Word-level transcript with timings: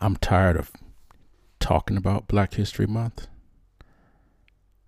I'm 0.00 0.16
tired 0.16 0.56
of 0.56 0.70
talking 1.58 1.96
about 1.96 2.28
Black 2.28 2.54
History 2.54 2.86
Month. 2.86 3.26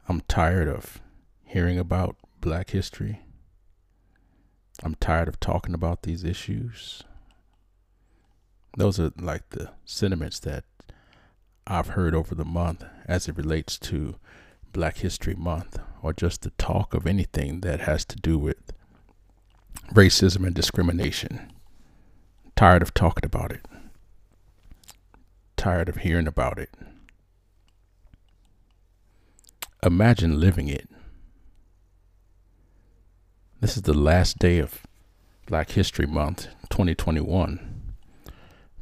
I'm 0.09 0.21
tired 0.23 0.69
of 0.69 1.01
hearing 1.45 1.81
about 1.81 2.15
Black 2.41 2.71
history. 2.71 3.21
I'm 4.85 4.95
tired 4.95 5.27
of 5.27 5.41
talking 5.41 5.75
about 5.75 6.03
these 6.03 6.23
issues. 6.23 7.03
Those 8.77 9.01
are 9.01 9.11
like 9.21 9.51
the 9.51 9.71
sentiments 9.85 10.39
that 10.41 10.63
I've 11.67 11.89
heard 11.89 12.15
over 12.15 12.37
the 12.37 12.45
month 12.45 12.85
as 13.07 13.27
it 13.27 13.37
relates 13.37 13.79
to 13.81 14.15
Black 14.73 14.99
History 14.99 15.35
Month 15.35 15.81
or 16.03 16.13
just 16.13 16.43
the 16.43 16.51
talk 16.51 16.95
of 16.95 17.05
anything 17.05 17.63
that 17.63 17.81
has 17.81 18.05
to 18.05 18.17
do 18.17 18.39
with 18.39 18.73
racism 19.93 20.47
and 20.47 20.55
discrimination. 20.55 21.53
I'm 22.45 22.53
Tired 22.55 22.83
of 22.83 22.95
talking 22.95 23.25
about 23.25 23.51
it 23.51 23.67
tired 25.61 25.91
of 25.91 25.97
hearing 25.97 26.27
about 26.27 26.59
it. 26.59 26.71
Imagine 29.85 30.41
living 30.41 30.69
it. 30.69 30.89
This 33.61 33.77
is 33.77 33.83
the 33.83 33.93
last 33.93 34.39
day 34.39 34.59
of 34.59 34.87
Black 35.45 35.73
History 35.73 36.07
Month 36.07 36.49
2021, 36.71 37.93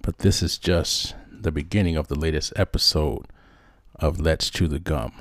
but 0.02 0.18
this 0.18 0.40
is 0.40 0.56
just 0.56 1.16
the 1.28 1.50
beginning 1.50 1.96
of 1.96 2.06
the 2.06 2.14
latest 2.14 2.52
episode 2.54 3.26
of 3.96 4.20
Let's 4.20 4.48
Chew 4.48 4.68
the 4.68 4.78
Gum. 4.78 5.12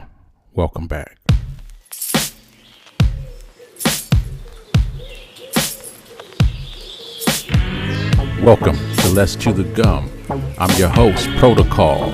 Welcome 0.54 0.86
back. 0.86 1.18
Welcome 8.44 8.78
to 8.98 9.10
Let's 9.10 9.36
Chew 9.36 9.54
the 9.54 9.64
Gum. 9.74 10.17
I'm 10.30 10.78
your 10.78 10.90
host, 10.90 11.30
Protocol. 11.38 12.12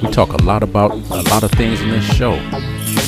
We 0.00 0.08
talk 0.10 0.32
a 0.32 0.42
lot 0.44 0.62
about 0.62 0.92
a 0.92 1.22
lot 1.22 1.42
of 1.42 1.50
things 1.52 1.80
in 1.80 1.90
this 1.90 2.04
show 2.04 2.36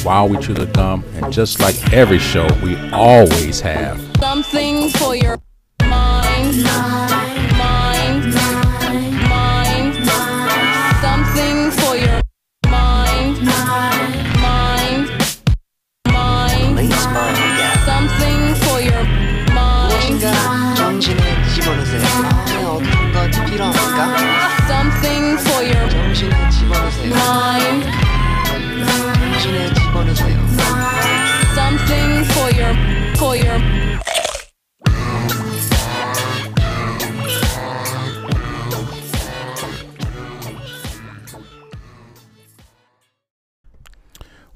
while 0.02 0.28
we 0.28 0.38
chew 0.38 0.54
the 0.54 0.66
gum, 0.66 1.04
and 1.14 1.32
just 1.32 1.60
like 1.60 1.92
every 1.92 2.18
show, 2.18 2.48
we 2.62 2.77
always 2.90 3.60
have 3.60 4.00
something 4.18 4.88
for 4.90 5.14
your 5.14 5.38
mind, 5.82 6.64
mind, 6.64 6.93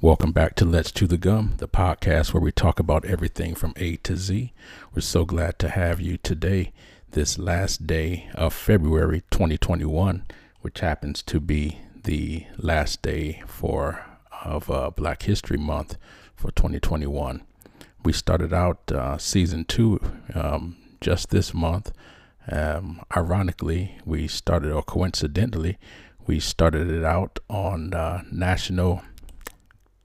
Welcome 0.09 0.31
back 0.31 0.55
to 0.55 0.65
Let's 0.65 0.91
Chew 0.91 1.05
the 1.05 1.19
Gum, 1.19 1.53
the 1.57 1.67
podcast 1.67 2.33
where 2.33 2.41
we 2.41 2.51
talk 2.51 2.79
about 2.79 3.05
everything 3.05 3.53
from 3.53 3.75
A 3.75 3.97
to 3.97 4.17
Z. 4.17 4.51
We're 4.91 5.01
so 5.01 5.23
glad 5.23 5.59
to 5.59 5.69
have 5.69 6.01
you 6.01 6.17
today, 6.17 6.71
this 7.11 7.37
last 7.37 7.85
day 7.85 8.27
of 8.33 8.51
February 8.55 9.21
2021, 9.29 10.25
which 10.61 10.79
happens 10.79 11.21
to 11.21 11.39
be 11.39 11.77
the 12.05 12.47
last 12.57 13.03
day 13.03 13.43
for 13.45 14.03
of 14.43 14.71
uh, 14.71 14.89
Black 14.89 15.21
History 15.21 15.59
Month 15.59 15.95
for 16.35 16.49
2021. 16.49 17.43
We 18.03 18.11
started 18.11 18.51
out 18.51 18.91
uh, 18.91 19.19
season 19.19 19.63
two 19.63 19.99
um, 20.33 20.75
just 21.01 21.29
this 21.29 21.53
month. 21.53 21.91
Um, 22.51 23.03
ironically, 23.15 23.99
we 24.05 24.27
started, 24.27 24.71
or 24.71 24.81
coincidentally, 24.81 25.77
we 26.25 26.39
started 26.39 26.89
it 26.89 27.03
out 27.03 27.37
on 27.47 27.93
uh, 27.93 28.23
National 28.31 29.03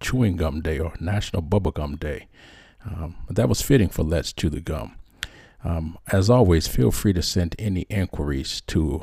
Chewing 0.04 0.36
Gum 0.36 0.60
Day 0.60 0.78
or 0.78 0.92
National 1.00 1.42
Bubblegum 1.42 1.98
Day. 1.98 2.28
Um, 2.84 3.16
that 3.30 3.48
was 3.48 3.62
fitting 3.62 3.88
for 3.88 4.02
Let's 4.02 4.34
Chew 4.34 4.50
the 4.50 4.60
Gum. 4.60 4.96
Um, 5.64 5.98
as 6.12 6.28
always, 6.28 6.68
feel 6.68 6.90
free 6.90 7.14
to 7.14 7.22
send 7.22 7.56
any 7.58 7.86
inquiries 7.88 8.60
to 8.66 9.02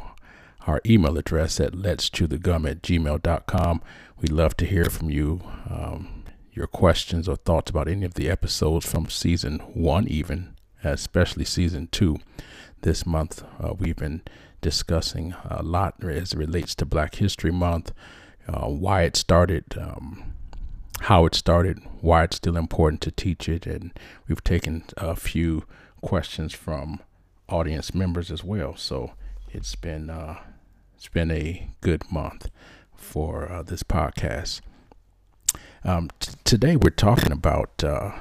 our 0.67 0.79
email 0.85 1.17
address 1.17 1.59
at 1.59 1.73
let's 1.73 2.07
chew 2.07 2.27
the 2.27 2.37
gum 2.37 2.67
at 2.67 2.83
gmail.com. 2.83 3.81
We'd 4.19 4.31
love 4.31 4.55
to 4.57 4.65
hear 4.65 4.85
from 4.85 5.09
you, 5.09 5.41
um, 5.67 6.23
your 6.53 6.67
questions 6.67 7.27
or 7.27 7.35
thoughts 7.35 7.71
about 7.71 7.87
any 7.87 8.05
of 8.05 8.13
the 8.13 8.29
episodes 8.29 8.85
from 8.85 9.09
season 9.09 9.57
one, 9.73 10.07
even, 10.07 10.55
especially 10.83 11.45
season 11.45 11.87
two. 11.91 12.19
This 12.81 13.07
month, 13.07 13.43
uh, 13.59 13.73
we've 13.73 13.95
been 13.95 14.21
discussing 14.61 15.33
a 15.43 15.63
lot 15.63 15.95
as 16.03 16.33
it 16.33 16.37
relates 16.37 16.75
to 16.75 16.85
Black 16.85 17.15
History 17.15 17.51
Month, 17.51 17.91
uh, 18.47 18.67
why 18.67 19.01
it 19.01 19.15
started, 19.15 19.65
um, 19.79 20.30
how 21.01 21.25
it 21.25 21.33
started, 21.33 21.79
why 22.01 22.23
it's 22.23 22.37
still 22.37 22.57
important 22.57 23.01
to 23.01 23.11
teach 23.11 23.49
it, 23.49 23.65
and 23.65 23.91
we've 24.27 24.43
taken 24.43 24.83
a 24.97 25.15
few 25.15 25.63
questions 26.01 26.53
from 26.53 26.99
audience 27.49 27.93
members 27.93 28.29
as 28.31 28.43
well. 28.43 28.75
So 28.75 29.13
it's 29.49 29.75
been 29.75 30.09
uh, 30.09 30.37
it's 30.95 31.07
been 31.07 31.31
a 31.31 31.69
good 31.81 32.11
month 32.11 32.49
for 32.95 33.51
uh, 33.51 33.63
this 33.63 33.81
podcast. 33.81 34.61
Um, 35.83 36.11
t- 36.19 36.33
today 36.43 36.75
we're 36.75 36.91
talking 36.91 37.31
about 37.31 37.83
uh, 37.83 38.11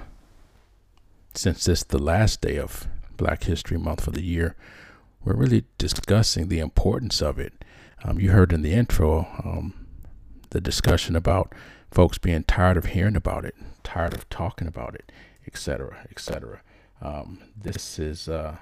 since 1.35 1.69
it's 1.69 1.85
the 1.85 1.99
last 1.99 2.41
day 2.41 2.57
of 2.57 2.89
Black 3.19 3.45
History 3.45 3.77
Month 3.77 4.05
for 4.05 4.11
the 4.11 4.23
year, 4.23 4.57
we're 5.23 5.37
really 5.37 5.65
discussing 5.77 6.49
the 6.49 6.61
importance 6.61 7.21
of 7.21 7.39
it. 7.39 7.63
Um, 8.03 8.19
you 8.19 8.31
heard 8.31 8.55
in 8.55 8.63
the 8.63 8.73
intro 8.73 9.29
um, 9.45 9.75
the 10.49 10.63
discussion 10.63 11.15
about 11.15 11.55
folks 11.91 12.19
being 12.19 12.45
tired 12.45 12.77
of 12.77 12.87
hearing 12.87 13.17
about 13.17 13.45
it, 13.45 13.55
tired 13.83 14.15
of 14.15 14.29
talking 14.29 14.69
about 14.69 14.95
it, 14.95 15.11
etc., 15.47 16.07
etc. 16.11 16.61
Um, 17.03 17.41
this 17.57 17.99
is 17.99 18.29
uh, 18.29 18.57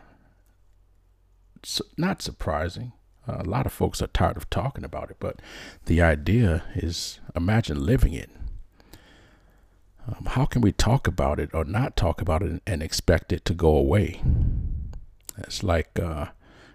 not 1.96 2.22
surprising. 2.22 2.92
Uh, 3.26 3.38
a 3.40 3.44
lot 3.44 3.66
of 3.66 3.72
folks 3.72 4.00
are 4.00 4.06
tired 4.08 4.36
of 4.36 4.48
talking 4.48 4.84
about 4.84 5.10
it, 5.10 5.16
but 5.20 5.40
the 5.84 6.00
idea 6.00 6.64
is 6.74 7.20
imagine 7.36 7.84
living 7.84 8.14
it. 8.14 8.30
Um, 10.06 10.26
how 10.26 10.46
can 10.46 10.62
we 10.62 10.72
talk 10.72 11.06
about 11.06 11.38
it 11.38 11.50
or 11.52 11.64
not 11.64 11.96
talk 11.96 12.22
about 12.22 12.42
it 12.42 12.62
and 12.66 12.82
expect 12.82 13.32
it 13.32 13.44
to 13.44 13.52
go 13.52 13.76
away? 13.76 14.22
It's 15.36 15.62
like, 15.62 15.98
uh, 15.98 16.26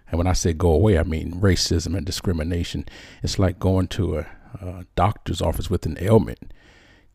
and 0.08 0.18
when 0.18 0.28
I 0.28 0.32
say 0.32 0.52
go 0.52 0.70
away, 0.70 0.98
I 0.98 1.02
mean 1.02 1.40
racism 1.40 1.96
and 1.96 2.06
discrimination. 2.06 2.86
It's 3.22 3.38
like 3.38 3.58
going 3.58 3.88
to 3.88 4.18
a, 4.18 4.26
a 4.60 4.86
doctor's 4.94 5.40
office 5.40 5.70
with 5.70 5.86
an 5.86 5.96
ailment. 6.00 6.52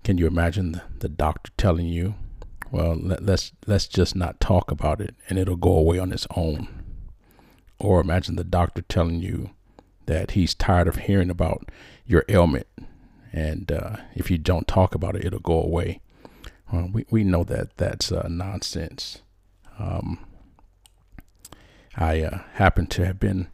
Can 0.03 0.17
you 0.17 0.27
imagine 0.27 0.81
the, 0.99 1.09
doctor 1.09 1.51
telling 1.57 1.87
you, 1.87 2.15
"Well, 2.71 2.95
let, 2.95 3.23
let's 3.23 3.51
let's 3.67 3.87
just 3.87 4.15
not 4.15 4.39
talk 4.39 4.71
about 4.71 5.01
it, 5.01 5.15
and 5.27 5.37
it'll 5.37 5.55
go 5.55 5.75
away 5.75 5.99
on 5.99 6.11
its 6.11 6.27
own"? 6.35 6.67
Or 7.79 8.01
imagine 8.01 8.35
the 8.35 8.43
doctor 8.43 8.81
telling 8.81 9.21
you 9.21 9.51
that 10.05 10.31
he's 10.31 10.53
tired 10.53 10.87
of 10.87 10.97
hearing 10.97 11.29
about 11.29 11.69
your 12.05 12.25
ailment, 12.29 12.67
and 13.31 13.71
uh, 13.71 13.97
if 14.15 14.31
you 14.31 14.37
don't 14.37 14.67
talk 14.67 14.95
about 14.95 15.15
it, 15.15 15.25
it'll 15.25 15.39
go 15.39 15.61
away. 15.61 16.01
Well, 16.71 16.89
we 16.91 17.05
we 17.09 17.23
know 17.23 17.43
that 17.43 17.77
that's 17.77 18.11
uh, 18.11 18.27
nonsense. 18.29 19.21
Um, 19.77 20.25
I 21.95 22.21
uh, 22.21 22.39
happen 22.53 22.87
to 22.87 23.05
have 23.05 23.19
been 23.19 23.47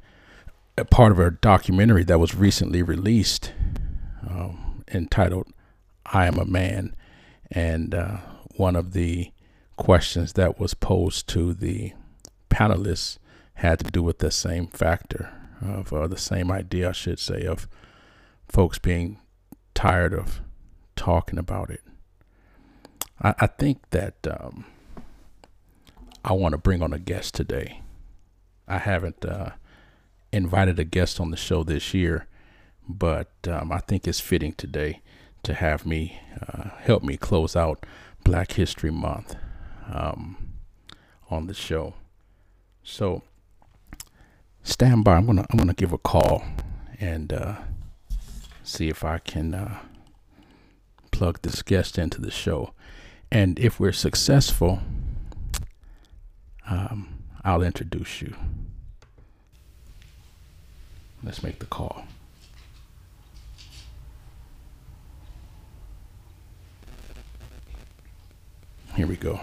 a 0.78 0.85
part 0.85 1.12
of 1.12 1.19
a 1.19 1.31
documentary 1.31 2.04
that 2.04 2.19
was 2.19 2.36
recently 2.36 2.81
released 2.81 3.54
um, 4.30 4.83
entitled 4.92 5.48
I 6.06 6.27
Am 6.27 6.38
a 6.38 6.45
Man. 6.45 6.95
And 7.51 7.94
uh, 7.94 8.18
one 8.56 8.75
of 8.75 8.94
the 8.94 9.31
questions 9.77 10.33
that 10.33 10.60
was 10.60 10.74
posed 10.74 11.27
to 11.30 11.54
the 11.54 11.94
panelists 12.50 13.18
had 13.56 13.80
to 13.80 13.92
do 13.92 14.04
with 14.04 14.19
the 14.19 14.31
same 14.31 14.68
factor 14.68 15.31
of 15.62 15.94
uh, 15.94 16.07
the 16.07 16.18
same 16.18 16.51
idea, 16.51 16.89
I 16.89 16.94
should 16.94 17.19
say, 17.19 17.44
of 17.44 17.68
folks 18.48 18.80
being 18.80 19.19
tired 19.74 20.13
of 20.13 20.42
talking 20.95 21.39
about 21.39 21.69
it. 21.69 21.81
I, 23.21 23.33
I 23.39 23.48
think 23.48 23.89
that 23.92 24.16
um, 24.30 24.66
I 26.24 26.33
want 26.33 26.54
to 26.54 26.57
bring 26.57 26.81
on 26.81 26.94
a 26.94 27.00
guest 27.00 27.36
today. 27.36 27.81
I 28.68 28.80
haven't 28.80 29.24
uh, 29.24 29.51
invited 30.31 30.80
a 30.80 30.83
guest 30.83 31.19
on 31.19 31.31
the 31.31 31.38
show 31.38 31.63
this 31.63 31.94
year, 31.94 32.28
but 32.87 33.31
um, 33.47 33.71
I 33.71 33.79
think 33.79 34.07
it's 34.07 34.19
fitting 34.19 34.53
today 34.53 35.01
to 35.43 35.53
have 35.53 35.85
me 35.85 36.19
uh, 36.47 36.69
help 36.81 37.03
me 37.03 37.17
close 37.17 37.55
out 37.55 37.85
Black 38.23 38.53
History 38.53 38.91
Month 38.91 39.35
um, 39.91 40.53
on 41.29 41.47
the 41.47 41.53
show. 41.53 41.93
So 42.83 43.23
stand 44.63 45.03
by. 45.03 45.15
I'm 45.15 45.25
gonna 45.25 45.45
I'm 45.49 45.57
gonna 45.57 45.73
give 45.73 45.93
a 45.93 45.97
call, 45.97 46.43
and 46.99 47.31
uh, 47.31 47.55
see 48.63 48.89
if 48.89 49.03
I 49.03 49.19
can 49.19 49.53
uh, 49.53 49.79
plug 51.11 51.41
this 51.41 51.61
guest 51.61 51.97
into 51.97 52.21
the 52.21 52.31
show. 52.31 52.73
And 53.31 53.59
if 53.59 53.79
we're 53.79 53.91
successful, 53.91 54.79
um, 56.67 57.23
I'll 57.43 57.63
introduce 57.63 58.21
you. 58.21 58.35
Let's 61.23 61.41
make 61.41 61.59
the 61.59 61.65
call. 61.65 62.05
Here 68.95 69.07
we 69.07 69.18
go. 69.18 69.42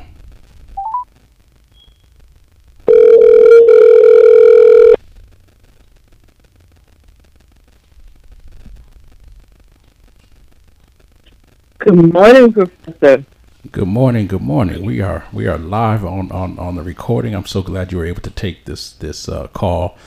Good 11.78 12.14
morning, 12.14 12.52
Professor. 12.52 13.26
Good 13.70 13.88
morning. 13.88 14.26
Good 14.26 14.40
morning. 14.40 14.86
We 14.86 15.02
are 15.02 15.24
we 15.32 15.46
are 15.46 15.58
live 15.58 16.04
on, 16.04 16.32
on, 16.32 16.58
on 16.58 16.76
the 16.76 16.82
recording. 16.82 17.34
I'm 17.34 17.44
so 17.44 17.60
glad 17.60 17.92
you 17.92 17.98
were 17.98 18.06
able 18.06 18.22
to 18.22 18.30
take 18.30 18.64
this 18.64 18.92
this 18.92 19.28
uh, 19.28 19.48
call 19.48 19.98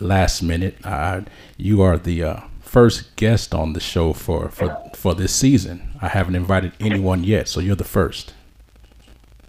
last 0.00 0.42
minute. 0.42 0.76
Uh, 0.84 1.22
you 1.56 1.80
are 1.80 1.96
the 1.96 2.22
uh, 2.24 2.40
first 2.60 3.16
guest 3.16 3.54
on 3.54 3.72
the 3.72 3.80
show 3.80 4.12
for, 4.12 4.50
for 4.50 4.76
for 4.94 5.14
this 5.14 5.34
season. 5.34 5.94
I 6.02 6.08
haven't 6.08 6.34
invited 6.34 6.72
anyone 6.78 7.24
yet, 7.24 7.48
so 7.48 7.60
you're 7.60 7.76
the 7.76 7.84
first. 7.84 8.34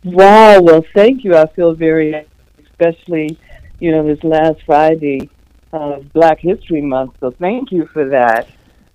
Wow. 0.04 0.62
Well, 0.62 0.84
thank 0.94 1.24
you. 1.24 1.36
I 1.36 1.48
feel 1.48 1.74
very, 1.74 2.26
especially, 2.66 3.38
you 3.80 3.92
know, 3.92 4.06
this 4.06 4.24
last 4.24 4.62
Friday 4.66 5.30
of 5.72 6.12
Black 6.14 6.40
History 6.40 6.82
Month. 6.82 7.16
So 7.20 7.32
thank 7.32 7.72
you 7.72 7.88
for 7.88 8.08
that. 8.10 8.48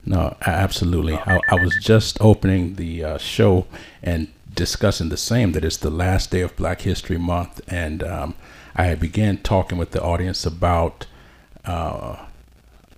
No, 0.05 0.37
absolutely. 0.47 1.15
I, 1.15 1.41
I 1.51 1.57
was 1.57 1.77
just 1.83 2.19
opening 2.21 2.77
the 2.77 3.05
uh, 3.05 3.19
show 3.19 3.67
and 4.03 4.29
discussing 4.55 5.09
the 5.09 5.17
same 5.17 5.53
that 5.53 5.65
it's 5.65 5.77
the 5.77 5.91
last 5.91 6.31
day 6.31 6.41
of 6.41 6.57
Black 6.57 6.81
History 6.83 7.19
Month, 7.19 7.61
and 7.69 8.03
um, 8.03 8.35
I 8.75 8.95
began 8.95 9.39
talking 9.39 9.79
with 9.79 9.91
the 9.91 10.03
audience 10.03 10.47
about 10.47 11.07
uh, 11.65 12.25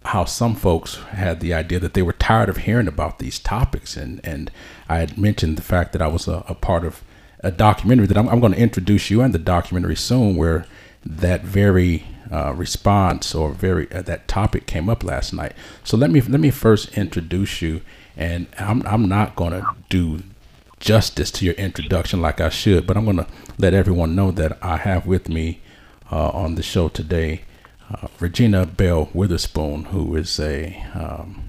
how 0.04 0.24
some 0.24 0.54
folks 0.54 0.96
had 0.96 1.40
the 1.40 1.52
idea 1.52 1.78
that 1.80 1.94
they 1.94 2.02
were 2.02 2.12
tired 2.12 2.48
of 2.48 2.58
hearing 2.58 2.88
about 2.88 3.18
these 3.18 3.38
topics, 3.38 3.96
and 3.96 4.20
and 4.24 4.50
I 4.88 4.98
had 4.98 5.18
mentioned 5.18 5.58
the 5.58 5.62
fact 5.62 5.92
that 5.92 6.00
I 6.00 6.06
was 6.06 6.28
a, 6.28 6.44
a 6.48 6.54
part 6.54 6.84
of 6.84 7.02
a 7.42 7.50
documentary 7.50 8.06
that 8.06 8.16
I'm, 8.16 8.28
I'm 8.28 8.40
going 8.40 8.52
to 8.52 8.58
introduce 8.58 9.10
you 9.10 9.20
and 9.20 9.34
the 9.34 9.38
documentary 9.38 9.96
soon, 9.96 10.36
where 10.36 10.66
that 11.04 11.42
very 11.42 12.04
uh, 12.30 12.52
response 12.54 13.34
or 13.34 13.52
very 13.52 13.90
uh, 13.92 14.02
that 14.02 14.28
topic 14.28 14.66
came 14.66 14.88
up 14.88 15.02
last 15.02 15.32
night. 15.32 15.52
So 15.84 15.96
let 15.96 16.10
me 16.10 16.20
let 16.20 16.40
me 16.40 16.50
first 16.50 16.96
introduce 16.96 17.62
you, 17.62 17.80
and 18.16 18.46
I'm 18.58 18.86
I'm 18.86 19.08
not 19.08 19.36
going 19.36 19.52
to 19.52 19.66
do 19.88 20.22
justice 20.78 21.30
to 21.30 21.44
your 21.44 21.54
introduction 21.54 22.22
like 22.22 22.40
I 22.40 22.48
should, 22.48 22.86
but 22.86 22.96
I'm 22.96 23.04
going 23.04 23.18
to 23.18 23.26
let 23.58 23.74
everyone 23.74 24.14
know 24.14 24.30
that 24.30 24.58
I 24.62 24.78
have 24.78 25.06
with 25.06 25.28
me 25.28 25.60
uh, 26.10 26.28
on 26.30 26.54
the 26.54 26.62
show 26.62 26.88
today 26.88 27.42
uh, 27.92 28.06
Regina 28.18 28.66
Bell 28.66 29.06
Weatherspoon, 29.14 29.86
who 29.86 30.16
is 30.16 30.38
a 30.38 30.82
um, 30.94 31.48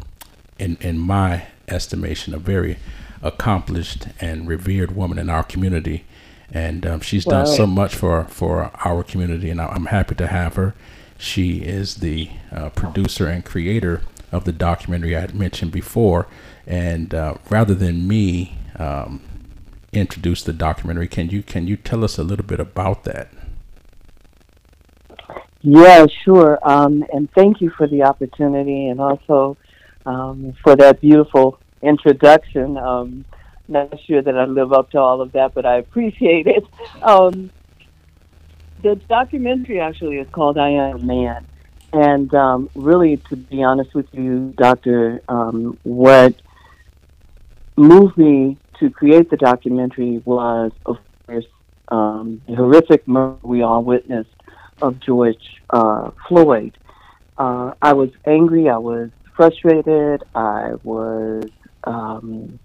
in 0.57 0.77
in 0.81 0.97
my 0.97 1.47
estimation 1.67 2.33
a 2.33 2.37
very 2.37 2.77
accomplished 3.23 4.07
and 4.19 4.47
revered 4.47 4.95
woman 4.95 5.17
in 5.17 5.29
our 5.29 5.43
community 5.43 6.05
and 6.53 6.85
um, 6.85 6.99
she's 6.99 7.23
done 7.23 7.47
so 7.47 7.65
much 7.65 7.95
for 7.95 8.25
for 8.25 8.71
our 8.85 9.03
community, 9.03 9.49
and 9.49 9.61
I'm 9.61 9.85
happy 9.85 10.15
to 10.15 10.27
have 10.27 10.55
her. 10.55 10.75
She 11.17 11.59
is 11.59 11.95
the 11.95 12.29
uh, 12.51 12.69
producer 12.71 13.27
and 13.27 13.45
creator 13.45 14.01
of 14.31 14.43
the 14.43 14.51
documentary 14.51 15.15
I 15.15 15.21
had 15.21 15.33
mentioned 15.33 15.71
before, 15.71 16.27
and 16.67 17.13
uh, 17.13 17.35
rather 17.49 17.73
than 17.73 18.07
me 18.07 18.57
um, 18.77 19.21
introduce 19.93 20.43
the 20.43 20.51
documentary, 20.51 21.07
can 21.07 21.29
you 21.29 21.41
can 21.41 21.67
you 21.67 21.77
tell 21.77 22.03
us 22.03 22.17
a 22.17 22.23
little 22.23 22.45
bit 22.45 22.59
about 22.59 23.05
that? 23.05 23.29
Yeah, 25.61 26.05
sure. 26.25 26.59
Um, 26.63 27.05
and 27.13 27.31
thank 27.31 27.61
you 27.61 27.69
for 27.77 27.87
the 27.87 28.03
opportunity 28.03 28.87
and 28.87 28.99
also 28.99 29.55
um, 30.05 30.53
for 30.63 30.75
that 30.75 30.99
beautiful 30.99 31.59
introduction. 31.81 32.77
Um, 32.77 33.25
not 33.67 33.99
sure 34.01 34.21
that 34.21 34.37
I 34.37 34.45
live 34.45 34.73
up 34.73 34.91
to 34.91 34.99
all 34.99 35.21
of 35.21 35.31
that, 35.33 35.53
but 35.53 35.65
I 35.65 35.77
appreciate 35.77 36.47
it. 36.47 36.65
Um, 37.01 37.51
the 38.81 38.95
documentary 38.95 39.79
actually 39.79 40.17
is 40.17 40.27
called 40.31 40.57
I 40.57 40.69
Am 40.69 40.95
a 40.95 40.99
Man. 40.99 41.45
And 41.93 42.33
um, 42.33 42.69
really, 42.73 43.17
to 43.29 43.35
be 43.35 43.63
honest 43.63 43.93
with 43.93 44.07
you, 44.13 44.53
Doctor, 44.57 45.21
um, 45.27 45.77
what 45.83 46.35
moved 47.75 48.17
me 48.17 48.57
to 48.79 48.89
create 48.89 49.29
the 49.29 49.37
documentary 49.37 50.21
was, 50.25 50.71
of 50.85 50.97
course, 51.25 51.45
um, 51.89 52.41
the 52.47 52.55
horrific 52.55 53.07
murder 53.07 53.37
we 53.43 53.61
all 53.61 53.83
witnessed 53.83 54.29
of 54.81 54.99
George 54.99 55.61
uh, 55.69 56.11
Floyd. 56.27 56.77
Uh, 57.37 57.73
I 57.81 57.93
was 57.93 58.09
angry. 58.25 58.69
I 58.69 58.77
was 58.77 59.09
frustrated. 59.35 60.23
I 60.33 60.73
was 60.83 61.49
um, 61.83 62.59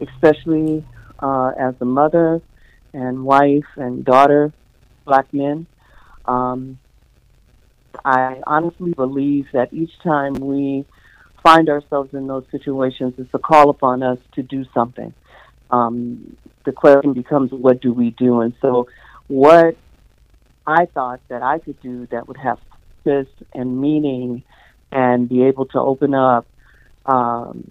especially 0.00 0.84
uh, 1.18 1.52
as 1.58 1.74
a 1.80 1.84
mother 1.84 2.40
and 2.92 3.24
wife 3.24 3.64
and 3.76 4.04
daughter, 4.04 4.52
black 5.04 5.32
men. 5.32 5.66
Um, 6.24 6.78
I 8.04 8.40
honestly 8.46 8.92
believe 8.92 9.46
that 9.52 9.72
each 9.72 9.92
time 10.02 10.34
we 10.34 10.84
find 11.42 11.68
ourselves 11.68 12.14
in 12.14 12.26
those 12.26 12.44
situations, 12.50 13.14
it's 13.18 13.32
a 13.34 13.38
call 13.38 13.70
upon 13.70 14.02
us 14.02 14.18
to 14.34 14.42
do 14.42 14.64
something. 14.72 15.12
Um, 15.70 16.36
the 16.64 16.72
question 16.72 17.12
becomes, 17.12 17.52
what 17.52 17.80
do 17.80 17.92
we 17.92 18.10
do? 18.10 18.40
And 18.40 18.54
so, 18.60 18.88
what 19.28 19.76
I 20.66 20.86
thought 20.86 21.20
that 21.28 21.42
I 21.42 21.58
could 21.58 21.80
do 21.80 22.06
that 22.10 22.28
would 22.28 22.36
have 22.36 22.58
purpose 23.04 23.32
and 23.54 23.80
meaning 23.80 24.42
and 24.92 25.28
be 25.28 25.44
able 25.44 25.66
to 25.66 25.78
open 25.78 26.14
up 26.14 26.46
um, 27.06 27.70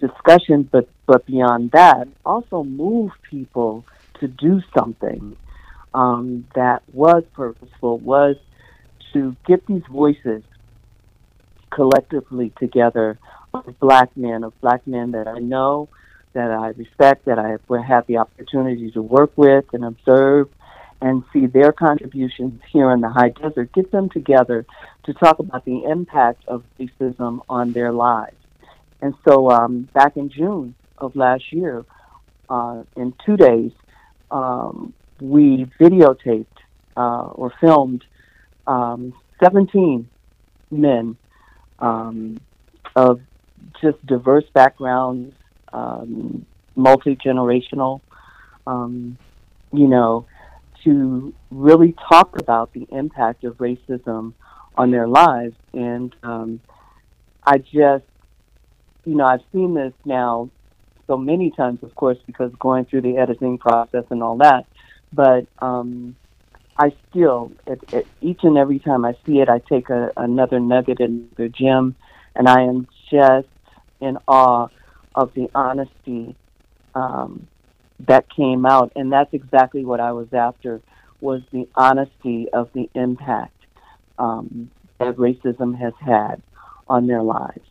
but, 0.00 0.88
but 1.06 1.26
beyond 1.26 1.70
that, 1.72 2.08
also 2.24 2.62
move 2.62 3.12
people 3.30 3.84
to 4.20 4.28
do 4.28 4.62
something 4.76 5.36
um, 5.94 6.46
that 6.54 6.82
was 6.92 7.24
purposeful, 7.34 7.98
was 7.98 8.36
to 9.12 9.36
get 9.46 9.66
these 9.66 9.82
voices 9.90 10.42
collectively 11.70 12.52
together 12.58 13.18
of 13.52 13.78
black 13.78 14.16
men, 14.16 14.44
of 14.44 14.58
black 14.60 14.86
men 14.86 15.12
that 15.12 15.28
I 15.28 15.38
know, 15.38 15.88
that 16.32 16.50
I 16.50 16.68
respect, 16.68 17.26
that 17.26 17.38
I 17.38 17.56
have 17.82 18.06
the 18.06 18.18
opportunity 18.18 18.90
to 18.90 19.02
work 19.02 19.32
with 19.36 19.64
and 19.72 19.84
observe 19.84 20.48
and 21.00 21.22
see 21.32 21.46
their 21.46 21.72
contributions 21.72 22.60
here 22.72 22.90
in 22.90 23.00
the 23.00 23.08
high 23.08 23.28
desert, 23.28 23.72
get 23.72 23.90
them 23.92 24.08
together 24.08 24.64
to 25.04 25.12
talk 25.14 25.38
about 25.38 25.64
the 25.64 25.84
impact 25.84 26.42
of 26.48 26.64
racism 26.78 27.40
on 27.48 27.72
their 27.72 27.92
lives. 27.92 28.36
And 29.04 29.14
so 29.28 29.50
um, 29.50 29.86
back 29.92 30.16
in 30.16 30.30
June 30.30 30.74
of 30.96 31.14
last 31.14 31.52
year, 31.52 31.84
uh, 32.48 32.84
in 32.96 33.12
two 33.26 33.36
days, 33.36 33.70
um, 34.30 34.94
we 35.20 35.66
videotaped 35.78 36.46
uh, 36.96 37.26
or 37.26 37.52
filmed 37.60 38.02
um, 38.66 39.12
17 39.42 40.08
men 40.70 41.18
um, 41.80 42.40
of 42.96 43.20
just 43.82 44.04
diverse 44.06 44.46
backgrounds, 44.54 45.34
um, 45.74 46.46
multi 46.74 47.14
generational, 47.14 48.00
um, 48.66 49.18
you 49.70 49.86
know, 49.86 50.24
to 50.82 51.34
really 51.50 51.94
talk 52.08 52.40
about 52.40 52.72
the 52.72 52.86
impact 52.90 53.44
of 53.44 53.58
racism 53.58 54.32
on 54.78 54.90
their 54.90 55.06
lives. 55.06 55.56
And 55.74 56.16
I 57.46 57.58
just, 57.58 58.04
you 59.04 59.14
know, 59.14 59.24
I've 59.24 59.42
seen 59.52 59.74
this 59.74 59.92
now 60.04 60.50
so 61.06 61.16
many 61.16 61.50
times, 61.50 61.82
of 61.82 61.94
course, 61.94 62.18
because 62.26 62.52
going 62.58 62.86
through 62.86 63.02
the 63.02 63.16
editing 63.18 63.58
process 63.58 64.04
and 64.10 64.22
all 64.22 64.38
that. 64.38 64.66
But 65.12 65.46
um, 65.58 66.16
I 66.78 66.92
still, 67.10 67.52
it, 67.66 67.80
it, 67.92 68.06
each 68.20 68.40
and 68.42 68.56
every 68.56 68.78
time 68.78 69.04
I 69.04 69.16
see 69.26 69.40
it, 69.40 69.48
I 69.48 69.58
take 69.58 69.90
a, 69.90 70.10
another 70.16 70.58
nugget 70.60 71.00
in 71.00 71.28
the 71.36 71.48
gym, 71.48 71.94
and 72.34 72.48
I 72.48 72.62
am 72.62 72.88
just 73.10 73.48
in 74.00 74.18
awe 74.26 74.68
of 75.14 75.32
the 75.34 75.48
honesty 75.54 76.34
um, 76.94 77.46
that 78.00 78.28
came 78.34 78.66
out, 78.66 78.92
and 78.96 79.12
that's 79.12 79.32
exactly 79.32 79.84
what 79.84 80.00
I 80.00 80.12
was 80.12 80.32
after 80.32 80.80
was 81.20 81.42
the 81.52 81.68
honesty 81.74 82.48
of 82.52 82.70
the 82.74 82.90
impact 82.94 83.52
um, 84.18 84.70
that 84.98 85.16
racism 85.16 85.78
has 85.78 85.92
had 86.00 86.42
on 86.88 87.06
their 87.06 87.22
lives. 87.22 87.66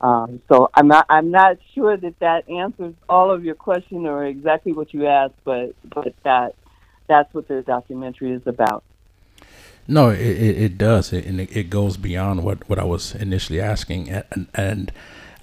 Um, 0.00 0.40
so 0.48 0.70
I'm 0.74 0.86
not 0.86 1.06
I'm 1.08 1.30
not 1.30 1.58
sure 1.74 1.96
that 1.96 2.18
that 2.20 2.48
answers 2.48 2.94
all 3.08 3.30
of 3.30 3.44
your 3.44 3.56
question 3.56 4.06
or 4.06 4.24
exactly 4.24 4.72
what 4.72 4.94
you 4.94 5.06
asked, 5.06 5.34
but 5.44 5.74
but 5.84 6.14
that 6.22 6.54
that's 7.08 7.32
what 7.34 7.48
the 7.48 7.62
documentary 7.62 8.32
is 8.32 8.42
about. 8.46 8.84
No, 9.90 10.10
it, 10.10 10.20
it, 10.20 10.62
it 10.62 10.78
does, 10.78 11.12
it, 11.14 11.24
and 11.24 11.40
it, 11.40 11.56
it 11.56 11.70
goes 11.70 11.96
beyond 11.96 12.44
what, 12.44 12.68
what 12.68 12.78
I 12.78 12.84
was 12.84 13.14
initially 13.14 13.58
asking, 13.58 14.10
and, 14.10 14.46
and 14.54 14.92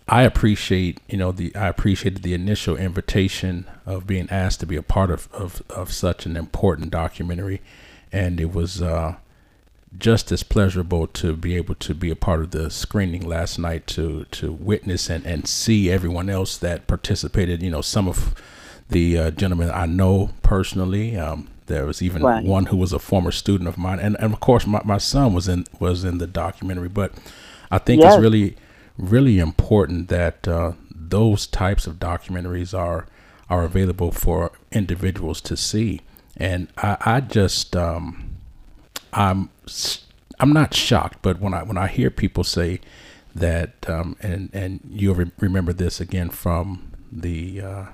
I 0.07 0.21
appreciate 0.21 1.01
you 1.09 1.17
know 1.17 1.31
the 1.31 1.53
I 1.55 1.67
appreciated 1.67 2.21
the 2.21 2.35
initial 2.35 2.77
invitation 2.77 3.65
of 3.85 4.05
being 4.05 4.29
asked 4.29 4.59
to 4.59 4.67
be 4.67 4.75
a 4.75 4.83
part 4.83 5.11
of 5.11 5.27
of, 5.33 5.63
of 5.69 5.91
such 5.91 6.25
an 6.25 6.37
important 6.37 6.91
documentary, 6.91 7.61
and 8.11 8.39
it 8.39 8.53
was 8.53 8.81
uh, 8.81 9.15
just 9.97 10.31
as 10.31 10.43
pleasurable 10.43 11.07
to 11.07 11.35
be 11.35 11.55
able 11.55 11.75
to 11.75 11.93
be 11.93 12.09
a 12.09 12.15
part 12.15 12.41
of 12.41 12.51
the 12.51 12.69
screening 12.69 13.27
last 13.27 13.57
night 13.57 13.87
to 13.87 14.25
to 14.31 14.51
witness 14.51 15.09
and, 15.09 15.25
and 15.25 15.47
see 15.47 15.89
everyone 15.89 16.29
else 16.29 16.57
that 16.57 16.87
participated. 16.87 17.61
You 17.61 17.71
know, 17.71 17.81
some 17.81 18.07
of 18.07 18.33
the 18.89 19.17
uh, 19.17 19.31
gentlemen 19.31 19.71
I 19.71 19.85
know 19.85 20.31
personally. 20.41 21.17
Um, 21.17 21.49
there 21.67 21.85
was 21.87 21.99
even 22.01 22.21
right. 22.21 22.43
one 22.43 22.67
who 22.67 22.77
was 22.77 22.93
a 22.93 22.99
former 22.99 23.31
student 23.31 23.67
of 23.67 23.75
mine, 23.75 23.97
and, 23.99 24.15
and 24.19 24.33
of 24.33 24.39
course 24.39 24.67
my, 24.67 24.81
my 24.85 24.99
son 24.99 25.33
was 25.33 25.47
in 25.47 25.65
was 25.79 26.03
in 26.03 26.19
the 26.19 26.27
documentary. 26.27 26.89
But 26.89 27.13
I 27.71 27.79
think 27.79 28.01
yes. 28.01 28.13
it's 28.13 28.21
really 28.21 28.55
really 28.97 29.39
important 29.39 30.07
that 30.09 30.47
uh, 30.47 30.73
those 30.89 31.47
types 31.47 31.87
of 31.87 31.95
documentaries 31.95 32.77
are 32.77 33.07
are 33.49 33.63
available 33.63 34.11
for 34.11 34.51
individuals 34.71 35.41
to 35.41 35.55
see. 35.55 36.01
And 36.37 36.67
I, 36.77 36.97
I 37.01 37.19
just 37.21 37.75
um, 37.75 38.37
I'm 39.13 39.49
I'm 40.39 40.53
not 40.53 40.73
shocked, 40.73 41.19
but 41.21 41.39
when 41.39 41.53
I 41.53 41.63
when 41.63 41.77
I 41.77 41.87
hear 41.87 42.09
people 42.09 42.43
say 42.43 42.81
that, 43.33 43.89
um, 43.89 44.15
and 44.21 44.49
and 44.53 44.79
you'll 44.89 45.15
re- 45.15 45.31
remember 45.39 45.73
this 45.73 45.99
again 45.99 46.29
from 46.29 46.91
the 47.11 47.61
uh, 47.61 47.85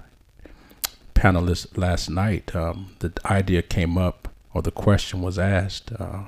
panelists 1.14 1.78
last 1.78 2.10
night, 2.10 2.56
um, 2.56 2.96
the 3.00 3.12
idea 3.26 3.62
came 3.62 3.98
up 3.98 4.28
or 4.54 4.62
the 4.62 4.72
question 4.72 5.22
was 5.22 5.38
asked 5.40 5.92
uh, 6.00 6.24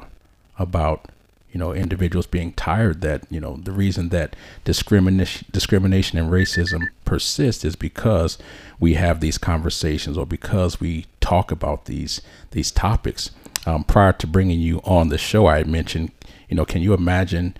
about 0.57 1.09
you 1.51 1.59
know 1.59 1.73
individuals 1.73 2.25
being 2.25 2.51
tired 2.53 3.01
that 3.01 3.23
you 3.29 3.39
know 3.39 3.57
the 3.57 3.71
reason 3.71 4.09
that 4.09 4.35
discrimination 4.63 5.47
discrimination 5.51 6.17
and 6.17 6.31
racism 6.31 6.88
persist 7.05 7.63
is 7.63 7.75
because 7.75 8.38
we 8.79 8.95
have 8.95 9.19
these 9.19 9.38
conversations 9.38 10.17
or 10.17 10.25
because 10.25 10.79
we 10.79 11.05
talk 11.21 11.51
about 11.51 11.85
these 11.85 12.21
these 12.51 12.71
topics 12.71 13.31
um, 13.65 13.84
prior 13.84 14.13
to 14.13 14.27
bringing 14.27 14.60
you 14.60 14.82
on 14.84 15.10
the 15.10 15.17
show 15.17 15.48
I 15.48 15.63
mentioned 15.63 16.12
you 16.50 16.55
know 16.55 16.65
can 16.65 16.82
you 16.82 16.93
imagine 16.93 17.55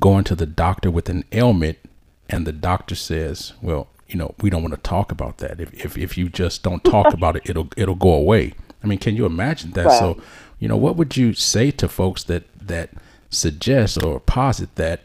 going 0.00 0.24
to 0.24 0.34
the 0.34 0.46
doctor 0.46 0.90
with 0.90 1.08
an 1.08 1.24
ailment 1.32 1.78
and 2.28 2.46
the 2.46 2.52
doctor 2.52 2.94
says 2.94 3.52
well 3.60 3.88
you 4.08 4.16
know 4.16 4.34
we 4.40 4.50
don't 4.50 4.62
want 4.62 4.74
to 4.74 4.80
talk 4.80 5.12
about 5.12 5.38
that 5.38 5.60
if, 5.60 5.72
if, 5.74 5.98
if 5.98 6.18
you 6.18 6.28
just 6.28 6.62
don't 6.62 6.84
talk 6.84 7.12
about 7.14 7.36
it 7.36 7.42
it'll 7.48 7.68
it'll 7.76 7.94
go 7.94 8.12
away 8.12 8.54
I 8.82 8.86
mean 8.86 8.98
can 8.98 9.16
you 9.16 9.26
imagine 9.26 9.72
that 9.72 9.86
right. 9.86 9.98
so 9.98 10.20
you 10.58 10.68
know 10.68 10.76
what 10.76 10.96
would 10.96 11.16
you 11.16 11.34
say 11.34 11.70
to 11.72 11.88
folks 11.88 12.24
that 12.24 12.44
that 12.60 12.90
suggest 13.30 14.02
or 14.02 14.20
posit 14.20 14.74
that 14.76 15.00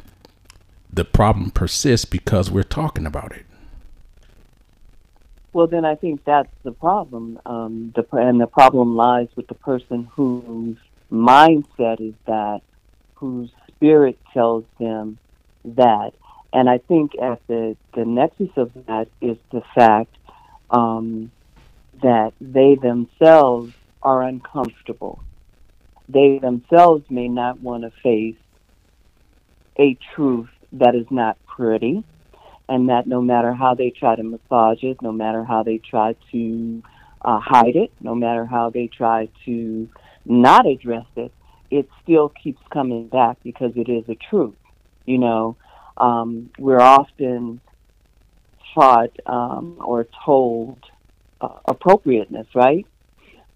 the 0.92 1.06
problem 1.06 1.52
persists 1.52 2.06
because 2.06 2.50
we're 2.50 2.64
talking 2.64 3.06
about 3.06 3.32
it. 3.32 3.46
Well, 5.58 5.66
then 5.66 5.86
I 5.86 5.96
think 5.96 6.24
that's 6.24 6.54
the 6.62 6.72
problem. 6.72 7.40
Um, 7.44 7.92
the, 7.96 8.06
and 8.16 8.40
the 8.40 8.46
problem 8.46 8.96
lies 8.96 9.28
with 9.36 9.48
the 9.48 9.56
person 9.56 10.08
whose 10.14 10.78
mindset 11.12 12.00
is 12.00 12.14
that, 12.28 12.62
whose 13.16 13.50
spirit 13.70 14.20
tells 14.36 14.66
them 14.80 15.18
that. 15.66 16.12
And 16.54 16.70
I 16.70 16.78
think 16.78 17.14
at 17.20 17.42
the, 17.48 17.76
the 17.96 18.06
nexus 18.06 18.52
of 18.56 18.72
that 18.86 19.08
is 19.20 19.38
the 19.52 19.64
fact 19.74 20.16
um, 20.70 21.32
that 22.04 22.34
they 22.40 22.76
themselves 22.76 23.74
are 24.04 24.22
uncomfortable 24.22 25.24
they 26.10 26.40
themselves 26.40 27.04
may 27.10 27.28
not 27.28 27.60
want 27.60 27.84
to 27.84 27.92
face 28.02 28.38
a 29.80 29.98
truth 30.14 30.50
that 30.72 30.96
is 30.96 31.06
not 31.10 31.38
pretty, 31.46 32.04
and 32.70 32.90
that 32.90 33.08
no 33.08 33.22
matter 33.22 33.54
how 33.54 33.74
they 33.76 33.90
try 33.90 34.16
to 34.16 34.24
massage 34.24 34.84
it, 34.84 35.02
no 35.02 35.12
matter 35.12 35.44
how 35.44 35.64
they 35.64 35.78
try 35.78 36.16
to 36.32 36.84
uh, 37.22 37.40
hide 37.40 37.76
it, 37.76 37.92
no 38.02 38.16
matter 38.16 38.46
how 38.46 38.70
they 38.70 38.88
try 38.88 39.30
to 39.46 39.90
not 40.26 40.66
address 40.66 41.06
it, 41.16 41.32
it 41.72 41.90
still 42.04 42.30
keeps 42.30 42.62
coming 42.72 43.08
back 43.08 43.38
because 43.44 43.72
it 43.76 43.90
is 43.90 44.04
a 44.10 44.16
truth. 44.30 44.56
You 45.06 45.18
know, 45.18 45.58
um, 45.98 46.50
we're 46.58 46.82
often 46.82 47.62
taught 48.74 49.12
um, 49.26 49.78
or 49.80 50.08
told 50.26 50.78
uh, 51.40 51.60
appropriateness, 51.66 52.48
right? 52.54 52.86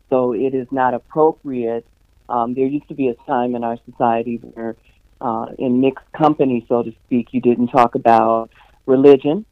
So 0.09 0.33
it 0.33 0.53
is 0.53 0.67
not 0.71 0.93
appropriate 0.93 1.85
um, 2.31 2.53
there 2.53 2.65
used 2.65 2.87
to 2.87 2.93
be 2.93 3.09
a 3.09 3.13
time 3.25 3.55
in 3.55 3.63
our 3.63 3.77
society 3.89 4.37
where, 4.37 4.77
uh, 5.19 5.47
in 5.59 5.81
mixed 5.81 6.09
company, 6.13 6.65
so 6.69 6.81
to 6.81 6.93
speak, 7.05 7.27
you 7.31 7.41
didn't 7.41 7.67
talk 7.67 7.95
about 7.95 8.49
religion 8.91 9.45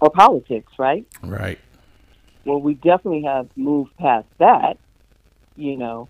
or 0.00 0.10
politics, 0.10 0.72
right? 0.78 1.06
Right. 1.22 1.58
Well, 2.44 2.60
we 2.60 2.74
definitely 2.74 3.22
have 3.22 3.48
moved 3.56 3.96
past 3.96 4.26
that, 4.38 4.78
you 5.56 5.76
know. 5.76 6.08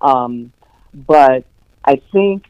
Um, 0.00 0.52
but 0.92 1.44
I 1.84 2.00
think 2.12 2.44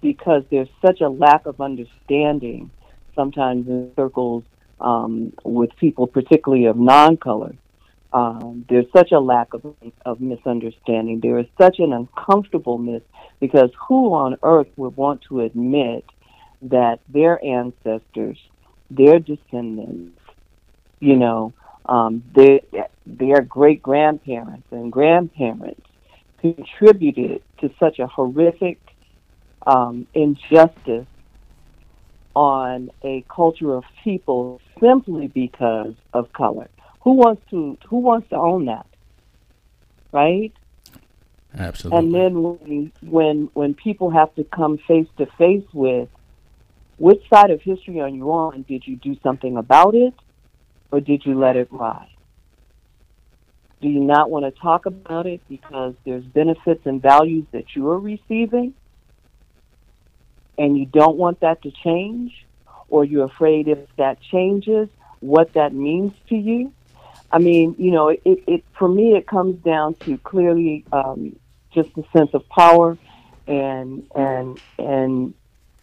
because 0.00 0.42
there's 0.50 0.68
such 0.84 1.00
a 1.00 1.08
lack 1.08 1.46
of 1.46 1.60
understanding 1.60 2.70
sometimes 3.14 3.68
in 3.68 3.92
circles 3.96 4.44
um, 4.80 5.32
with 5.44 5.70
people, 5.76 6.06
particularly 6.06 6.66
of 6.66 6.76
non 6.76 7.16
color, 7.16 7.54
um, 8.12 8.64
there's 8.68 8.86
such 8.94 9.12
a 9.12 9.20
lack 9.20 9.54
of, 9.54 9.74
of 10.04 10.20
misunderstanding. 10.20 11.20
There 11.20 11.38
is 11.38 11.46
such 11.58 11.78
an 11.78 11.92
uncomfortableness 11.92 13.02
because 13.40 13.70
who 13.88 14.12
on 14.12 14.36
earth 14.42 14.68
would 14.76 14.96
want 14.96 15.22
to 15.28 15.40
admit 15.40 16.04
that 16.62 17.00
their 17.08 17.42
ancestors, 17.44 18.38
their 18.96 19.18
descendants, 19.18 20.18
you 21.00 21.16
know, 21.16 21.52
um, 21.86 22.22
their, 22.34 22.60
their 23.06 23.40
great 23.42 23.82
grandparents 23.82 24.66
and 24.70 24.92
grandparents 24.92 25.82
contributed 26.40 27.42
to 27.60 27.70
such 27.78 27.98
a 27.98 28.06
horrific 28.06 28.78
um, 29.66 30.06
injustice 30.14 31.06
on 32.34 32.90
a 33.02 33.24
culture 33.28 33.74
of 33.74 33.84
people 34.02 34.60
simply 34.80 35.28
because 35.28 35.94
of 36.12 36.32
color. 36.32 36.68
Who 37.02 37.12
wants 37.12 37.42
to 37.50 37.76
who 37.88 37.98
wants 37.98 38.28
to 38.30 38.36
own 38.36 38.66
that? 38.66 38.86
Right? 40.12 40.52
Absolutely. 41.54 41.98
And 41.98 42.14
then 42.14 42.42
when 42.42 42.92
when 43.02 43.50
when 43.52 43.74
people 43.74 44.10
have 44.10 44.34
to 44.36 44.44
come 44.44 44.78
face 44.78 45.08
to 45.18 45.26
face 45.38 45.66
with 45.72 46.08
which 47.02 47.28
side 47.28 47.50
of 47.50 47.60
history 47.60 48.00
are 48.00 48.08
you 48.08 48.30
on? 48.30 48.62
Did 48.62 48.86
you 48.86 48.94
do 48.94 49.16
something 49.24 49.56
about 49.56 49.96
it 49.96 50.14
or 50.92 51.00
did 51.00 51.26
you 51.26 51.36
let 51.36 51.56
it 51.56 51.66
ride? 51.72 52.06
Do 53.80 53.88
you 53.88 53.98
not 53.98 54.30
want 54.30 54.44
to 54.44 54.60
talk 54.60 54.86
about 54.86 55.26
it 55.26 55.40
because 55.48 55.94
there's 56.06 56.22
benefits 56.22 56.86
and 56.86 57.02
values 57.02 57.44
that 57.50 57.74
you 57.74 57.90
are 57.90 57.98
receiving 57.98 58.74
and 60.56 60.78
you 60.78 60.86
don't 60.86 61.16
want 61.16 61.40
that 61.40 61.60
to 61.62 61.72
change? 61.72 62.46
Or 62.88 63.04
you're 63.04 63.24
afraid 63.24 63.66
if 63.66 63.80
that 63.96 64.20
changes, 64.20 64.88
what 65.18 65.54
that 65.54 65.74
means 65.74 66.12
to 66.28 66.36
you? 66.36 66.72
I 67.32 67.40
mean, 67.40 67.74
you 67.78 67.90
know, 67.90 68.10
it, 68.10 68.20
it 68.24 68.64
for 68.78 68.88
me 68.88 69.16
it 69.16 69.26
comes 69.26 69.56
down 69.64 69.94
to 70.04 70.18
clearly 70.18 70.84
um, 70.92 71.34
just 71.74 71.88
a 71.96 72.04
sense 72.16 72.30
of 72.32 72.48
power 72.48 72.96
and 73.48 74.06
and 74.14 74.60
and 74.78 75.34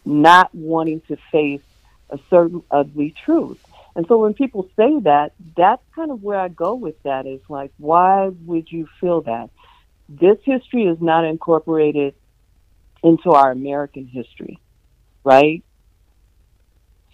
not 0.04 0.54
wanting 0.54 1.00
to 1.08 1.16
face 1.30 1.62
a 2.10 2.18
certain 2.28 2.62
ugly 2.70 3.14
truth. 3.24 3.58
And 3.96 4.06
so 4.06 4.18
when 4.18 4.34
people 4.34 4.68
say 4.76 5.00
that, 5.00 5.32
that's 5.56 5.82
kind 5.94 6.10
of 6.10 6.22
where 6.22 6.38
I 6.38 6.48
go 6.48 6.74
with 6.74 7.02
that 7.02 7.26
is 7.26 7.40
like, 7.48 7.72
why 7.78 8.30
would 8.46 8.70
you 8.70 8.88
feel 9.00 9.22
that? 9.22 9.50
This 10.08 10.38
history 10.44 10.84
is 10.84 11.00
not 11.00 11.24
incorporated 11.24 12.14
into 13.02 13.30
our 13.32 13.50
American 13.50 14.06
history, 14.06 14.58
right? 15.24 15.62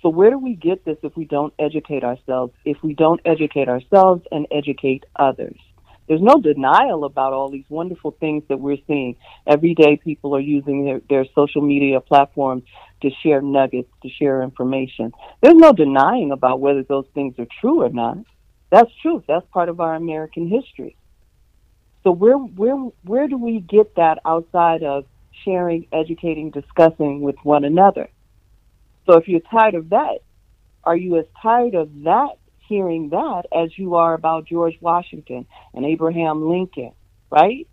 So 0.03 0.09
where 0.11 0.31
do 0.31 0.39
we 0.39 0.55
get 0.55 0.85
this 0.85 0.99
if 1.03 1.17
we 1.17 1.25
don't 1.25 1.53
educate 1.59 2.05
ourselves? 2.05 2.55
If 2.65 2.83
we 2.83 2.95
don't 2.95 3.21
educate 3.25 3.69
ourselves 3.69 4.27
and 4.31 4.47
educate 4.51 5.05
others? 5.17 5.59
There's 6.09 6.23
no 6.23 6.41
denial 6.41 7.05
about 7.05 7.33
all 7.33 7.51
these 7.51 7.65
wonderful 7.69 8.13
things 8.13 8.45
that 8.49 8.61
we're 8.61 8.79
seeing. 8.87 9.17
Every 9.47 9.75
day 9.75 9.97
people 9.97 10.37
are 10.37 10.41
using 10.41 10.85
their, 10.85 11.01
their 11.09 11.25
social 11.35 11.63
media 11.63 12.01
platforms 12.01 12.63
to 13.03 13.11
share 13.23 13.43
nuggets, 13.43 13.91
to 14.03 14.09
share 14.09 14.43
information. 14.43 15.13
There's 15.43 15.57
no 15.57 15.73
denying 15.73 16.31
about 16.31 16.61
whether 16.61 16.83
those 16.83 17.07
things 17.15 17.35
are 17.39 17.47
true 17.61 17.83
or 17.83 17.89
not. 17.89 18.19
That's 18.71 18.91
true. 19.03 19.23
That's 19.27 19.47
part 19.53 19.69
of 19.69 19.81
our 19.81 19.95
American 19.95 20.49
history. 20.49 20.97
So 22.05 22.13
where 22.13 22.37
where 22.37 22.77
where 23.03 23.27
do 23.27 23.37
we 23.37 23.61
get 23.61 23.97
that 23.97 24.19
outside 24.25 24.85
of 24.85 25.07
sharing, 25.45 25.89
educating, 25.93 26.51
discussing 26.51 27.21
with 27.21 27.37
one 27.43 27.65
another? 27.65 28.09
So 29.07 29.17
if 29.17 29.27
you're 29.27 29.41
tired 29.41 29.75
of 29.75 29.91
that, 29.91 30.19
are 30.85 30.97
you 30.97 31.19
as 31.19 31.25
tired 31.43 31.75
of 31.75 31.91
that, 32.05 32.39
hearing 32.69 33.11
that, 33.11 33.45
as 33.53 33.77
you 33.79 33.95
are 33.97 34.15
about 34.15 34.47
George 34.47 34.77
Washington 34.81 35.47
and 35.75 35.85
Abraham 35.85 36.49
Lincoln, 36.49 36.93
right? 37.31 37.67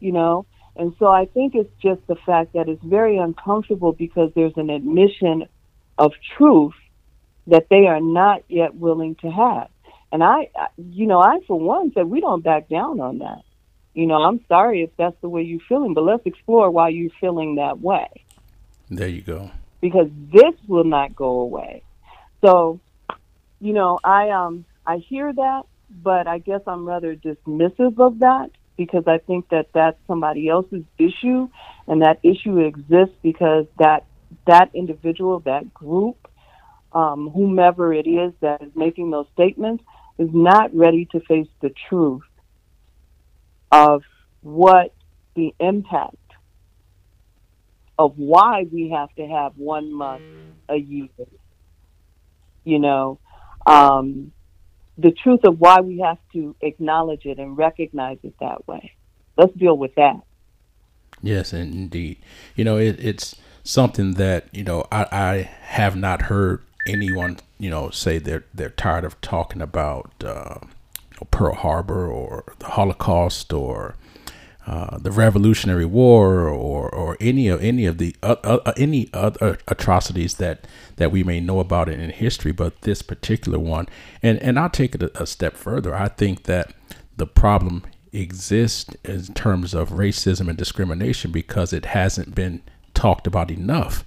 You 0.00 0.12
know, 0.12 0.46
And 0.76 0.94
so 0.98 1.06
I 1.06 1.24
think 1.26 1.54
it's 1.54 1.72
just 1.80 2.06
the 2.06 2.16
fact 2.26 2.52
that 2.52 2.68
it's 2.68 2.82
very 2.84 3.16
uncomfortable 3.16 3.92
because 3.92 4.30
there's 4.34 4.56
an 4.56 4.68
admission 4.70 5.46
of 5.98 6.12
truth 6.36 6.74
that 7.46 7.68
they 7.70 7.86
are 7.86 8.00
not 8.00 8.42
yet 8.48 8.74
willing 8.74 9.14
to 9.16 9.30
have. 9.30 9.68
And 10.12 10.22
I, 10.22 10.50
you 10.76 11.06
know, 11.06 11.20
I 11.20 11.40
for 11.46 11.58
one 11.58 11.92
said 11.94 12.06
we 12.06 12.20
don't 12.20 12.44
back 12.44 12.68
down 12.68 13.00
on 13.00 13.18
that. 13.18 13.42
You 13.94 14.06
know, 14.06 14.16
I'm 14.22 14.44
sorry 14.48 14.82
if 14.82 14.90
that's 14.98 15.16
the 15.22 15.28
way 15.28 15.42
you're 15.42 15.60
feeling, 15.68 15.94
but 15.94 16.02
let's 16.04 16.26
explore 16.26 16.70
why 16.70 16.90
you're 16.90 17.10
feeling 17.20 17.54
that 17.56 17.80
way 17.80 18.08
There 18.90 19.08
you 19.08 19.22
go. 19.22 19.50
because 19.80 20.08
this 20.30 20.54
will 20.68 20.84
not 20.84 21.16
go 21.16 21.40
away. 21.40 21.82
So, 22.44 22.80
you 23.60 23.72
know, 23.72 23.98
I 24.04 24.30
um 24.30 24.64
I 24.86 24.98
hear 24.98 25.32
that, 25.32 25.62
but 25.90 26.26
I 26.26 26.38
guess 26.38 26.60
I'm 26.66 26.86
rather 26.86 27.14
dismissive 27.16 27.98
of 27.98 28.20
that 28.20 28.50
because 28.76 29.04
I 29.06 29.18
think 29.18 29.48
that 29.50 29.68
that's 29.72 29.98
somebody 30.06 30.48
else's 30.48 30.84
issue, 30.98 31.48
and 31.86 32.02
that 32.02 32.18
issue 32.22 32.58
exists 32.58 33.16
because 33.22 33.66
that 33.78 34.04
that 34.46 34.70
individual, 34.74 35.40
that 35.40 35.72
group, 35.72 36.28
um, 36.92 37.30
whomever 37.30 37.92
it 37.92 38.06
is 38.06 38.32
that 38.40 38.62
is 38.62 38.70
making 38.74 39.10
those 39.10 39.26
statements, 39.32 39.82
is 40.18 40.28
not 40.32 40.74
ready 40.74 41.06
to 41.12 41.20
face 41.20 41.48
the 41.60 41.72
truth 41.88 42.22
of 43.72 44.02
what 44.42 44.94
the 45.34 45.54
impact 45.58 46.16
of 47.98 48.12
why 48.16 48.64
we 48.70 48.90
have 48.90 49.12
to 49.16 49.26
have 49.26 49.52
one 49.56 49.92
month 49.92 50.24
a 50.68 50.76
year. 50.76 51.08
You 52.64 52.78
know, 52.78 53.20
um, 53.66 54.32
the 54.96 55.10
truth 55.10 55.40
of 55.44 55.60
why 55.60 55.80
we 55.80 55.98
have 55.98 56.18
to 56.32 56.56
acknowledge 56.62 57.26
it 57.26 57.38
and 57.38 57.58
recognize 57.58 58.18
it 58.22 58.34
that 58.40 58.66
way. 58.66 58.92
Let's 59.36 59.52
deal 59.54 59.76
with 59.76 59.94
that. 59.96 60.20
Yes, 61.22 61.52
indeed. 61.52 62.18
You 62.54 62.64
know, 62.64 62.78
it, 62.78 62.96
it's 62.98 63.36
something 63.62 64.14
that 64.14 64.48
you 64.52 64.64
know 64.64 64.86
I, 64.90 65.06
I 65.10 65.50
have 65.62 65.96
not 65.96 66.22
heard 66.22 66.62
anyone 66.86 67.38
you 67.58 67.68
know 67.68 67.90
say 67.90 68.18
they're 68.18 68.44
they're 68.54 68.70
tired 68.70 69.04
of 69.04 69.20
talking 69.20 69.60
about 69.60 70.12
uh, 70.24 70.58
Pearl 71.30 71.54
Harbor 71.54 72.06
or 72.06 72.44
the 72.58 72.66
Holocaust 72.66 73.52
or 73.52 73.96
uh, 74.66 74.98
the 74.98 75.12
Revolutionary 75.12 75.84
War 75.84 76.48
or 76.48 76.92
or 76.92 77.16
any 77.20 77.46
of 77.48 77.62
any 77.62 77.86
of 77.86 77.98
the 77.98 78.16
uh, 78.22 78.36
uh, 78.42 78.72
any 78.76 79.08
other 79.12 79.58
atrocities 79.68 80.36
that 80.36 80.66
that 80.96 81.12
we 81.12 81.22
may 81.22 81.40
know 81.40 81.60
about 81.60 81.88
in 81.88 82.10
history, 82.10 82.52
but 82.52 82.82
this 82.82 83.00
particular 83.00 83.58
one, 83.60 83.86
and 84.22 84.42
and 84.42 84.58
I'll 84.58 84.70
take 84.70 84.94
it 84.96 85.02
a, 85.02 85.22
a 85.22 85.26
step 85.26 85.56
further. 85.56 85.94
I 85.94 86.08
think 86.08 86.44
that 86.44 86.74
the 87.16 87.26
problem 87.26 87.84
exists 88.12 88.94
in 89.04 89.22
terms 89.34 89.72
of 89.72 89.90
racism 89.90 90.48
and 90.48 90.58
discrimination 90.58 91.30
because 91.30 91.72
it 91.72 91.86
hasn't 91.86 92.34
been 92.34 92.62
talked 92.94 93.26
about 93.26 93.50
enough 93.50 94.06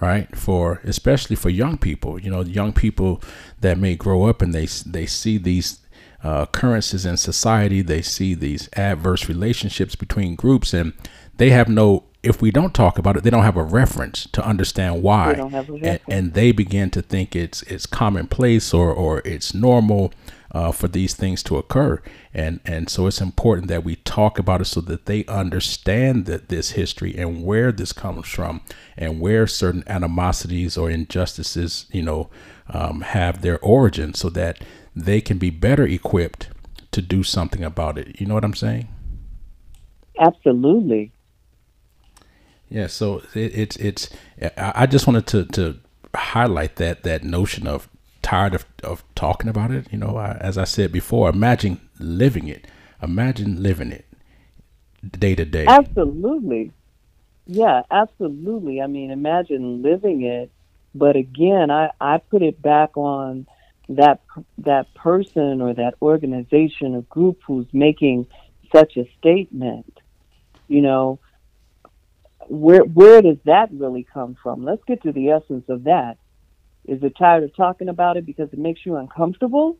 right 0.00 0.34
for 0.34 0.80
especially 0.84 1.36
for 1.36 1.50
young 1.50 1.76
people 1.76 2.18
you 2.18 2.30
know 2.30 2.40
young 2.42 2.72
people 2.72 3.22
that 3.60 3.76
may 3.76 3.94
grow 3.94 4.24
up 4.24 4.40
and 4.40 4.54
they 4.54 4.64
they 4.86 5.04
see 5.04 5.36
these 5.36 5.81
uh, 6.24 6.46
occurrences 6.48 7.04
in 7.04 7.16
society 7.16 7.82
they 7.82 8.02
see 8.02 8.34
these 8.34 8.68
adverse 8.74 9.28
relationships 9.28 9.94
between 9.94 10.34
groups 10.34 10.72
and 10.72 10.92
they 11.36 11.50
have 11.50 11.68
no 11.68 12.04
if 12.22 12.40
we 12.40 12.50
don't 12.50 12.74
talk 12.74 12.98
about 12.98 13.16
it 13.16 13.24
they 13.24 13.30
don't 13.30 13.42
have 13.42 13.56
a 13.56 13.62
reference 13.62 14.28
to 14.32 14.44
understand 14.46 15.02
why. 15.02 15.32
They 15.32 15.38
don't 15.38 15.52
have 15.52 15.68
a 15.68 15.74
and, 15.74 16.00
and 16.08 16.34
they 16.34 16.52
begin 16.52 16.90
to 16.90 17.02
think 17.02 17.34
it's 17.34 17.62
it's 17.62 17.86
commonplace 17.86 18.72
or 18.72 18.92
or 18.92 19.20
it's 19.24 19.52
normal 19.52 20.12
uh, 20.52 20.70
for 20.70 20.86
these 20.86 21.14
things 21.14 21.42
to 21.44 21.56
occur. 21.56 22.00
And 22.32 22.60
and 22.64 22.88
so 22.88 23.06
it's 23.06 23.20
important 23.20 23.68
that 23.68 23.84
we 23.84 23.96
talk 23.96 24.38
about 24.38 24.60
it 24.60 24.66
so 24.66 24.80
that 24.82 25.06
they 25.06 25.24
understand 25.26 26.26
that 26.26 26.48
this 26.48 26.72
history 26.72 27.16
and 27.16 27.44
where 27.44 27.72
this 27.72 27.92
comes 27.92 28.28
from 28.28 28.60
and 28.96 29.20
where 29.20 29.46
certain 29.46 29.82
animosities 29.86 30.76
or 30.76 30.90
injustices 30.90 31.86
you 31.90 32.02
know 32.02 32.30
um, 32.68 33.00
have 33.00 33.42
their 33.42 33.58
origin 33.60 34.14
so 34.14 34.28
that 34.30 34.62
they 34.94 35.20
can 35.20 35.38
be 35.38 35.50
better 35.50 35.84
equipped 35.84 36.48
to 36.90 37.00
do 37.00 37.22
something 37.22 37.64
about 37.64 37.96
it 37.98 38.20
you 38.20 38.26
know 38.26 38.34
what 38.34 38.44
i'm 38.44 38.54
saying 38.54 38.88
Absolutely. 40.18 41.12
Yeah, 42.68 42.86
so 42.86 43.22
it, 43.34 43.54
it's 43.54 43.76
it's. 43.76 44.10
I 44.56 44.86
just 44.86 45.06
wanted 45.06 45.26
to 45.28 45.44
to 45.46 45.78
highlight 46.14 46.76
that 46.76 47.02
that 47.02 47.22
notion 47.22 47.66
of 47.66 47.88
tired 48.22 48.54
of 48.54 48.64
of 48.82 49.04
talking 49.14 49.50
about 49.50 49.70
it. 49.70 49.86
You 49.90 49.98
know, 49.98 50.16
I, 50.16 50.38
as 50.40 50.56
I 50.56 50.64
said 50.64 50.92
before, 50.92 51.28
imagine 51.28 51.80
living 51.98 52.48
it. 52.48 52.66
Imagine 53.02 53.62
living 53.62 53.92
it 53.92 54.06
day 55.10 55.34
to 55.34 55.44
day. 55.44 55.66
Absolutely. 55.66 56.72
Yeah, 57.46 57.82
absolutely. 57.90 58.80
I 58.80 58.86
mean, 58.86 59.10
imagine 59.10 59.82
living 59.82 60.22
it, 60.22 60.50
but 60.94 61.16
again, 61.16 61.70
I 61.70 61.90
I 62.00 62.18
put 62.18 62.42
it 62.42 62.62
back 62.62 62.96
on 62.96 63.46
that 63.88 64.20
that 64.58 64.94
person 64.94 65.60
or 65.60 65.74
that 65.74 65.94
organization 66.00 66.94
or 66.94 67.02
group 67.02 67.40
who's 67.46 67.66
making 67.72 68.26
such 68.74 68.96
a 68.96 69.08
statement. 69.18 69.98
You 70.68 70.82
know, 70.82 71.18
where 72.48 72.82
where 72.84 73.22
does 73.22 73.38
that 73.44 73.70
really 73.72 74.06
come 74.12 74.36
from? 74.42 74.64
Let's 74.64 74.82
get 74.86 75.02
to 75.02 75.12
the 75.12 75.30
essence 75.30 75.64
of 75.68 75.84
that. 75.84 76.16
Is 76.86 77.02
it 77.02 77.16
tired 77.16 77.44
of 77.44 77.54
talking 77.54 77.88
about 77.88 78.16
it 78.16 78.26
because 78.26 78.48
it 78.52 78.58
makes 78.58 78.80
you 78.84 78.96
uncomfortable? 78.96 79.76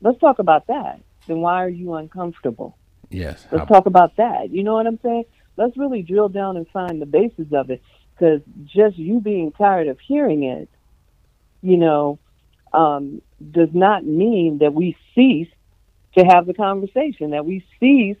Let's 0.00 0.18
talk 0.20 0.38
about 0.38 0.66
that. 0.68 1.00
Then 1.26 1.40
why 1.40 1.64
are 1.64 1.68
you 1.68 1.94
uncomfortable? 1.94 2.76
Yes, 3.10 3.46
Let's 3.50 3.62
I- 3.70 3.74
talk 3.74 3.86
about 3.86 4.16
that. 4.16 4.50
You 4.50 4.62
know 4.62 4.74
what 4.74 4.86
I'm 4.86 4.98
saying? 5.02 5.24
Let's 5.56 5.76
really 5.76 6.02
drill 6.02 6.28
down 6.28 6.56
and 6.56 6.68
find 6.68 7.00
the 7.00 7.06
basis 7.06 7.46
of 7.52 7.70
it. 7.70 7.82
Because 8.14 8.40
just 8.64 8.96
you 8.96 9.20
being 9.20 9.50
tired 9.52 9.88
of 9.88 9.98
hearing 10.06 10.44
it, 10.44 10.68
you 11.62 11.76
know, 11.76 12.18
um, 12.74 13.22
does 13.50 13.70
not 13.72 14.04
mean 14.04 14.58
that 14.58 14.74
we 14.74 14.96
cease 15.14 15.48
to 16.16 16.24
have 16.24 16.46
the 16.46 16.54
conversation, 16.54 17.30
that 17.30 17.44
we 17.44 17.64
cease 17.80 18.16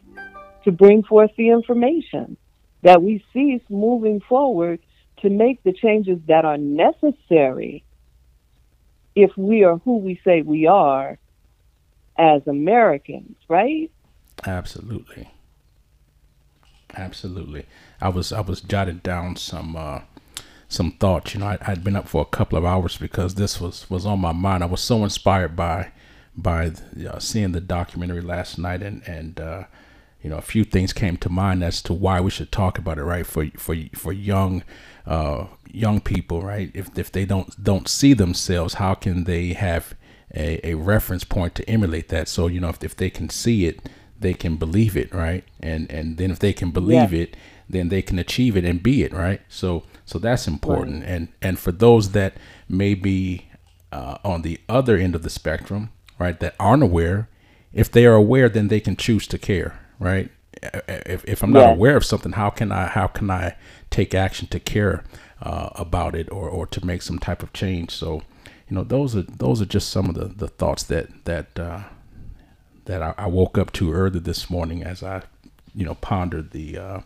to 0.64 0.72
bring 0.72 1.02
forth 1.02 1.30
the 1.36 1.50
information, 1.50 2.36
that 2.82 3.02
we 3.02 3.24
cease 3.32 3.62
moving 3.68 4.20
forward 4.20 4.80
to 5.22 5.30
make 5.30 5.62
the 5.62 5.72
changes 5.72 6.18
that 6.26 6.44
are 6.44 6.58
necessary 6.58 7.84
if 9.14 9.36
we 9.36 9.64
are 9.64 9.78
who 9.78 9.98
we 9.98 10.20
say 10.24 10.42
we 10.42 10.66
are 10.66 11.18
as 12.18 12.46
Americans, 12.46 13.36
right? 13.48 13.90
Absolutely. 14.46 15.30
Absolutely. 16.96 17.66
I 18.00 18.08
was 18.08 18.32
I 18.32 18.40
was 18.40 18.60
jotting 18.60 18.98
down 18.98 19.36
some 19.36 19.76
uh 19.76 20.00
some 20.74 20.92
thoughts. 20.92 21.34
You 21.34 21.40
know, 21.40 21.46
I, 21.46 21.58
I'd 21.66 21.84
been 21.84 21.96
up 21.96 22.08
for 22.08 22.22
a 22.22 22.36
couple 22.36 22.58
of 22.58 22.64
hours 22.64 22.96
because 22.98 23.34
this 23.36 23.60
was 23.60 23.88
was 23.90 24.04
on 24.06 24.20
my 24.20 24.32
mind. 24.32 24.62
I 24.62 24.66
was 24.66 24.80
so 24.80 25.04
inspired 25.04 25.54
by 25.56 25.92
by 26.36 26.72
uh, 27.08 27.18
seeing 27.18 27.52
the 27.52 27.60
documentary 27.60 28.20
last 28.20 28.58
night, 28.58 28.82
and 28.82 29.02
and 29.06 29.40
uh, 29.40 29.64
you 30.22 30.30
know, 30.30 30.38
a 30.38 30.42
few 30.42 30.64
things 30.64 30.92
came 30.92 31.16
to 31.18 31.28
mind 31.28 31.62
as 31.62 31.82
to 31.82 31.92
why 31.94 32.20
we 32.20 32.30
should 32.30 32.50
talk 32.52 32.78
about 32.78 32.98
it. 32.98 33.04
Right 33.04 33.26
for 33.26 33.46
for 33.56 33.76
for 33.94 34.12
young 34.12 34.62
uh, 35.06 35.46
young 35.70 36.00
people, 36.00 36.42
right? 36.42 36.70
If 36.74 36.98
if 36.98 37.10
they 37.12 37.24
don't 37.24 37.62
don't 37.62 37.88
see 37.88 38.14
themselves, 38.14 38.74
how 38.74 38.94
can 38.94 39.24
they 39.24 39.52
have 39.54 39.94
a, 40.34 40.60
a 40.70 40.74
reference 40.74 41.24
point 41.24 41.54
to 41.56 41.70
emulate 41.70 42.08
that? 42.08 42.28
So 42.28 42.46
you 42.48 42.60
know, 42.60 42.70
if 42.70 42.82
if 42.84 42.96
they 42.96 43.10
can 43.10 43.28
see 43.30 43.66
it, 43.66 43.88
they 44.18 44.34
can 44.34 44.56
believe 44.56 44.96
it, 44.96 45.12
right? 45.14 45.44
And 45.60 45.90
and 45.90 46.16
then 46.16 46.30
if 46.30 46.38
they 46.38 46.52
can 46.52 46.70
believe 46.70 47.12
Yeah. 47.12 47.22
it, 47.22 47.36
then 47.68 47.88
they 47.88 48.02
can 48.02 48.18
achieve 48.18 48.56
it 48.56 48.64
and 48.64 48.82
be 48.82 49.02
it, 49.04 49.12
right? 49.12 49.40
So 49.48 49.84
so 50.04 50.18
that's 50.18 50.46
important. 50.46 51.04
And 51.04 51.28
and 51.42 51.58
for 51.58 51.72
those 51.72 52.10
that 52.12 52.36
may 52.68 52.94
be 52.94 53.48
uh, 53.92 54.18
on 54.24 54.42
the 54.42 54.60
other 54.68 54.96
end 54.96 55.14
of 55.14 55.22
the 55.22 55.30
spectrum, 55.30 55.90
right, 56.18 56.38
that 56.40 56.54
aren't 56.58 56.82
aware, 56.82 57.28
if 57.72 57.90
they 57.90 58.06
are 58.06 58.14
aware, 58.14 58.48
then 58.48 58.68
they 58.68 58.80
can 58.80 58.96
choose 58.96 59.26
to 59.28 59.38
care, 59.38 59.78
right? 59.98 60.30
If, 60.88 61.24
if 61.26 61.42
I'm 61.42 61.52
not 61.52 61.66
Yeah. 61.66 61.72
aware 61.74 61.96
of 61.96 62.04
something, 62.04 62.32
how 62.32 62.50
can 62.50 62.72
I 62.72 62.86
how 62.86 63.06
can 63.06 63.30
I 63.30 63.56
take 63.90 64.14
action 64.14 64.48
to 64.48 64.60
care 64.60 65.04
uh, 65.42 65.70
about 65.74 66.14
it 66.14 66.30
or, 66.32 66.48
or 66.48 66.66
to 66.66 66.84
make 66.86 67.02
some 67.02 67.18
type 67.18 67.42
of 67.42 67.52
change? 67.52 67.90
So, 67.90 68.22
you 68.68 68.74
know, 68.76 68.84
those 68.84 69.14
are 69.16 69.22
those 69.22 69.60
are 69.62 69.66
just 69.66 69.90
some 69.90 70.08
of 70.08 70.14
the, 70.14 70.26
the 70.26 70.48
thoughts 70.48 70.82
that 70.84 71.08
that 71.24 71.58
uh, 71.58 71.82
that 72.86 73.02
I, 73.02 73.14
I 73.18 73.26
woke 73.26 73.58
up 73.58 73.72
to 73.72 73.92
early 73.92 74.20
this 74.20 74.48
morning 74.50 74.82
as 74.82 75.02
I, 75.02 75.22
you 75.74 75.84
know, 75.84 75.94
pondered 75.96 76.50
the 76.52 76.78
uh, 76.78 77.00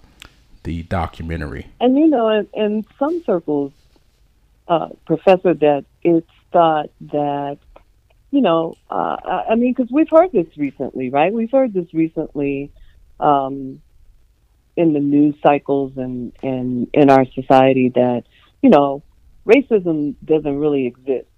the 0.68 0.82
documentary. 0.82 1.66
And 1.80 1.96
you 1.96 2.08
know, 2.08 2.28
in, 2.28 2.46
in 2.52 2.84
some 2.98 3.24
circles, 3.24 3.72
uh, 4.68 4.90
Professor, 5.06 5.54
that 5.54 5.86
it's 6.02 6.30
thought 6.52 6.90
that, 7.12 7.56
you 8.30 8.42
know, 8.42 8.76
uh, 8.90 9.16
I 9.50 9.54
mean, 9.54 9.72
because 9.72 9.90
we've 9.90 10.10
heard 10.10 10.30
this 10.30 10.46
recently, 10.58 11.08
right? 11.08 11.32
We've 11.32 11.50
heard 11.50 11.72
this 11.72 11.94
recently 11.94 12.70
um, 13.18 13.80
in 14.76 14.92
the 14.92 15.00
news 15.00 15.36
cycles 15.42 15.92
and, 15.96 16.34
and 16.42 16.88
in 16.92 17.08
our 17.08 17.24
society 17.32 17.88
that, 17.94 18.24
you 18.60 18.68
know, 18.68 19.02
racism 19.46 20.16
doesn't 20.22 20.58
really 20.58 20.86
exist. 20.86 21.28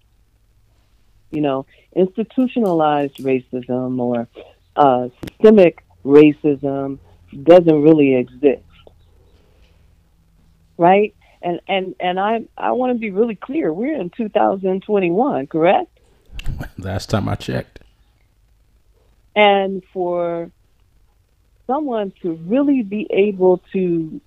You 1.31 1.43
know, 1.43 1.66
institutionalized 1.95 3.19
racism 3.19 4.01
or 4.01 4.27
uh, 4.75 5.09
systemic 5.23 5.85
racism 6.05 6.99
doesn't 7.45 7.83
really 7.83 8.16
exist. 8.16 8.64
Right? 10.81 11.14
And 11.43 11.61
and 11.69 11.95
and 12.01 12.19
I 12.19 12.40
I 12.57 12.73
want 12.73 12.95
to 12.95 12.99
be 12.99 13.11
really 13.11 13.35
clear. 13.35 13.71
We're 13.71 14.01
in 14.01 14.09
2021, 14.09 15.47
correct? 15.47 16.01
Last 16.79 17.11
time 17.11 17.29
I 17.29 17.35
checked. 17.35 17.81
And 19.37 19.83
for 19.93 20.51
someone 21.66 22.12
to 22.23 22.33
really 22.47 22.83
be 22.83 23.07
able 23.11 23.62
to 23.73 24.21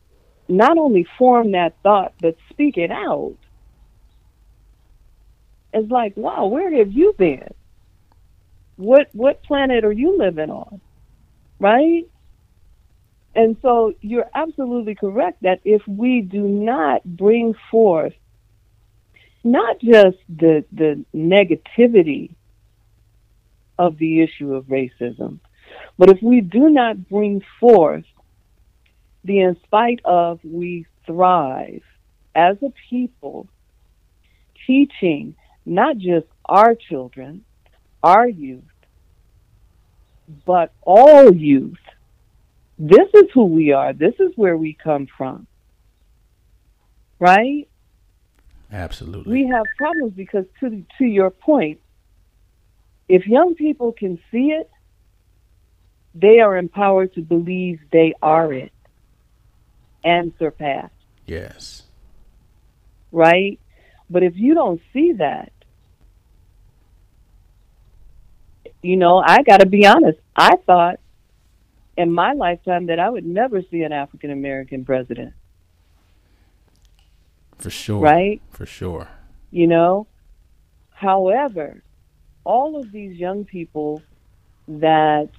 not 0.48 0.78
only 0.78 1.08
form 1.18 1.54
that 1.54 1.76
thought 1.82 2.14
but 2.22 2.38
speak 2.50 2.78
it 2.78 2.92
out 2.92 3.36
it's 5.74 5.92
like 5.92 6.16
wow 6.16 6.46
where 6.46 6.74
have 6.74 6.92
you 6.92 7.14
been 7.18 7.54
what 8.78 9.10
what 9.14 9.44
planet 9.44 9.84
are 9.84 9.92
you 9.92 10.18
living 10.18 10.50
on 10.50 10.80
right 11.60 12.10
and 13.36 13.58
so 13.62 13.94
you're 14.02 14.30
absolutely 14.34 14.96
correct 14.96 15.42
that 15.42 15.60
if 15.64 15.82
we 15.88 16.22
do 16.22 16.44
not 16.44 17.04
bring 17.04 17.56
forth 17.72 18.14
not 19.44 19.80
just 19.80 20.18
the 20.30 20.64
the 20.72 21.04
negativity 21.16 22.32
of 23.78 23.98
the 23.98 24.22
issue 24.22 24.54
of 24.54 24.66
racism 24.66 25.40
but 25.98 26.10
if 26.10 26.22
we 26.22 26.42
do 26.42 26.70
not 26.70 27.10
bring 27.10 27.42
forth 27.60 28.06
the 29.24 29.40
in 29.40 29.58
spite 29.64 30.00
of 30.06 30.40
we 30.44 30.86
thrive 31.06 31.82
as 32.36 32.58
a 32.62 32.72
people, 32.90 33.48
teaching 34.66 35.36
not 35.66 35.98
just 35.98 36.26
our 36.46 36.76
children, 36.76 37.44
our 38.02 38.28
youth, 38.28 38.64
but 40.46 40.74
all 40.82 41.34
youth. 41.34 41.78
This 42.86 43.08
is 43.14 43.32
who 43.34 43.46
we 43.46 43.72
are. 43.72 43.94
This 43.94 44.16
is 44.20 44.34
where 44.36 44.58
we 44.58 44.74
come 44.74 45.08
from. 45.18 45.48
Right? 47.18 47.70
Absolutely. 48.74 49.32
We 49.32 49.48
have 49.48 49.64
problems 49.78 50.12
because 50.12 50.44
to 50.60 50.84
to 50.98 51.06
your 51.06 51.30
point, 51.30 51.80
if 53.08 53.26
young 53.26 53.56
people 53.56 53.94
can 53.94 54.20
see 54.30 54.52
it, 54.52 54.70
they 56.14 56.42
are 56.42 56.58
empowered 56.58 57.14
to 57.14 57.22
believe 57.22 57.80
they 57.90 58.16
are 58.22 58.52
it 58.52 58.74
and 60.04 60.34
surpass. 60.38 60.90
Yes. 61.26 61.84
Right? 63.14 63.62
But 64.10 64.24
if 64.24 64.36
you 64.36 64.56
don't 64.56 64.82
see 64.92 65.14
that, 65.14 65.54
you 68.82 68.98
know, 68.98 69.24
I 69.26 69.42
got 69.44 69.62
to 69.62 69.68
be 69.68 69.86
honest. 69.86 70.20
I 70.36 70.58
thought 70.66 71.00
in 71.98 72.12
my 72.12 72.34
lifetime 72.34 72.88
that 72.88 73.00
I 73.00 73.10
would 73.10 73.26
never 73.26 73.62
see 73.70 73.84
an 73.84 73.92
African 73.92 74.32
American 74.32 74.86
president. 74.86 75.34
For 77.58 77.70
sure. 77.70 78.02
Right? 78.02 78.42
For 78.50 78.66
sure. 78.66 79.08
You 79.52 79.68
know? 79.68 80.08
However, 80.90 81.84
all 82.44 82.80
of 82.80 82.92
these 82.92 83.18
young 83.18 83.46
people 83.46 84.02
that 84.68 85.30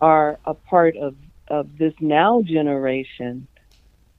are 0.00 0.38
a 0.44 0.54
part 0.54 0.96
of, 0.96 1.14
of 1.48 1.78
this 1.78 1.94
now 2.00 2.42
generation 2.42 3.46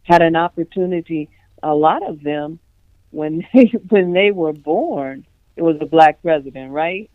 had 0.04 0.22
an 0.22 0.36
opportunity. 0.36 1.30
A 1.62 1.74
lot 1.74 2.08
of 2.08 2.24
them, 2.24 2.60
when 3.12 3.46
they 3.54 3.72
when 3.90 4.14
they 4.14 4.32
were 4.32 4.54
born, 4.54 5.26
it 5.56 5.62
was 5.62 5.78
a 5.82 5.86
black 5.86 6.22
president, 6.22 6.72
right? 6.72 7.10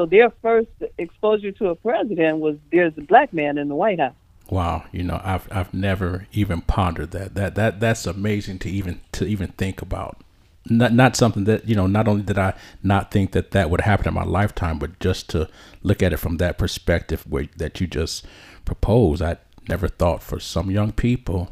So 0.00 0.06
their 0.06 0.30
first 0.40 0.70
exposure 0.96 1.52
to 1.52 1.68
a 1.68 1.74
president 1.74 2.38
was 2.38 2.56
there's 2.72 2.96
a 2.96 3.02
black 3.02 3.34
man 3.34 3.58
in 3.58 3.68
the 3.68 3.74
White 3.74 4.00
House. 4.00 4.14
Wow, 4.48 4.84
you 4.92 5.02
know, 5.02 5.20
I've 5.22 5.46
I've 5.52 5.74
never 5.74 6.26
even 6.32 6.62
pondered 6.62 7.10
that. 7.10 7.34
That 7.34 7.54
that 7.56 7.80
that's 7.80 8.06
amazing 8.06 8.60
to 8.60 8.70
even 8.70 9.02
to 9.12 9.26
even 9.26 9.48
think 9.48 9.82
about. 9.82 10.16
Not 10.64 10.94
not 10.94 11.16
something 11.16 11.44
that 11.44 11.68
you 11.68 11.74
know. 11.76 11.86
Not 11.86 12.08
only 12.08 12.22
did 12.22 12.38
I 12.38 12.54
not 12.82 13.10
think 13.10 13.32
that 13.32 13.50
that 13.50 13.68
would 13.68 13.82
happen 13.82 14.08
in 14.08 14.14
my 14.14 14.24
lifetime, 14.24 14.78
but 14.78 14.98
just 15.00 15.28
to 15.30 15.50
look 15.82 16.02
at 16.02 16.14
it 16.14 16.16
from 16.16 16.38
that 16.38 16.56
perspective, 16.56 17.26
where 17.28 17.48
that 17.58 17.78
you 17.78 17.86
just 17.86 18.24
proposed, 18.64 19.20
I 19.20 19.36
never 19.68 19.86
thought 19.86 20.22
for 20.22 20.40
some 20.40 20.70
young 20.70 20.92
people, 20.92 21.50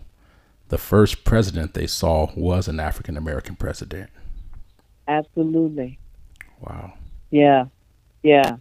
the 0.71 0.79
first 0.79 1.23
president 1.23 1.75
they 1.75 1.87
saw 1.87 2.31
was 2.35 2.67
an 2.67 2.81
African 2.81 3.19
American 3.19 3.57
president. 3.57 4.09
Absolutely. 5.07 5.99
Wow. 6.63 6.95
Yeah. 7.31 7.67
Yeah. 8.23 8.57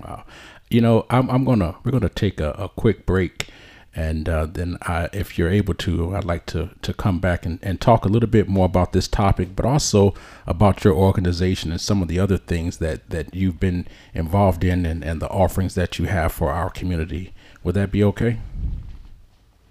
Wow. 0.00 0.24
You 0.70 0.80
know, 0.80 1.06
I'm, 1.10 1.30
I'm 1.30 1.44
gonna 1.44 1.76
we're 1.84 1.92
gonna 1.92 2.08
take 2.08 2.40
a, 2.40 2.52
a 2.52 2.68
quick 2.68 3.04
break, 3.04 3.48
and 3.94 4.28
uh, 4.28 4.46
then 4.46 4.78
I, 4.82 5.10
if 5.12 5.38
you're 5.38 5.50
able 5.50 5.74
to, 5.74 6.16
I'd 6.16 6.24
like 6.24 6.46
to 6.46 6.70
to 6.80 6.94
come 6.94 7.18
back 7.18 7.44
and, 7.44 7.58
and 7.62 7.80
talk 7.80 8.04
a 8.04 8.08
little 8.08 8.28
bit 8.28 8.48
more 8.48 8.66
about 8.66 8.92
this 8.92 9.06
topic, 9.06 9.54
but 9.54 9.66
also 9.66 10.14
about 10.46 10.82
your 10.82 10.94
organization 10.94 11.70
and 11.70 11.80
some 11.80 12.00
of 12.00 12.08
the 12.08 12.18
other 12.18 12.38
things 12.38 12.78
that 12.78 13.10
that 13.10 13.34
you've 13.34 13.60
been 13.60 13.86
involved 14.14 14.64
in 14.64 14.86
and, 14.86 15.04
and 15.04 15.20
the 15.20 15.28
offerings 15.28 15.74
that 15.74 15.98
you 15.98 16.06
have 16.06 16.32
for 16.32 16.50
our 16.50 16.70
community. 16.70 17.34
Would 17.62 17.74
that 17.74 17.92
be 17.92 18.02
okay? 18.04 18.38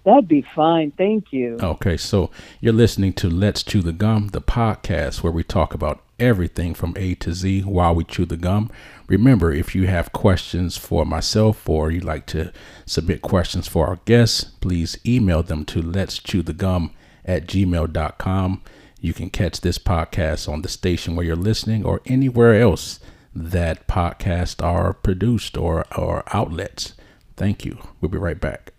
That'd 0.04 0.28
be 0.28 0.44
fine. 0.54 0.92
Thank 0.92 1.32
you. 1.32 1.58
Okay, 1.62 1.96
so 1.96 2.30
you're 2.60 2.72
listening 2.72 3.12
to 3.14 3.30
Let's 3.30 3.62
Chew 3.62 3.82
the 3.82 3.92
Gum, 3.92 4.28
the 4.28 4.40
podcast 4.40 5.22
where 5.22 5.32
we 5.32 5.44
talk 5.44 5.74
about 5.74 6.02
everything 6.22 6.72
from 6.72 6.94
A 6.96 7.14
to 7.16 7.34
Z 7.34 7.62
while 7.62 7.94
we 7.94 8.04
chew 8.04 8.24
the 8.24 8.36
gum. 8.36 8.70
Remember, 9.08 9.52
if 9.52 9.74
you 9.74 9.86
have 9.86 10.12
questions 10.12 10.76
for 10.76 11.04
myself 11.04 11.68
or 11.68 11.90
you'd 11.90 12.04
like 12.04 12.24
to 12.26 12.52
submit 12.86 13.20
questions 13.20 13.68
for 13.68 13.86
our 13.86 13.96
guests, 14.04 14.44
please 14.44 14.98
email 15.04 15.42
them 15.42 15.64
to 15.66 15.82
let's 15.82 16.18
chew 16.18 16.42
the 16.42 16.52
gum 16.54 16.92
at 17.24 17.46
gmail.com. 17.46 18.62
You 19.00 19.12
can 19.12 19.30
catch 19.30 19.60
this 19.60 19.78
podcast 19.78 20.48
on 20.48 20.62
the 20.62 20.68
station 20.68 21.16
where 21.16 21.26
you're 21.26 21.36
listening 21.36 21.84
or 21.84 22.00
anywhere 22.06 22.60
else 22.60 23.00
that 23.34 23.88
podcasts 23.88 24.62
are 24.64 24.92
produced 24.92 25.56
or, 25.56 25.84
or 25.96 26.22
outlets. 26.32 26.94
Thank 27.36 27.64
you. 27.64 27.78
We'll 28.00 28.10
be 28.10 28.18
right 28.18 28.40
back. 28.40 28.72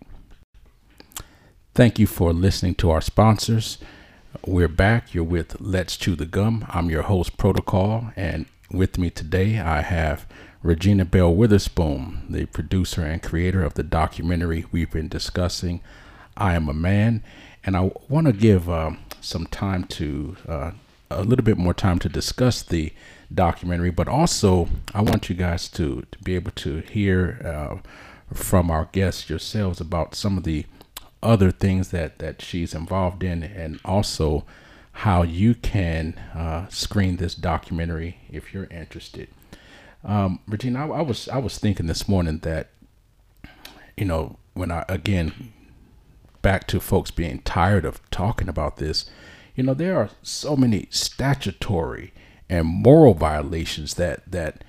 Thank 1.74 1.98
you 1.98 2.06
for 2.06 2.32
listening 2.32 2.76
to 2.76 2.90
our 2.90 3.00
sponsors. 3.00 3.78
We're 4.42 4.68
back. 4.68 5.14
You're 5.14 5.24
with 5.24 5.58
Let's 5.60 5.96
Chew 5.96 6.16
the 6.16 6.26
Gum. 6.26 6.66
I'm 6.68 6.90
your 6.90 7.02
host, 7.02 7.38
Protocol, 7.38 8.12
and 8.14 8.46
with 8.70 8.98
me 8.98 9.08
today 9.08 9.58
I 9.58 9.80
have 9.80 10.26
Regina 10.62 11.04
Bell 11.04 11.32
Weatherspoon, 11.34 12.28
the 12.28 12.44
producer 12.46 13.02
and 13.02 13.22
creator 13.22 13.62
of 13.62 13.74
the 13.74 13.82
documentary 13.82 14.66
we've 14.70 14.90
been 14.90 15.08
discussing, 15.08 15.80
I 16.36 16.54
Am 16.54 16.68
a 16.68 16.74
Man. 16.74 17.22
And 17.64 17.76
I 17.76 17.92
want 18.08 18.26
to 18.26 18.32
give 18.34 18.68
uh, 18.68 18.92
some 19.20 19.46
time 19.46 19.84
to, 19.84 20.36
uh, 20.46 20.72
a 21.10 21.22
little 21.22 21.44
bit 21.44 21.56
more 21.56 21.74
time 21.74 21.98
to 22.00 22.08
discuss 22.08 22.62
the 22.62 22.92
documentary, 23.32 23.90
but 23.90 24.08
also 24.08 24.68
I 24.92 25.00
want 25.00 25.30
you 25.30 25.36
guys 25.36 25.68
to, 25.70 26.04
to 26.10 26.18
be 26.18 26.34
able 26.34 26.50
to 26.52 26.80
hear 26.80 27.40
uh, 27.44 28.34
from 28.34 28.70
our 28.70 28.90
guests 28.92 29.30
yourselves 29.30 29.80
about 29.80 30.14
some 30.14 30.36
of 30.36 30.44
the 30.44 30.66
other 31.24 31.50
things 31.50 31.88
that 31.90 32.18
that 32.18 32.42
she's 32.42 32.74
involved 32.74 33.22
in, 33.22 33.42
and 33.42 33.80
also 33.84 34.44
how 34.98 35.22
you 35.22 35.54
can 35.54 36.14
uh, 36.34 36.68
screen 36.68 37.16
this 37.16 37.34
documentary 37.34 38.18
if 38.30 38.54
you're 38.54 38.68
interested. 38.70 39.28
Um, 40.04 40.40
Regina, 40.46 40.86
I, 40.92 40.98
I 40.98 41.02
was 41.02 41.28
I 41.28 41.38
was 41.38 41.58
thinking 41.58 41.86
this 41.86 42.08
morning 42.08 42.38
that 42.40 42.68
you 43.96 44.04
know 44.04 44.36
when 44.52 44.70
I 44.70 44.84
again 44.88 45.52
back 46.42 46.66
to 46.68 46.78
folks 46.78 47.10
being 47.10 47.40
tired 47.40 47.84
of 47.84 48.08
talking 48.10 48.48
about 48.48 48.76
this, 48.76 49.10
you 49.56 49.64
know 49.64 49.74
there 49.74 49.96
are 49.96 50.10
so 50.22 50.56
many 50.56 50.86
statutory 50.90 52.12
and 52.48 52.66
moral 52.66 53.14
violations 53.14 53.94
that 53.94 54.30
that 54.30 54.62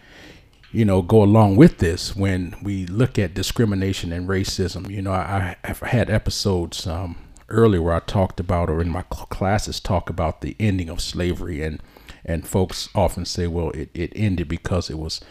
you 0.76 0.84
know, 0.84 1.02
go 1.02 1.24
along 1.24 1.56
with 1.56 1.78
this 1.78 2.16
when 2.16 2.54
we 2.62 2.86
look 2.86 3.18
at 3.18 3.34
discrimination 3.34 4.12
and 4.12 4.28
racism. 4.28 4.90
You 4.90 5.02
know, 5.02 5.14
I, 5.14 5.56
have 5.64 5.80
had 5.80 6.10
episodes 6.10 6.86
um, 6.86 7.16
earlier 7.48 7.82
where 7.82 7.94
I 7.96 8.02
talked 8.02 8.42
about, 8.42 8.70
or 8.70 8.82
in 8.82 8.90
my 8.90 9.04
classes, 9.04 9.80
talk 9.80 10.10
about 10.10 10.42
the 10.42 10.56
ending 10.60 10.90
of 10.90 11.00
slavery, 11.00 11.64
and 11.64 11.82
and 12.26 12.46
folks 12.46 12.90
often 12.94 13.24
say, 13.24 13.48
well, 13.48 13.70
it, 13.70 13.90
it 13.94 14.12
ended 14.16 14.50
because 14.50 14.90
it 14.90 15.00
was, 15.00 15.22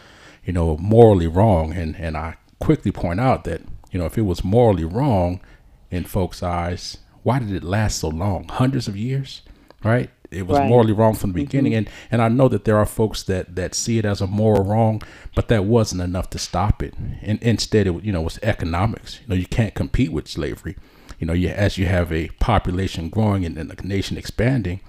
you 0.43 0.53
know, 0.53 0.77
morally 0.77 1.27
wrong, 1.27 1.73
and 1.73 1.95
and 1.95 2.17
I 2.17 2.37
quickly 2.59 2.91
point 2.91 3.19
out 3.19 3.43
that 3.43 3.61
you 3.91 3.99
know 3.99 4.05
if 4.05 4.17
it 4.17 4.23
was 4.23 4.43
morally 4.43 4.85
wrong 4.85 5.41
in 5.91 6.05
folks' 6.05 6.41
eyes, 6.41 6.97
why 7.21 7.37
did 7.37 7.51
it 7.51 7.63
last 7.63 7.99
so 7.99 8.07
long? 8.07 8.47
Hundreds 8.49 8.87
of 8.87 8.97
years, 8.97 9.43
right? 9.83 10.09
It 10.31 10.47
was 10.47 10.59
right. 10.59 10.69
morally 10.69 10.93
wrong 10.93 11.13
from 11.13 11.31
the 11.31 11.43
beginning 11.43 11.73
mm-hmm. 11.73 11.79
and 11.79 11.89
and 12.11 12.21
I 12.21 12.27
know 12.27 12.47
that 12.49 12.65
there 12.65 12.77
are 12.77 12.85
folks 12.85 13.23
that 13.23 13.55
that 13.55 13.75
see 13.75 13.97
it 13.97 14.05
as 14.05 14.21
a 14.21 14.27
moral 14.27 14.63
wrong 14.63 15.01
but 15.35 15.47
that 15.49 15.65
wasn't 15.65 16.01
enough 16.01 16.29
to 16.31 16.39
stop 16.39 16.81
it 16.83 16.93
and 17.21 17.41
instead 17.41 17.87
it 17.87 18.03
you 18.03 18.11
know 18.11 18.21
was 18.21 18.39
economics 18.43 19.19
you 19.21 19.27
know 19.27 19.35
you 19.35 19.47
can't 19.47 19.75
compete 19.75 20.11
with 20.11 20.27
slavery 20.27 20.75
you 21.19 21.27
know 21.27 21.33
you 21.33 21.49
as 21.49 21.77
you 21.77 21.85
have 21.85 22.11
a 22.11 22.29
population 22.39 23.09
growing 23.09 23.45
and, 23.45 23.57
and 23.57 23.69
the 23.69 23.87
nation 23.87 24.17
expanding 24.17 24.79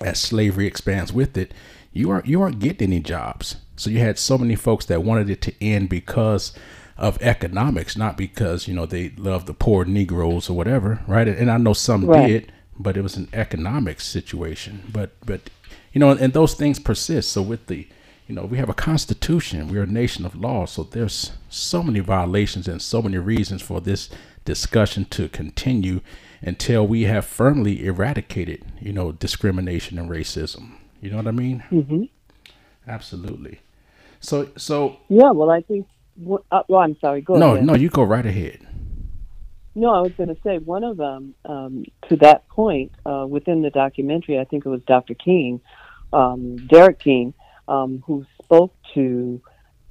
as 0.00 0.20
slavery 0.20 0.66
expands 0.66 1.12
with 1.12 1.36
it 1.36 1.52
you 1.92 2.10
aren't 2.10 2.26
you 2.26 2.40
aren't 2.40 2.58
getting 2.58 2.92
any 2.92 3.00
jobs 3.00 3.56
so 3.76 3.90
you 3.90 3.98
had 3.98 4.18
so 4.18 4.36
many 4.36 4.56
folks 4.56 4.84
that 4.86 5.02
wanted 5.02 5.30
it 5.30 5.40
to 5.42 5.64
end 5.64 5.88
because 5.88 6.52
of 6.98 7.16
economics, 7.22 7.96
not 7.96 8.16
because 8.16 8.66
you 8.66 8.74
know 8.74 8.84
they 8.84 9.10
love 9.10 9.46
the 9.46 9.54
poor 9.54 9.84
Negroes 9.84 10.50
or 10.50 10.54
whatever, 10.54 11.00
right? 11.06 11.28
And 11.28 11.50
I 11.50 11.56
know 11.56 11.72
some 11.72 12.04
Right. 12.04 12.26
did, 12.26 12.52
but 12.78 12.96
it 12.96 13.02
was 13.02 13.16
an 13.16 13.28
economic 13.32 14.00
situation. 14.00 14.82
But 14.92 15.12
but 15.24 15.50
you 15.92 16.00
know, 16.00 16.10
and 16.10 16.32
those 16.32 16.54
things 16.54 16.78
persist. 16.78 17.32
So 17.32 17.42
with 17.42 17.66
the 17.66 17.88
you 18.28 18.34
know, 18.34 18.44
we 18.44 18.58
have 18.58 18.68
a 18.68 18.74
constitution. 18.74 19.68
We're 19.68 19.84
a 19.84 19.86
nation 19.86 20.26
of 20.26 20.36
law. 20.36 20.66
So 20.66 20.82
there's 20.84 21.32
so 21.48 21.82
many 21.82 22.00
violations 22.00 22.68
and 22.68 22.82
so 22.82 23.02
many 23.02 23.18
reasons 23.18 23.62
for 23.62 23.80
this 23.80 24.10
discussion 24.44 25.06
to 25.06 25.28
continue 25.28 26.00
until 26.42 26.86
we 26.86 27.02
have 27.04 27.26
firmly 27.26 27.84
eradicated, 27.86 28.64
you 28.80 28.92
know, 28.92 29.12
discrimination 29.12 29.98
and 29.98 30.10
racism. 30.10 30.72
You 31.00 31.10
know 31.10 31.16
what 31.18 31.26
I 31.28 31.32
mean? 31.32 31.60
hmm 31.70 32.04
Absolutely. 32.86 33.60
So 34.20 34.48
so 34.56 34.98
Yeah, 35.08 35.32
well, 35.32 35.50
I 35.50 35.62
think. 35.62 35.86
wh- 36.22 36.44
Uh, 36.50 36.62
well, 36.68 36.80
I'm 36.80 36.96
sorry. 37.00 37.22
Go 37.22 37.34
no 37.34 37.54
ahead. 37.54 37.66
no 37.66 37.74
you 37.74 37.88
go 37.90 38.02
right 38.02 38.26
ahead. 38.26 38.60
No, 39.78 39.94
I 39.94 40.00
was 40.00 40.10
going 40.16 40.28
to 40.28 40.36
say 40.42 40.58
one 40.58 40.82
of 40.82 40.96
them 40.96 41.36
um, 41.44 41.84
to 42.08 42.16
that 42.16 42.48
point 42.48 42.90
uh, 43.06 43.24
within 43.28 43.62
the 43.62 43.70
documentary. 43.70 44.36
I 44.36 44.42
think 44.42 44.66
it 44.66 44.68
was 44.68 44.80
Dr. 44.88 45.14
King, 45.14 45.60
um, 46.12 46.56
Derek 46.66 46.98
King, 46.98 47.32
um, 47.68 48.02
who 48.04 48.26
spoke 48.42 48.74
to 48.94 49.40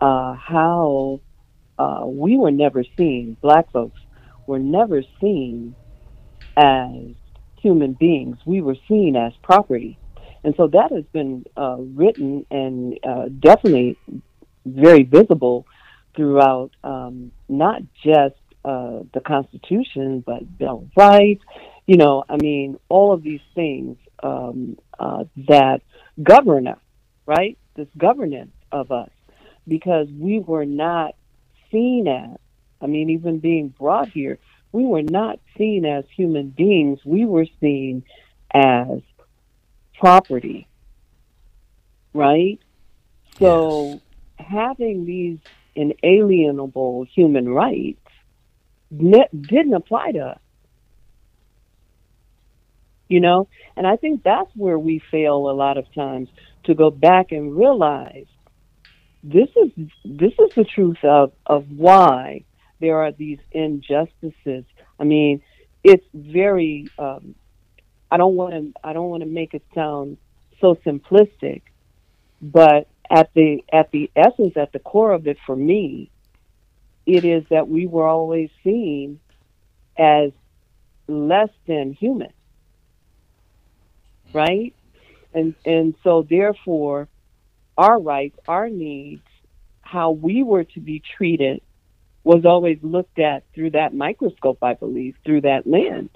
uh, 0.02 0.34
how 0.34 1.22
uh, 1.80 2.02
we 2.06 2.36
were 2.36 2.52
never 2.52 2.84
seen. 2.98 3.38
Black 3.42 3.72
folks 3.72 4.02
were 4.46 4.60
never 4.60 5.04
seen 5.22 5.74
as 6.58 7.16
human 7.62 7.94
beings. 7.94 8.36
We 8.46 8.60
were 8.60 8.76
seen 8.90 9.16
as 9.16 9.32
property, 9.42 9.98
and 10.44 10.54
so 10.58 10.68
that 10.68 10.92
has 10.92 11.06
been 11.14 11.46
uh, 11.56 11.78
written 11.80 12.46
and 12.52 13.00
uh, 13.08 13.30
definitely 13.40 13.98
very 14.66 15.04
visible 15.04 15.66
throughout 16.14 16.72
um, 16.84 17.32
not 17.48 17.84
just 18.04 18.36
uh, 18.66 19.00
the 19.14 19.22
Constitution, 19.26 20.24
but 20.26 20.58
Bill 20.58 20.84
of 20.84 20.90
Rights. 20.96 21.44
You 21.86 21.98
know, 21.98 22.24
I 22.30 22.38
mean, 22.38 22.78
all 22.90 23.14
of 23.14 23.24
these 23.24 23.42
things 23.56 23.98
um, 24.22 24.78
uh, 25.00 25.24
that 25.48 25.82
govern 26.22 26.68
us, 26.68 26.80
right? 27.26 27.58
This 27.76 27.88
governance 27.98 28.52
of 28.72 28.92
us, 28.92 29.10
because 29.68 30.08
we 30.10 30.40
were 30.40 30.66
not 30.66 31.16
seen 31.72 32.08
as. 32.08 32.38
I 32.80 32.86
mean, 32.86 33.10
even 33.10 33.40
being 33.40 33.70
brought 33.70 34.10
here, 34.10 34.38
we 34.72 34.86
were 34.86 35.02
not 35.02 35.40
seen 35.58 35.86
as 35.86 36.06
human 36.16 36.50
beings. 36.50 37.00
We 37.04 37.26
were 37.26 37.48
seen 37.60 38.04
as 38.54 39.02
property, 40.00 40.68
right? 42.14 42.60
So 43.40 44.02
having 44.38 45.06
these 45.06 45.40
inalienable 45.76 47.06
human 47.14 47.50
rights 47.50 48.00
ne- 48.92 49.30
didn't 49.34 49.74
apply 49.74 50.12
to 50.14 50.20
us. 50.20 50.40
You 53.08 53.22
know, 53.22 53.48
and 53.78 53.88
I 53.88 53.96
think 53.96 54.24
that's 54.24 54.50
where 54.56 54.78
we 54.78 55.02
fail 55.12 55.50
a 55.50 55.54
lot 55.54 55.78
of 55.78 55.86
times 55.94 56.28
to 56.66 56.76
go 56.76 56.90
back 56.90 57.32
and 57.32 57.56
realize 57.58 58.26
this 59.24 59.48
is 59.56 59.72
this 60.04 60.34
is 60.34 60.56
the 60.56 60.66
truth 60.66 60.98
of 61.04 61.32
of 61.46 61.66
why 61.70 62.44
there 62.80 62.98
are 62.98 63.12
these 63.12 63.40
injustices. 63.52 64.66
I 65.00 65.04
mean, 65.04 65.42
it's 65.84 66.06
very. 66.14 66.88
Um, 67.00 67.36
I 68.12 68.18
don't 68.18 68.36
want 68.36 68.54
to. 68.54 68.74
I 68.84 68.94
don't 68.94 69.10
want 69.10 69.24
to 69.24 69.30
make 69.30 69.54
it 69.54 69.64
sound 69.74 70.18
so 70.62 70.76
simplistic, 70.86 71.62
but 72.42 72.88
at 73.10 73.30
the 73.34 73.64
at 73.72 73.92
the 73.92 74.12
essence, 74.16 74.58
at 74.58 74.72
the 74.74 74.80
core 74.80 75.12
of 75.12 75.28
it, 75.28 75.38
for 75.46 75.56
me, 75.56 76.10
it 77.08 77.24
is 77.24 77.46
that 77.50 77.70
we 77.70 77.88
were 77.88 78.06
always 78.06 78.50
seen 78.64 79.20
as 79.98 80.32
less 81.08 81.50
than 81.66 81.94
human, 81.94 82.34
right? 84.34 84.76
And 85.34 85.56
and 85.66 85.96
so 86.04 86.28
therefore, 86.30 87.08
our 87.78 88.00
rights, 88.00 88.38
our 88.48 88.70
needs, 88.70 89.24
how 89.82 90.12
we 90.12 90.44
were 90.44 90.66
to 90.66 90.80
be 90.82 91.02
treated, 91.16 91.62
was 92.26 92.46
always 92.46 92.78
looked 92.82 93.20
at 93.20 93.44
through 93.56 93.72
that 93.72 93.94
microscope. 93.94 94.62
I 94.62 94.74
believe 94.74 95.16
through 95.24 95.42
that 95.42 95.66
lens, 95.66 96.12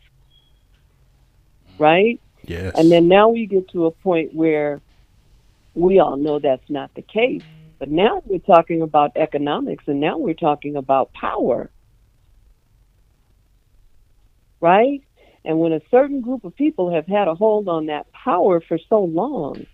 right? 1.79 2.19
Yes. 2.43 2.73
And 2.77 2.91
then 2.91 3.07
now 3.07 3.29
we 3.29 3.45
get 3.45 3.69
to 3.69 3.85
a 3.85 3.91
point 3.91 4.33
where 4.33 4.81
we 5.73 5.99
all 5.99 6.17
know 6.17 6.39
that's 6.39 6.69
not 6.69 6.93
the 6.95 7.01
case. 7.01 7.43
But 7.81 7.89
now 7.89 8.21
we're 8.27 8.37
talking 8.37 8.83
about 8.83 9.17
economics 9.17 9.85
and 9.87 9.99
now 9.99 10.19
we're 10.19 10.35
talking 10.35 10.75
about 10.75 11.13
power. 11.13 11.71
Right? 14.59 15.01
And 15.43 15.57
when 15.59 15.73
a 15.73 15.81
certain 15.89 16.21
group 16.21 16.43
of 16.43 16.55
people 16.55 16.93
have 16.93 17.07
had 17.07 17.27
a 17.27 17.33
hold 17.33 17.67
on 17.67 17.87
that 17.87 18.05
power 18.11 18.61
for 18.61 18.77
so 18.87 18.99
long, 18.99 19.65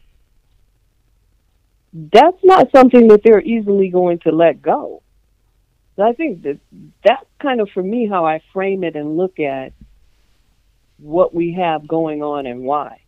that's 1.91 2.41
not 2.45 2.71
something 2.73 3.09
that 3.09 3.23
they're 3.25 3.41
easily 3.41 3.89
going 3.89 4.19
to 4.19 4.31
let 4.31 4.61
go. 4.61 5.03
So 5.97 6.03
I 6.03 6.13
think 6.13 6.43
that 6.43 6.59
that's 7.03 7.25
kind 7.41 7.59
of 7.59 7.69
for 7.73 7.83
me 7.83 8.07
how 8.07 8.25
I 8.25 8.41
frame 8.53 8.85
it 8.85 8.95
and 8.95 9.17
look 9.17 9.37
at 9.37 9.73
what 10.97 11.35
we 11.35 11.55
have 11.59 11.85
going 11.85 12.23
on 12.23 12.45
and 12.45 12.61
why. 12.61 13.01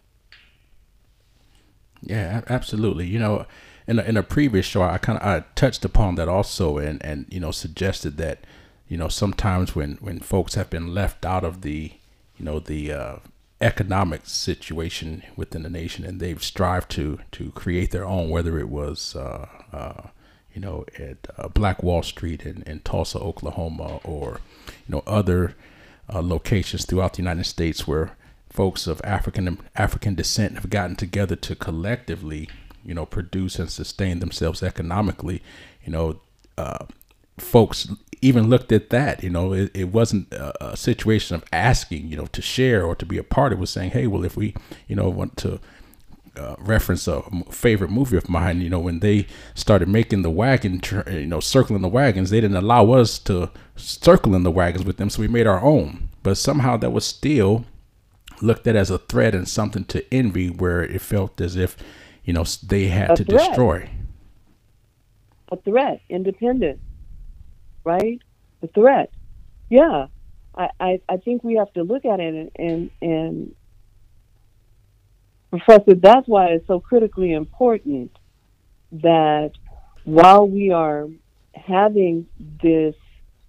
Yeah, 2.02 2.42
absolutely. 2.50 3.08
You 3.08 3.20
know, 3.20 3.46
in 3.90 3.98
a, 3.98 4.04
in 4.04 4.18
a 4.18 4.24
previous 4.24 4.68
show, 4.68 4.84
I 4.84 5.00
kind 5.00 5.18
of 5.18 5.26
I 5.26 5.44
touched 5.56 5.84
upon 5.84 6.14
that 6.16 6.28
also, 6.28 6.78
and 6.78 7.04
and 7.04 7.26
you 7.30 7.40
know 7.40 7.50
suggested 7.50 8.18
that 8.18 8.46
you 8.88 8.98
know 8.98 9.08
sometimes 9.08 9.76
when 9.76 9.96
when 9.96 10.20
folks 10.20 10.54
have 10.54 10.70
been 10.70 10.94
left 10.94 11.26
out 11.26 11.44
of 11.44 11.62
the 11.62 11.94
you 12.38 12.46
know 12.46 12.60
the 12.60 12.94
uh, 12.94 13.16
economic 13.60 14.22
situation 14.26 15.24
within 15.36 15.64
the 15.64 15.72
nation, 15.72 16.06
and 16.06 16.20
they've 16.20 16.44
strived 16.44 16.92
to 16.92 17.20
to 17.32 17.50
create 17.52 17.90
their 17.90 18.06
own, 18.06 18.30
whether 18.30 18.60
it 18.60 18.70
was 18.70 19.16
uh, 19.16 19.48
uh, 19.74 20.10
you 20.54 20.62
know 20.62 20.86
at 21.00 21.28
uh, 21.36 21.48
Black 21.48 21.82
Wall 21.82 22.04
Street 22.04 22.46
in, 22.46 22.62
in 22.68 22.82
Tulsa, 22.82 23.18
Oklahoma, 23.18 24.00
or 24.04 24.40
you 24.88 24.94
know 24.94 25.04
other 25.08 25.56
uh, 26.14 26.22
locations 26.22 26.86
throughout 26.86 27.14
the 27.14 27.24
United 27.24 27.46
States 27.46 27.88
where 27.88 28.16
folks 28.52 28.86
of 28.86 29.02
African 29.04 29.58
African 29.76 30.14
descent 30.14 30.54
have 30.54 30.70
gotten 30.70 30.96
together 30.96 31.36
to 31.38 31.56
collectively, 31.56 32.50
you 32.90 32.96
know, 32.96 33.06
produce 33.06 33.60
and 33.60 33.70
sustain 33.72 34.20
themselves 34.20 34.62
economically. 34.62 35.42
You 35.86 35.92
know, 35.94 36.22
uh, 36.58 36.86
folks 37.38 37.88
even 38.22 38.50
looked 38.50 38.72
at 38.72 38.90
that. 38.90 39.24
You 39.24 39.30
know, 39.30 39.54
it, 39.54 39.72
it 39.74 39.90
wasn't 39.94 40.34
a, 40.34 40.72
a 40.72 40.76
situation 40.76 41.36
of 41.36 41.44
asking, 41.54 42.08
you 42.08 42.18
know, 42.18 42.26
to 42.26 42.42
share 42.42 42.84
or 42.84 42.96
to 42.96 43.06
be 43.06 43.18
a 43.18 43.24
part. 43.24 43.54
It 43.54 43.60
was 43.60 43.70
saying, 43.70 43.92
hey, 43.92 44.08
well, 44.08 44.26
if 44.26 44.36
we, 44.36 44.56
you 44.88 44.96
know, 44.96 45.08
want 45.10 45.38
to 45.38 45.60
uh, 46.40 46.56
reference 46.60 47.08
a 47.08 47.22
favorite 47.52 47.92
movie 47.92 48.18
of 48.18 48.30
mine. 48.30 48.62
You 48.62 48.70
know, 48.70 48.80
when 48.80 49.00
they 49.00 49.28
started 49.56 49.88
making 49.88 50.22
the 50.22 50.30
wagon, 50.30 50.82
you 51.08 51.26
know, 51.26 51.40
circling 51.40 51.82
the 51.82 51.88
wagons, 51.88 52.30
they 52.30 52.42
didn't 52.42 52.58
allow 52.58 52.92
us 52.92 53.20
to 53.20 53.52
circle 53.76 54.36
in 54.36 54.44
the 54.44 54.52
wagons 54.52 54.86
with 54.86 54.98
them, 54.98 55.10
so 55.10 55.22
we 55.22 55.28
made 55.28 55.48
our 55.48 55.64
own. 55.64 56.10
But 56.24 56.38
somehow 56.38 56.78
that 56.78 56.92
was 56.92 57.06
still 57.06 57.66
looked 58.42 58.68
at 58.68 58.76
as 58.76 58.90
a 58.90 58.98
threat 58.98 59.36
and 59.36 59.48
something 59.48 59.86
to 59.86 60.14
envy, 60.14 60.50
where 60.50 60.82
it 60.82 61.02
felt 61.02 61.42
as 61.42 61.56
if, 61.56 61.76
you 62.30 62.34
know, 62.34 62.44
they 62.68 62.86
had 62.86 63.10
A 63.10 63.16
to 63.16 63.24
threat. 63.24 63.48
destroy. 63.48 63.90
a 65.52 65.58
threat, 65.58 66.00
independent, 66.10 66.80
right? 67.84 68.22
a 68.62 68.68
threat. 68.68 69.12
Yeah. 69.68 70.06
I, 70.54 70.70
I, 70.80 71.02
I 71.10 71.18
think 71.18 71.44
we 71.44 71.56
have 71.56 71.74
to 71.74 71.82
look 71.82 72.06
at 72.06 72.20
it 72.20 72.36
and, 72.36 72.52
and, 72.70 72.92
and 73.02 73.56
Professor, 75.50 75.96
that's 75.96 76.28
why 76.28 76.50
it's 76.50 76.68
so 76.68 76.80
critically 76.80 77.34
important 77.34 78.16
that 78.92 79.54
while 80.04 80.48
we 80.48 80.70
are 80.70 81.08
having 81.56 82.28
this 82.62 82.94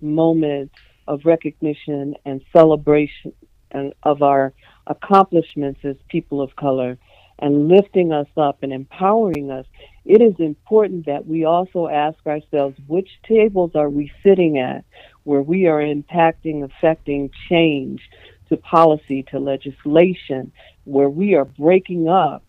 moment 0.01 0.71
of 1.07 1.27
recognition 1.27 2.14
and 2.25 2.40
celebration 2.51 3.35
and 3.73 3.93
of 4.05 4.23
our 4.23 4.55
accomplishments 4.87 5.81
as 5.85 5.97
people 6.09 6.40
of 6.40 6.57
color 6.57 6.97
and 7.40 7.68
lifting 7.68 8.12
us 8.12 8.29
up 8.37 8.62
and 8.62 8.72
empowering 8.72 9.50
us, 9.50 9.66
it 10.05 10.20
is 10.20 10.35
important 10.38 11.07
that 11.07 11.26
we 11.26 11.44
also 11.44 11.88
ask 11.88 12.18
ourselves 12.26 12.76
which 12.87 13.09
tables 13.26 13.72
are 13.74 13.90
we 13.90 14.12
sitting 14.22 14.59
at 14.59 14.85
where 15.24 15.42
we 15.42 15.66
are 15.66 15.81
impacting, 15.81 16.64
affecting 16.64 17.31
change 17.48 18.03
to 18.48 18.57
policy, 18.57 19.22
to 19.31 19.38
legislation, 19.38 20.53
where 20.85 21.09
we 21.09 21.35
are 21.35 21.44
breaking 21.44 22.09
up 22.09 22.42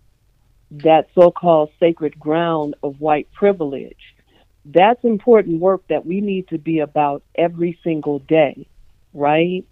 that 0.71 1.07
so 1.13 1.31
called 1.31 1.69
sacred 1.79 2.19
ground 2.19 2.75
of 2.81 2.99
white 3.01 3.31
privilege. 3.33 4.15
That's 4.63 5.03
important 5.03 5.59
work 5.59 5.83
that 5.89 6.05
we 6.05 6.21
need 6.21 6.47
to 6.49 6.57
be 6.57 6.79
about 6.79 7.23
every 7.35 7.77
single 7.83 8.19
day, 8.19 8.67
right? 9.13 9.65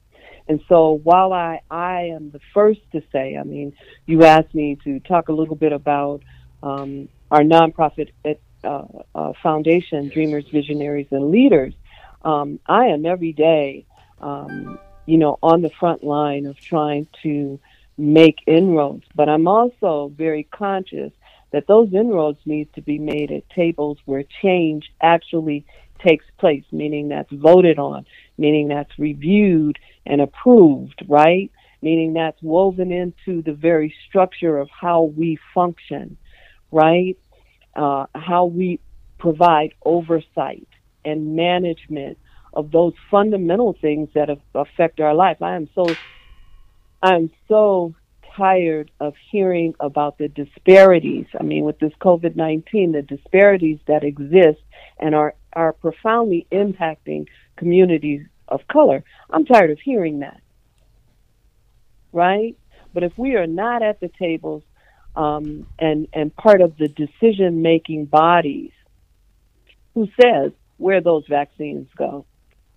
And 0.49 0.59
so 0.67 0.99
while 1.03 1.31
I, 1.31 1.61
I 1.69 2.09
am 2.15 2.31
the 2.31 2.39
first 2.55 2.81
to 2.93 3.03
say, 3.11 3.37
I 3.37 3.43
mean, 3.43 3.73
you 4.07 4.25
asked 4.25 4.53
me 4.55 4.77
to 4.83 4.99
talk 5.01 5.29
a 5.29 5.31
little 5.31 5.55
bit 5.55 5.71
about 5.71 6.23
um, 6.63 7.07
our 7.29 7.41
nonprofit 7.41 8.09
uh, 8.63 8.83
uh, 9.13 9.33
foundation, 9.43 10.09
Dreamers, 10.09 10.45
Visionaries, 10.51 11.07
and 11.11 11.29
Leaders. 11.29 11.75
um, 12.23 12.59
I 12.65 12.87
am 12.87 13.05
every 13.05 13.31
day, 13.31 13.85
um, 14.19 14.79
you 15.05 15.19
know, 15.19 15.37
on 15.41 15.61
the 15.61 15.69
front 15.79 16.03
line 16.03 16.47
of 16.47 16.59
trying 16.59 17.07
to 17.21 17.59
make 17.97 18.39
inroads. 18.47 19.05
But 19.15 19.29
I'm 19.29 19.47
also 19.47 20.11
very 20.17 20.43
conscious 20.43 21.11
that 21.51 21.67
those 21.67 21.93
inroads 21.93 22.39
need 22.45 22.73
to 22.73 22.81
be 22.81 22.97
made 22.97 23.31
at 23.31 23.49
tables 23.51 23.97
where 24.05 24.23
change 24.41 24.91
actually 25.01 25.65
takes 25.99 26.25
place, 26.37 26.63
meaning 26.71 27.09
that's 27.09 27.31
voted 27.31 27.77
on, 27.77 28.05
meaning 28.39 28.69
that's 28.69 28.97
reviewed 28.97 29.77
and 30.05 30.21
approved, 30.21 31.03
right? 31.07 31.51
Meaning 31.81 32.13
that's 32.13 32.41
woven 32.41 32.91
into 32.91 33.41
the 33.41 33.53
very 33.53 33.93
structure 34.07 34.57
of 34.57 34.69
how 34.69 35.03
we 35.03 35.37
function, 35.53 36.17
right? 36.71 37.17
Uh, 37.75 38.05
how 38.15 38.45
we 38.45 38.79
provide 39.17 39.73
oversight 39.85 40.67
and 41.05 41.35
management 41.35 42.17
of 42.53 42.71
those 42.71 42.93
fundamental 43.11 43.77
things 43.79 44.09
that 44.15 44.29
affect 44.55 44.99
our 44.99 45.13
life. 45.13 45.41
I 45.41 45.55
am 45.55 45.69
so, 45.75 45.95
I'm 47.03 47.29
so 47.47 47.93
tired 48.35 48.91
of 48.99 49.13
hearing 49.31 49.75
about 49.79 50.17
the 50.17 50.27
disparities. 50.27 51.25
I 51.39 51.43
mean, 51.43 51.63
with 51.65 51.79
this 51.79 51.93
COVID 52.01 52.35
19, 52.35 52.93
the 52.93 53.01
disparities 53.01 53.79
that 53.87 54.03
exist 54.03 54.61
and 54.99 55.13
are, 55.13 55.35
are 55.53 55.73
profoundly 55.73 56.47
impacting 56.51 57.27
communities 57.59 58.25
of 58.47 58.67
color. 58.67 59.03
I'm 59.29 59.45
tired 59.45 59.69
of 59.69 59.79
hearing 59.79 60.19
that. 60.19 60.41
Right? 62.11 62.57
But 62.93 63.03
if 63.03 63.15
we 63.17 63.35
are 63.35 63.45
not 63.45 63.83
at 63.83 63.99
the 63.99 64.09
tables 64.09 64.63
um, 65.15 65.67
and, 65.77 66.07
and 66.13 66.35
part 66.35 66.61
of 66.61 66.77
the 66.77 66.87
decision 66.87 67.61
making 67.61 68.05
bodies, 68.05 68.71
who 69.93 70.07
says 70.19 70.51
where 70.77 71.01
those 71.01 71.25
vaccines 71.27 71.87
go? 71.95 72.25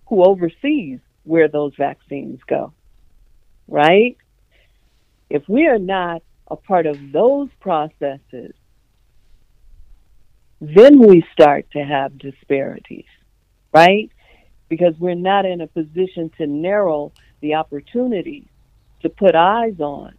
Who 0.07 0.23
oversees 0.23 0.99
where 1.23 1.47
those 1.47 1.73
vaccines 1.77 2.39
go? 2.47 2.73
Right? 3.67 4.17
If 5.29 5.47
we 5.47 5.65
are 5.67 5.79
not 5.79 6.21
a 6.47 6.55
part 6.55 6.85
of 6.85 6.97
those 7.11 7.49
processes, 7.59 8.53
then 10.59 10.99
we 10.99 11.25
start 11.33 11.71
to 11.71 11.79
have 11.79 12.17
disparities, 12.17 13.11
right? 13.73 14.11
Because 14.75 14.95
we're 14.97 15.13
not 15.13 15.45
in 15.45 15.61
a 15.61 15.67
position 15.67 16.31
to 16.39 16.47
narrow 16.47 17.11
the 17.41 17.53
opportunities 17.53 18.47
to 19.03 19.09
put 19.09 19.35
eyes 19.35 19.79
on 19.79 20.15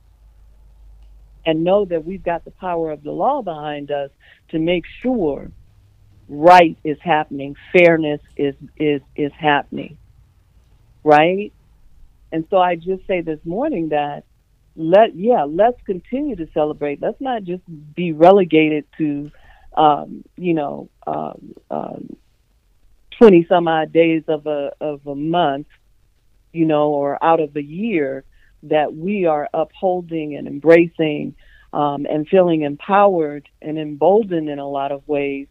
and 1.44 1.64
know 1.64 1.84
that 1.86 2.04
we've 2.04 2.22
got 2.22 2.44
the 2.44 2.52
power 2.52 2.92
of 2.92 3.02
the 3.02 3.10
law 3.10 3.42
behind 3.42 3.90
us 3.90 4.10
to 4.50 4.60
make 4.60 4.84
sure 5.02 5.50
right 6.28 6.78
is 6.84 6.98
happening, 7.02 7.56
fairness 7.76 8.20
is 8.36 8.54
is 8.76 9.00
is 9.16 9.32
happening. 9.36 9.98
Right? 11.02 11.52
And 12.30 12.46
so 12.48 12.58
I 12.58 12.76
just 12.76 13.04
say 13.08 13.22
this 13.22 13.40
morning 13.44 13.88
that 13.88 14.22
let 14.76 15.16
yeah, 15.16 15.46
let's 15.48 15.80
continue 15.84 16.36
to 16.36 16.46
celebrate. 16.54 17.02
Let's 17.02 17.20
not 17.20 17.42
just 17.42 17.62
be 17.96 18.12
relegated 18.12 18.84
to 18.98 19.32
um, 19.76 20.24
you 20.36 20.54
know, 20.54 20.88
um, 21.08 21.54
um, 21.70 22.16
20 23.24 23.46
some 23.48 23.68
odd 23.68 23.90
days 23.90 24.22
of 24.28 24.46
a 24.46 24.70
of 24.82 25.06
a 25.06 25.14
month, 25.14 25.66
you 26.52 26.66
know, 26.66 26.90
or 26.90 27.16
out 27.24 27.40
of 27.40 27.56
a 27.56 27.62
year 27.62 28.22
that 28.64 28.94
we 28.94 29.24
are 29.24 29.48
upholding 29.54 30.37
and 30.37 30.46
embracing 30.46 31.34
um, 31.72 32.04
and 32.04 32.28
feeling 32.28 32.60
empowered 32.60 33.48
and 33.62 33.78
emboldened 33.78 34.50
in 34.50 34.58
a 34.58 34.68
lot 34.68 34.92
of 34.92 35.08
ways 35.08 35.46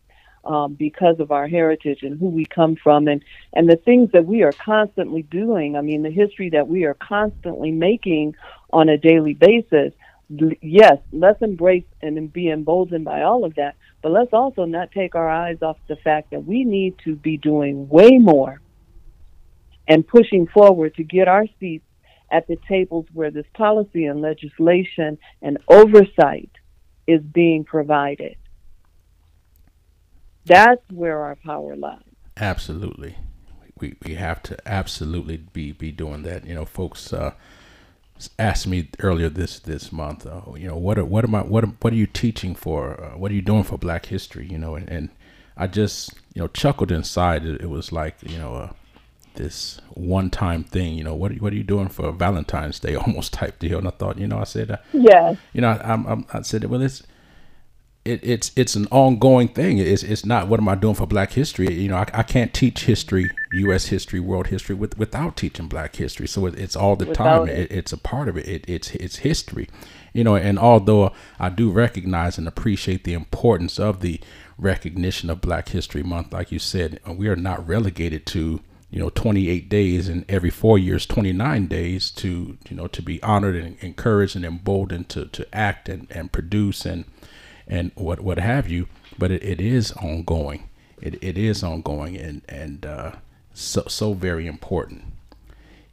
um, 0.46 0.76
because 0.76 1.20
of 1.20 1.32
our 1.32 1.48
heritage 1.48 2.04
and 2.04 2.20
who 2.20 2.28
we 2.28 2.46
come 2.46 2.76
from 2.76 3.08
and, 3.08 3.24
and 3.54 3.68
the 3.68 3.76
things 3.76 4.12
that 4.12 4.28
we 4.28 4.44
are 4.44 4.52
constantly 4.52 5.24
doing. 5.24 5.76
I 5.76 5.82
mean, 5.82 6.04
the 6.04 6.12
history 6.12 6.52
that 6.52 6.68
we 6.68 6.84
are 6.84 6.94
constantly 6.94 7.72
making 7.72 8.36
on 8.72 8.88
a 8.88 9.00
daily 9.00 9.34
basis. 9.34 9.94
Yes, 10.30 10.98
let's 11.12 11.42
embrace 11.42 11.86
and 12.02 12.32
be 12.32 12.50
emboldened 12.50 13.06
by 13.06 13.22
all 13.22 13.44
of 13.44 13.56
that, 13.56 13.76
but 14.02 14.12
let's 14.12 14.34
also 14.34 14.66
not 14.66 14.92
take 14.92 15.16
our 15.16 15.30
eyes 15.30 15.62
off 15.62 15.78
the 15.88 15.96
fact 15.98 16.32
that 16.32 16.46
we 16.46 16.64
need 16.64 16.96
to 17.04 17.16
be 17.16 17.38
doing 17.38 17.88
way 17.90 18.18
more 18.18 18.62
and 19.88 20.08
pushing 20.08 20.48
forward 20.48 20.96
to 20.96 21.04
get 21.04 21.28
our 21.28 21.46
seats 21.60 21.86
at 22.32 22.48
the 22.48 22.58
tables 22.68 23.06
where 23.14 23.32
this 23.32 23.46
policy 23.54 24.06
and 24.06 24.22
legislation 24.22 25.18
and 25.42 25.58
oversight 25.68 26.50
is 27.06 27.22
being 27.22 27.64
provided. 27.64 28.38
That's 30.46 30.82
where 30.90 31.20
our 31.22 31.36
power 31.36 31.76
lies. 31.76 32.00
Absolutely. 32.38 33.16
We, 33.80 33.96
we 34.06 34.16
have 34.16 34.42
to 34.44 34.58
absolutely 34.66 35.38
be, 35.38 35.72
be 35.72 35.92
doing 35.92 36.24
that. 36.24 36.46
You 36.46 36.56
know, 36.56 36.66
folks 36.66 37.14
uh, 37.14 37.34
asked 38.40 38.68
me 38.68 38.90
earlier 39.00 39.30
this 39.30 39.60
this 39.60 39.92
month, 39.92 40.26
uh, 40.26 40.42
you 40.56 40.68
know, 40.68 40.78
what 40.78 40.98
are, 40.98 41.06
what 41.06 41.24
am 41.24 41.36
I 41.36 41.42
what 41.42 41.66
what 41.84 41.94
are 41.94 41.96
you 41.96 42.08
teaching 42.08 42.56
for? 42.56 43.02
Uh, 43.02 43.18
what 43.18 43.32
are 43.32 43.36
you 43.36 43.42
doing 43.42 43.64
for 43.64 43.78
Black 43.78 44.08
History? 44.08 44.48
You 44.48 44.58
know, 44.58 44.76
and, 44.76 44.90
and 44.90 45.10
I 45.58 45.68
just 45.68 46.14
you 46.34 46.42
know 46.42 46.48
chuckled 46.48 46.92
inside. 46.92 47.46
It, 47.46 47.62
it 47.62 47.70
was 47.70 47.92
like 47.92 48.16
you 48.22 48.38
know 48.38 48.56
uh, 48.56 48.74
this 49.36 49.80
one 49.92 50.30
time 50.30 50.64
thing. 50.64 50.96
You 50.96 51.04
know, 51.04 51.16
what 51.16 51.32
are, 51.32 51.36
what 51.36 51.54
are 51.54 51.56
you 51.56 51.64
doing 51.64 51.90
for 51.90 52.12
Valentine's 52.12 52.80
Day? 52.80 52.96
Almost 53.08 53.34
type 53.34 53.60
deal. 53.60 53.80
And 53.80 53.88
I 53.88 53.92
thought, 53.92 54.18
you 54.18 54.28
know, 54.28 54.40
I 54.40 54.46
said, 54.46 54.72
uh, 54.72 54.78
yeah, 54.94 55.36
you 55.54 55.62
know, 55.62 55.70
I, 55.70 55.94
I'm, 55.94 56.26
I 56.34 56.42
said, 56.42 56.66
well, 56.66 56.82
it's 56.82 57.04
it, 58.06 58.20
it's 58.22 58.52
it's 58.56 58.76
an 58.76 58.88
ongoing 58.92 59.48
thing. 59.48 59.78
It's 59.78 60.04
it's 60.04 60.26
not 60.26 60.48
what 60.48 60.60
am 60.60 60.68
I 60.68 60.76
doing 60.76 60.96
for 60.96 61.08
Black 61.08 61.32
History? 61.32 61.74
You 61.74 61.90
know, 61.90 61.98
I, 61.98 62.06
I 62.14 62.24
can't 62.24 62.54
teach 62.54 62.84
history, 62.84 63.32
U.S. 63.54 63.86
history, 63.86 64.20
world 64.20 64.48
history 64.48 64.76
with, 64.76 64.98
without 64.98 65.38
teaching 65.38 65.68
Black 65.68 65.96
history. 65.96 66.28
So 66.28 66.46
it, 66.46 66.60
it's 66.60 66.76
all 66.76 66.98
the 66.98 67.06
without 67.06 67.46
time. 67.46 67.50
It. 67.50 67.72
it's 67.72 67.94
a 67.94 67.98
part 67.98 68.28
of 68.28 68.38
it. 68.38 68.48
it. 68.48 68.66
It's 68.68 68.92
it's 68.96 69.18
history. 69.18 69.70
You 70.12 70.24
know, 70.24 70.36
and 70.36 70.60
although 70.60 71.14
I 71.40 71.50
do 71.50 71.72
recognize 71.72 72.38
and 72.38 72.48
appreciate 72.48 73.04
the 73.04 73.14
importance 73.14 73.80
of 73.80 74.02
the 74.02 74.20
recognition 74.58 75.30
of 75.30 75.42
Black 75.42 75.70
History 75.70 76.04
Month, 76.04 76.34
like 76.34 76.52
you 76.52 76.60
said, 76.60 77.00
we 77.08 77.30
are 77.30 77.38
not 77.38 77.66
relegated 77.66 78.26
to 78.28 78.60
you 78.90 79.00
know 79.00 79.10
28 79.12 79.70
days 79.70 80.10
and 80.10 80.24
every 80.30 80.52
four 80.52 80.78
years 80.78 81.08
29 81.08 81.66
days 81.66 82.12
to 82.12 82.58
you 82.70 82.76
know 82.76 82.88
to 82.88 83.02
be 83.02 83.24
honored 83.24 83.56
and 83.56 83.76
encouraged 83.80 84.36
and 84.36 84.46
emboldened 84.46 85.10
to 85.10 85.26
to 85.28 85.48
act 85.56 85.90
and 85.90 86.06
and 86.12 86.32
produce 86.32 86.86
and 86.86 87.06
and 87.68 87.92
what 87.96 88.20
what 88.22 88.40
have 88.40 88.70
you. 88.70 88.88
But 89.18 89.32
it, 89.32 89.44
it 89.44 89.62
is 89.62 89.92
ongoing. 89.94 90.70
It, 91.02 91.22
it 91.24 91.38
is 91.38 91.64
ongoing 91.64 92.18
and 92.18 92.42
and 92.48 92.86
uh, 92.86 93.12
so 93.54 93.84
so 93.88 94.14
very 94.14 94.48
important. 94.48 95.04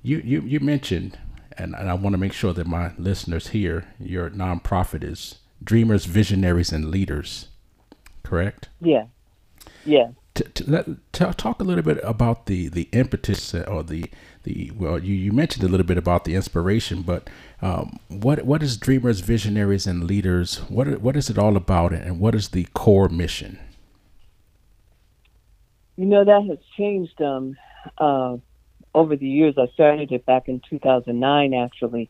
You 0.02 0.22
you 0.24 0.40
you 0.42 0.60
mentioned, 0.60 1.18
and, 1.58 1.74
and 1.74 1.90
I 1.90 1.94
want 1.94 2.14
to 2.14 2.18
make 2.18 2.32
sure 2.32 2.52
that 2.52 2.66
my 2.66 2.92
listeners 2.96 3.48
hear 3.48 3.88
your 3.98 4.30
nonprofit 4.30 5.04
is 5.04 5.36
Dreamers, 5.62 6.06
Visionaries, 6.06 6.72
and 6.72 6.90
Leaders, 6.90 7.48
correct? 8.22 8.68
Yeah. 8.80 9.06
Yeah. 9.84 10.10
To, 10.34 10.44
to, 10.44 10.70
let, 10.70 11.12
to 11.14 11.34
talk 11.34 11.60
a 11.60 11.64
little 11.64 11.82
bit 11.82 12.00
about 12.02 12.46
the 12.46 12.68
the 12.68 12.88
impetus 12.92 13.54
or 13.54 13.82
the 13.82 14.10
the 14.44 14.70
well 14.76 14.98
you, 14.98 15.14
you 15.14 15.32
mentioned 15.32 15.64
a 15.64 15.68
little 15.68 15.86
bit 15.86 15.98
about 15.98 16.24
the 16.24 16.34
inspiration 16.34 17.02
but 17.02 17.28
um, 17.62 17.98
what 18.08 18.44
what 18.44 18.62
is 18.62 18.76
dreamers 18.76 19.20
visionaries 19.20 19.86
and 19.86 20.04
leaders 20.04 20.58
what 20.68 21.00
what 21.00 21.16
is 21.16 21.28
it 21.28 21.38
all 21.38 21.56
about 21.56 21.92
and 21.92 22.20
what 22.20 22.34
is 22.34 22.48
the 22.48 22.66
core 22.74 23.08
mission? 23.08 23.58
You 25.96 26.06
know 26.06 26.24
that 26.24 26.46
has 26.48 26.58
changed 26.76 27.20
um, 27.20 27.56
uh, 27.98 28.36
over 28.94 29.16
the 29.16 29.28
years. 29.28 29.54
I 29.58 29.66
started 29.74 30.10
it 30.12 30.24
back 30.24 30.48
in 30.48 30.60
2009 30.68 31.54
actually. 31.54 32.08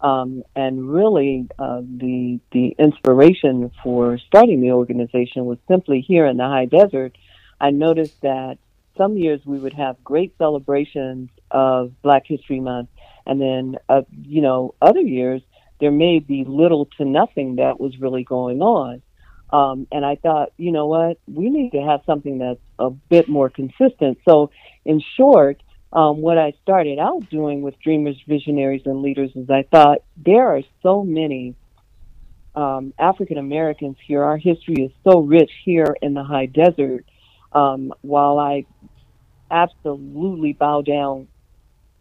Um, 0.00 0.42
and 0.56 0.92
really 0.92 1.46
uh, 1.58 1.80
the 1.80 2.40
the 2.50 2.74
inspiration 2.78 3.70
for 3.82 4.18
starting 4.18 4.60
the 4.60 4.72
organization 4.72 5.44
was 5.44 5.58
simply 5.68 6.00
here 6.00 6.26
in 6.26 6.36
the 6.36 6.44
high 6.44 6.66
desert. 6.66 7.16
I 7.60 7.70
noticed 7.70 8.20
that 8.22 8.58
some 8.96 9.16
years 9.16 9.40
we 9.44 9.58
would 9.58 9.72
have 9.74 10.02
great 10.04 10.34
celebrations 10.38 11.30
of 11.50 11.92
Black 12.02 12.24
History 12.26 12.60
Month, 12.60 12.88
and 13.26 13.40
then 13.40 13.76
uh, 13.88 14.02
you 14.22 14.42
know 14.42 14.74
other 14.80 15.00
years 15.00 15.42
there 15.80 15.90
may 15.90 16.20
be 16.20 16.44
little 16.46 16.86
to 16.98 17.04
nothing 17.04 17.56
that 17.56 17.80
was 17.80 17.98
really 17.98 18.24
going 18.24 18.62
on. 18.62 19.02
Um, 19.50 19.86
and 19.92 20.04
I 20.06 20.16
thought, 20.16 20.52
you 20.56 20.72
know 20.72 20.86
what, 20.86 21.18
we 21.26 21.50
need 21.50 21.72
to 21.72 21.82
have 21.82 22.00
something 22.06 22.38
that's 22.38 22.60
a 22.78 22.88
bit 22.88 23.28
more 23.28 23.50
consistent. 23.50 24.18
So, 24.26 24.50
in 24.84 25.02
short, 25.16 25.62
um, 25.92 26.22
what 26.22 26.38
I 26.38 26.54
started 26.62 26.98
out 26.98 27.28
doing 27.28 27.60
with 27.60 27.78
Dreamers, 27.80 28.16
Visionaries, 28.26 28.82
and 28.86 29.02
Leaders 29.02 29.30
is 29.34 29.50
I 29.50 29.64
thought 29.70 29.98
there 30.16 30.56
are 30.56 30.62
so 30.82 31.04
many 31.04 31.54
um, 32.54 32.94
African 32.98 33.36
Americans 33.38 33.96
here. 34.06 34.22
Our 34.22 34.38
history 34.38 34.84
is 34.84 34.92
so 35.04 35.20
rich 35.20 35.50
here 35.64 35.96
in 36.00 36.14
the 36.14 36.24
high 36.24 36.46
desert. 36.46 37.04
Um, 37.52 37.92
while 38.00 38.38
I 38.38 38.64
absolutely 39.50 40.54
bow 40.54 40.82
down 40.82 41.28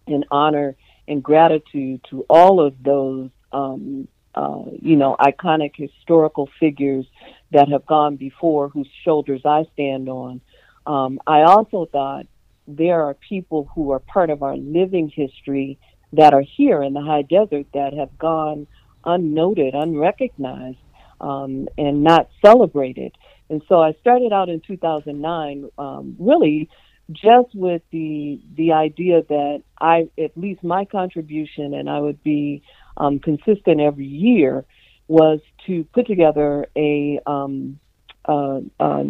in 0.08 0.26
honor 0.32 0.76
and 1.08 1.22
gratitude 1.22 2.02
to 2.10 2.26
all 2.30 2.62
of 2.66 2.82
those, 2.82 3.30
um, 3.52 4.08
uh, 4.34 4.64
you 4.82 4.96
know, 4.96 5.16
iconic 5.20 5.76
historical 5.76 6.50
figures 6.60 7.06
that 7.52 7.68
have 7.70 7.86
gone 7.86 8.16
before, 8.16 8.70
whose 8.70 8.88
shoulders 9.04 9.42
I 9.46 9.66
stand 9.74 10.08
on. 10.08 10.42
Um, 10.86 11.20
I 11.28 11.42
also 11.42 11.88
thought 11.92 12.28
there 12.68 13.04
are 13.04 13.14
people 13.14 13.70
who 13.76 13.92
are 13.92 14.00
part 14.00 14.30
of 14.30 14.42
our 14.42 14.56
living 14.56 15.10
history 15.10 15.78
that 16.14 16.34
are 16.34 16.44
here 16.58 16.82
in 16.82 16.94
the 16.94 17.02
high 17.02 17.24
desert 17.24 17.68
that 17.74 17.94
have 17.94 18.18
gone 18.18 18.68
unnoted, 19.06 19.74
unrecognized, 19.74 20.78
um, 21.20 21.68
and 21.78 22.04
not 22.04 22.30
celebrated. 22.44 23.14
And 23.52 23.62
so 23.68 23.82
I 23.82 23.92
started 24.00 24.32
out 24.32 24.48
in 24.48 24.62
2009, 24.62 25.70
um, 25.78 26.16
really 26.18 26.70
just 27.12 27.54
with 27.54 27.82
the 27.92 28.40
the 28.56 28.72
idea 28.72 29.24
that 29.28 29.64
I, 29.80 30.08
at 30.18 30.38
least 30.38 30.64
my 30.64 30.86
contribution, 30.86 31.74
and 31.74 31.90
I 31.90 32.00
would 32.00 32.24
be 32.24 32.64
um, 32.96 33.20
consistent 33.20 33.82
every 33.82 34.06
year, 34.06 34.64
was 35.10 35.42
to 35.68 35.84
put 35.94 36.08
together 36.08 36.68
a 36.78 37.20
um, 37.26 37.78
uh, 38.24 38.62
uh, 38.80 39.04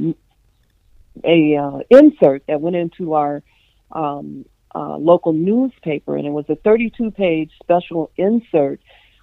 a 1.24 1.56
uh, 1.56 1.80
insert 1.92 2.48
that 2.48 2.62
went 2.62 2.76
into 2.76 3.14
our 3.14 3.44
um, 3.92 4.46
uh, 4.74 4.98
local 4.98 5.34
newspaper, 5.34 6.18
and 6.18 6.26
it 6.26 6.32
was 6.32 6.46
a 6.50 6.56
32-page 6.56 7.52
special 7.62 8.10
insert. 8.18 8.80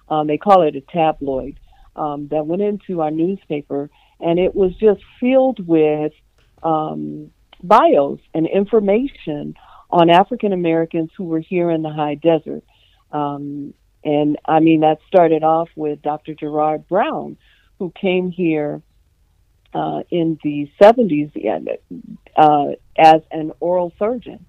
Um, 0.07 0.27
they 0.27 0.37
call 0.37 0.61
it 0.61 0.77
a 0.77 0.81
tabloid 0.81 1.59
um, 1.97 2.29
that 2.29 2.45
went 2.47 2.61
into 2.61 3.01
our 3.01 3.11
newspaper, 3.11 3.89
and 4.19 4.39
it 4.39 4.55
was 4.55 4.75
just 4.75 5.01
filled 5.19 5.65
with 5.65 6.13
um, 6.63 7.31
bios 7.63 8.19
and 8.33 8.47
information 8.47 9.55
on 9.89 10.09
African 10.09 10.53
Americans 10.53 11.09
who 11.17 11.25
were 11.25 11.39
here 11.39 11.71
in 11.71 11.81
the 11.81 11.91
high 11.91 12.15
desert. 12.15 12.63
Um, 13.11 13.73
and 14.03 14.37
I 14.45 14.59
mean, 14.59 14.81
that 14.81 14.99
started 15.07 15.43
off 15.43 15.69
with 15.75 16.01
Dr. 16.01 16.33
Gerard 16.33 16.87
Brown, 16.87 17.37
who 17.79 17.91
came 17.99 18.31
here 18.31 18.81
uh, 19.73 20.01
in 20.09 20.39
the 20.43 20.69
70s 20.81 21.31
uh, 22.35 22.65
as 22.97 23.21
an 23.31 23.51
oral 23.59 23.93
surgeon. 23.99 24.45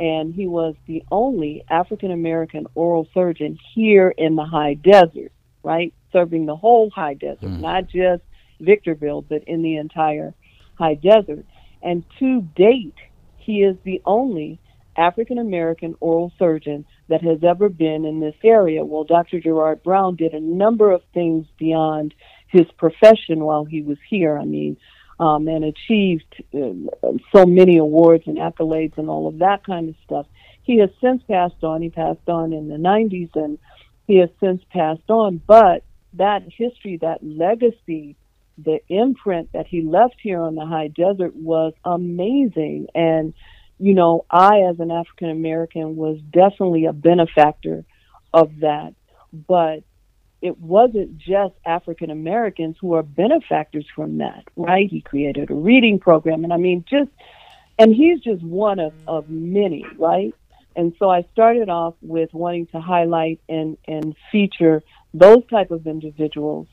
And 0.00 0.32
he 0.32 0.46
was 0.46 0.74
the 0.86 1.02
only 1.10 1.64
African 1.68 2.12
American 2.12 2.66
oral 2.74 3.08
surgeon 3.12 3.58
here 3.74 4.14
in 4.16 4.36
the 4.36 4.44
high 4.44 4.74
desert, 4.74 5.32
right? 5.62 5.92
Serving 6.12 6.46
the 6.46 6.56
whole 6.56 6.90
high 6.90 7.14
desert, 7.14 7.50
mm. 7.50 7.60
not 7.60 7.88
just 7.88 8.22
Victorville, 8.60 9.22
but 9.22 9.44
in 9.46 9.62
the 9.62 9.76
entire 9.76 10.34
high 10.74 10.94
desert. 10.94 11.44
And 11.82 12.04
to 12.18 12.42
date, 12.56 12.94
he 13.38 13.62
is 13.62 13.76
the 13.84 14.02
only 14.04 14.58
African 14.96 15.38
American 15.38 15.94
oral 16.00 16.32
surgeon 16.38 16.84
that 17.08 17.22
has 17.22 17.38
ever 17.44 17.68
been 17.68 18.04
in 18.04 18.20
this 18.20 18.34
area. 18.42 18.84
Well, 18.84 19.04
Dr. 19.04 19.40
Gerard 19.40 19.82
Brown 19.82 20.16
did 20.16 20.34
a 20.34 20.40
number 20.40 20.90
of 20.90 21.02
things 21.14 21.46
beyond 21.58 22.14
his 22.48 22.66
profession 22.76 23.44
while 23.44 23.64
he 23.64 23.82
was 23.82 23.98
here. 24.08 24.36
I 24.36 24.44
mean, 24.44 24.76
um, 25.20 25.48
and 25.48 25.64
achieved 25.64 26.42
uh, 26.54 27.12
so 27.34 27.44
many 27.46 27.78
awards 27.78 28.24
and 28.26 28.38
accolades 28.38 28.98
and 28.98 29.08
all 29.08 29.28
of 29.28 29.38
that 29.38 29.64
kind 29.64 29.88
of 29.88 29.94
stuff. 30.04 30.26
He 30.62 30.78
has 30.80 30.90
since 31.00 31.22
passed 31.22 31.62
on. 31.62 31.82
He 31.82 31.90
passed 31.90 32.28
on 32.28 32.52
in 32.52 32.68
the 32.68 32.76
90s 32.76 33.30
and 33.34 33.58
he 34.06 34.18
has 34.18 34.30
since 34.40 34.62
passed 34.70 35.08
on. 35.08 35.40
But 35.46 35.84
that 36.14 36.42
history, 36.42 36.98
that 37.02 37.18
legacy 37.22 38.16
the 38.62 38.80
imprint 38.88 39.52
that 39.52 39.66
he 39.66 39.82
left 39.82 40.16
here 40.20 40.40
on 40.40 40.54
the 40.54 40.66
high 40.66 40.88
desert 40.88 41.34
was 41.34 41.72
amazing. 41.84 42.88
And, 42.94 43.34
you 43.78 43.94
know, 43.94 44.24
I, 44.30 44.62
as 44.62 44.80
an 44.80 44.90
African 44.90 45.30
American, 45.30 45.96
was 45.96 46.18
definitely 46.30 46.86
a 46.86 46.92
benefactor 46.92 47.84
of 48.34 48.60
that. 48.60 48.94
But 49.32 49.84
it 50.40 50.58
wasn't 50.58 51.18
just 51.18 51.54
African 51.64 52.10
Americans 52.10 52.76
who 52.80 52.94
are 52.94 53.02
benefactors 53.02 53.86
from 53.94 54.18
that, 54.18 54.44
right? 54.56 54.88
He 54.88 55.00
created 55.00 55.50
a 55.50 55.54
reading 55.54 55.98
program. 55.98 56.44
And 56.44 56.52
I 56.52 56.56
mean, 56.56 56.84
just, 56.88 57.10
and 57.78 57.94
he's 57.94 58.20
just 58.20 58.42
one 58.42 58.78
of, 58.78 58.92
of 59.06 59.28
many, 59.28 59.84
right? 59.98 60.34
And 60.76 60.94
so 60.98 61.10
I 61.10 61.26
started 61.32 61.68
off 61.68 61.94
with 62.02 62.32
wanting 62.32 62.66
to 62.68 62.80
highlight 62.80 63.40
and, 63.48 63.76
and 63.86 64.14
feature 64.30 64.82
those 65.12 65.44
type 65.50 65.72
of 65.72 65.86
individuals 65.86 66.68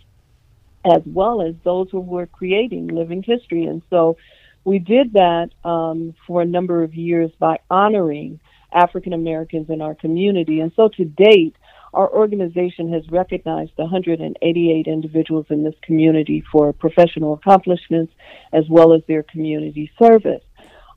as 0.86 1.02
well 1.06 1.42
as 1.42 1.56
those 1.64 1.90
who 1.92 2.00
were 2.00 2.28
creating 2.28 2.88
living 2.88 3.24
history. 3.24 3.66
And 3.66 3.82
so 3.90 4.18
we 4.64 4.80
did 4.80 5.14
that 5.14 5.50
um, 5.64 6.14
for 6.28 6.42
a 6.42 6.46
number 6.46 6.84
of 6.84 6.94
years 6.94 7.32
by 7.40 7.60
honoring 7.70 8.40
African 8.72 9.14
Americans 9.14 9.70
in 9.70 9.82
our 9.82 9.96
community. 9.96 10.60
And 10.60 10.72
so 10.76 10.90
to 10.90 11.06
date, 11.06 11.56
our 11.94 12.12
organization 12.12 12.92
has 12.92 13.10
recognized 13.10 13.72
188 13.78 14.88
individuals 14.88 15.46
in 15.50 15.64
this 15.64 15.76
community 15.82 16.44
for 16.52 16.74
professional 16.74 17.34
accomplishments 17.34 18.14
as 18.52 18.66
well 18.70 18.94
as 18.94 19.02
their 19.08 19.24
community 19.24 19.90
service. 19.98 20.44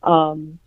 Um, 0.03 0.59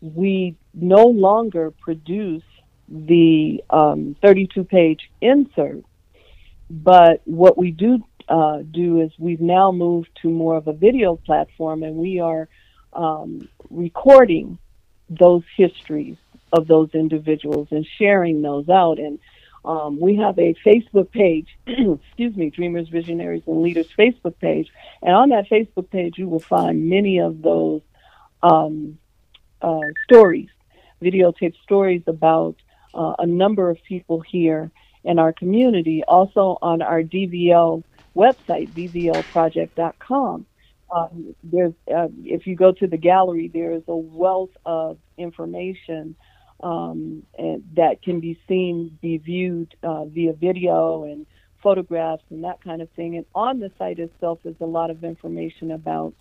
we 0.00 0.56
no 0.74 1.06
longer 1.06 1.70
produce 1.70 2.42
the 2.88 3.62
32 3.70 4.60
um, 4.60 4.66
page 4.66 5.10
insert, 5.20 5.84
but 6.68 7.22
what 7.24 7.56
we 7.56 7.70
do 7.70 8.04
uh, 8.28 8.58
do 8.70 9.00
is 9.00 9.12
we've 9.18 9.40
now 9.40 9.72
moved 9.72 10.08
to 10.22 10.30
more 10.30 10.56
of 10.56 10.66
a 10.66 10.72
video 10.72 11.16
platform 11.16 11.82
and 11.82 11.96
we 11.96 12.20
are 12.20 12.48
um, 12.92 13.48
recording 13.70 14.58
those 15.10 15.42
histories 15.56 16.16
of 16.52 16.66
those 16.66 16.90
individuals 16.94 17.68
and 17.70 17.86
sharing 17.98 18.42
those 18.42 18.68
out. 18.68 18.98
And 18.98 19.18
um, 19.64 19.98
we 19.98 20.16
have 20.16 20.38
a 20.38 20.54
Facebook 20.64 21.10
page, 21.10 21.48
excuse 21.66 22.36
me, 22.36 22.50
Dreamers, 22.50 22.88
Visionaries, 22.88 23.42
and 23.46 23.62
Leaders 23.62 23.88
Facebook 23.98 24.38
page. 24.38 24.70
And 25.02 25.14
on 25.14 25.30
that 25.30 25.48
Facebook 25.48 25.90
page, 25.90 26.18
you 26.18 26.28
will 26.28 26.40
find 26.40 26.88
many 26.88 27.18
of 27.18 27.42
those 27.42 27.82
um, 28.42 28.98
uh, 29.60 29.80
stories, 30.04 30.48
videotape 31.02 31.54
stories 31.62 32.02
about 32.06 32.56
uh, 32.94 33.14
a 33.18 33.26
number 33.26 33.70
of 33.70 33.82
people 33.82 34.20
here 34.20 34.70
in 35.02 35.18
our 35.18 35.32
community. 35.32 36.04
Also 36.06 36.58
on 36.62 36.82
our 36.82 37.02
DVL 37.02 37.82
website, 38.16 38.70
dvlproject.com. 38.72 40.46
Um, 40.94 41.34
there's, 41.42 41.72
uh, 41.92 42.08
if 42.22 42.46
you 42.46 42.54
go 42.56 42.72
to 42.72 42.86
the 42.86 42.96
gallery, 42.96 43.48
there 43.52 43.72
is 43.72 43.82
a 43.88 43.96
wealth 43.96 44.56
of 44.64 44.98
information 45.16 46.14
um, 46.62 47.24
and 47.38 47.62
that 47.76 48.02
can 48.02 48.20
be 48.20 48.38
seen, 48.48 48.98
be 49.02 49.18
viewed 49.18 49.74
uh, 49.82 50.04
via 50.04 50.32
video 50.32 51.04
and 51.04 51.26
photographs 51.62 52.22
and 52.30 52.44
that 52.44 52.62
kind 52.62 52.80
of 52.80 52.90
thing. 52.90 53.16
And 53.16 53.26
on 53.34 53.58
the 53.60 53.70
site 53.78 53.98
itself 53.98 54.40
is 54.44 54.56
a 54.60 54.66
lot 54.66 54.90
of 54.90 55.02
information 55.04 55.70
about 55.70 56.14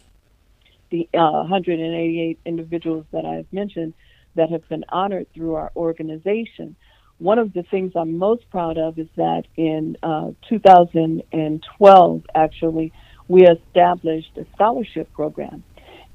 the 0.89 1.08
uh, 1.14 1.44
188 1.48 2.39
individuals 2.46 3.06
that 3.12 3.26
I've 3.26 3.52
mentioned 3.52 3.94
that 4.36 4.50
have 4.50 4.68
been 4.68 4.86
honored 4.89 5.28
through 5.34 5.56
our 5.56 5.72
organization 5.76 6.76
one 7.24 7.40
of 7.40 7.54
the 7.54 7.64
things 7.64 7.94
I'm 7.96 8.18
most 8.18 8.50
proud 8.50 8.78
of 8.78 9.00
is 9.00 9.08
that 9.16 9.44
in 9.56 9.96
uh, 10.04 10.32
2012, 10.50 12.24
actually, 12.36 12.92
we 13.30 13.48
established 13.48 14.32
a 14.38 14.46
scholarship 14.54 15.12
program. 15.14 15.64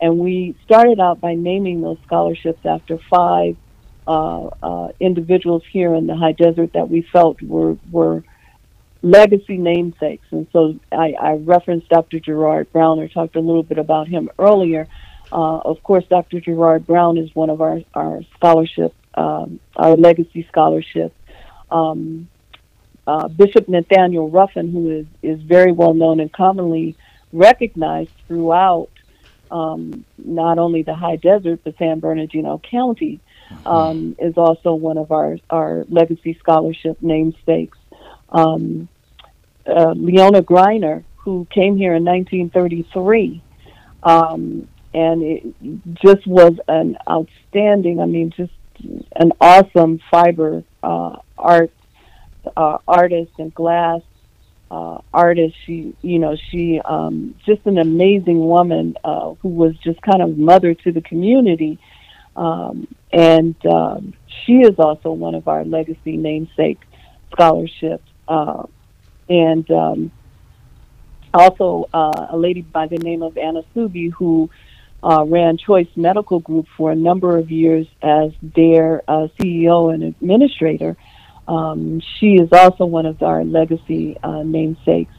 And 0.02 0.18
we 0.18 0.54
started 0.66 1.00
out 1.00 1.20
by 1.20 1.34
naming 1.34 1.80
those 1.80 1.96
scholarships 2.04 2.60
after 2.64 2.98
five 3.10 3.56
uh, 4.06 4.48
uh, 4.62 4.88
individuals 5.00 5.62
here 5.72 5.94
in 5.94 6.06
the 6.06 6.14
high 6.14 6.32
desert 6.32 6.74
that 6.74 6.90
we 6.90 7.00
felt 7.10 7.40
were, 7.40 7.78
were 7.90 8.22
legacy 9.00 9.56
namesakes. 9.56 10.26
And 10.30 10.46
so 10.52 10.78
I, 10.92 11.14
I 11.18 11.32
referenced 11.36 11.88
Dr. 11.88 12.20
Gerard 12.20 12.70
Brown 12.70 12.98
or 12.98 13.08
talked 13.08 13.34
a 13.34 13.40
little 13.40 13.62
bit 13.62 13.78
about 13.78 14.08
him 14.08 14.30
earlier. 14.38 14.86
Uh, 15.32 15.58
of 15.58 15.82
course, 15.82 16.04
Dr. 16.08 16.40
Gerard 16.40 16.86
Brown 16.86 17.16
is 17.16 17.34
one 17.34 17.48
of 17.48 17.62
our, 17.62 17.80
our 17.94 18.20
scholarship 18.36 18.94
um, 19.18 19.58
our 19.76 19.96
legacy 19.96 20.46
scholarship. 20.48 21.12
Um, 21.70 22.28
uh, 23.06 23.28
Bishop 23.28 23.68
Nathaniel 23.68 24.30
Ruffin, 24.30 24.70
who 24.70 24.90
is, 24.90 25.06
is 25.22 25.42
very 25.42 25.72
well 25.72 25.94
known 25.94 26.20
and 26.20 26.32
commonly 26.32 26.96
recognized 27.32 28.12
throughout 28.28 28.90
um, 29.50 30.04
not 30.18 30.58
only 30.58 30.82
the 30.82 30.94
high 30.94 31.16
desert 31.16 31.60
but 31.64 31.76
San 31.78 32.00
Bernardino 32.00 32.60
County, 32.70 33.20
mm-hmm. 33.50 33.66
um, 33.66 34.16
is 34.18 34.36
also 34.36 34.74
one 34.74 34.98
of 34.98 35.10
our, 35.10 35.38
our 35.50 35.84
legacy 35.88 36.36
scholarship 36.38 36.98
namesakes. 37.00 37.78
Um, 38.28 38.88
uh, 39.66 39.94
Leona 39.96 40.42
Greiner, 40.42 41.02
who 41.16 41.46
came 41.50 41.76
here 41.76 41.94
in 41.94 42.04
1933, 42.04 43.42
um, 44.02 44.68
and 44.94 45.22
it 45.22 45.44
just 45.94 46.26
was 46.26 46.54
an 46.68 46.96
outstanding, 47.08 48.00
I 48.00 48.06
mean, 48.06 48.32
just 48.36 48.52
an 49.16 49.32
awesome 49.40 50.00
fiber 50.10 50.64
uh, 50.82 51.16
art 51.36 51.72
uh, 52.56 52.78
artist 52.86 53.32
and 53.38 53.54
glass 53.54 54.00
uh, 54.70 54.98
artist. 55.12 55.54
She, 55.64 55.94
you 56.02 56.18
know, 56.18 56.36
she 56.50 56.80
um, 56.84 57.34
just 57.46 57.66
an 57.66 57.78
amazing 57.78 58.38
woman 58.38 58.96
uh, 59.04 59.34
who 59.34 59.48
was 59.48 59.76
just 59.78 60.00
kind 60.02 60.22
of 60.22 60.36
mother 60.36 60.74
to 60.74 60.92
the 60.92 61.00
community. 61.00 61.78
Um, 62.36 62.86
and 63.12 63.56
um, 63.66 64.14
she 64.44 64.58
is 64.58 64.78
also 64.78 65.10
one 65.10 65.34
of 65.34 65.48
our 65.48 65.64
legacy 65.64 66.16
namesake 66.16 66.80
scholarships. 67.32 68.08
Uh, 68.28 68.64
and 69.28 69.70
um, 69.70 70.12
also 71.34 71.88
uh, 71.92 72.28
a 72.30 72.36
lady 72.36 72.62
by 72.62 72.86
the 72.86 72.98
name 72.98 73.22
of 73.22 73.36
Anna 73.36 73.62
Subi 73.74 74.12
who 74.12 74.50
uh, 75.02 75.24
ran 75.26 75.56
Choice 75.58 75.88
Medical 75.96 76.40
Group 76.40 76.66
for 76.76 76.90
a 76.90 76.96
number 76.96 77.38
of 77.38 77.50
years 77.50 77.86
as 78.02 78.32
their 78.42 79.02
uh, 79.08 79.28
CEO 79.38 79.92
and 79.92 80.02
administrator. 80.02 80.96
Um, 81.46 82.00
she 82.18 82.34
is 82.34 82.48
also 82.52 82.84
one 82.84 83.06
of 83.06 83.22
our 83.22 83.44
legacy 83.44 84.16
uh, 84.22 84.42
namesakes. 84.42 85.14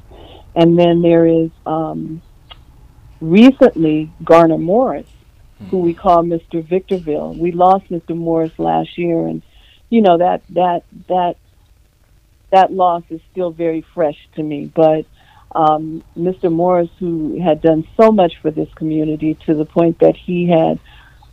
And 0.55 0.77
then 0.77 1.01
there 1.01 1.25
is 1.25 1.49
um, 1.65 2.21
recently 3.21 4.11
Garner 4.23 4.57
Morris, 4.57 5.07
who 5.69 5.79
we 5.79 5.93
call 5.93 6.23
Mr. 6.23 6.63
Victorville. 6.63 7.33
We 7.33 7.51
lost 7.51 7.85
Mr. 7.89 8.15
Morris 8.15 8.57
last 8.57 8.97
year, 8.97 9.27
and 9.27 9.41
you 9.89 10.01
know 10.01 10.17
that 10.17 10.41
that 10.51 10.83
that 11.07 11.37
that 12.51 12.71
loss 12.71 13.03
is 13.09 13.21
still 13.31 13.51
very 13.51 13.81
fresh 13.93 14.17
to 14.35 14.43
me. 14.43 14.71
But 14.73 15.05
um, 15.53 16.03
Mr. 16.17 16.51
Morris, 16.51 16.89
who 16.99 17.41
had 17.41 17.61
done 17.61 17.87
so 17.97 18.11
much 18.11 18.33
for 18.41 18.51
this 18.51 18.69
community 18.75 19.37
to 19.45 19.55
the 19.55 19.65
point 19.65 19.99
that 19.99 20.15
he 20.15 20.47
had 20.47 20.79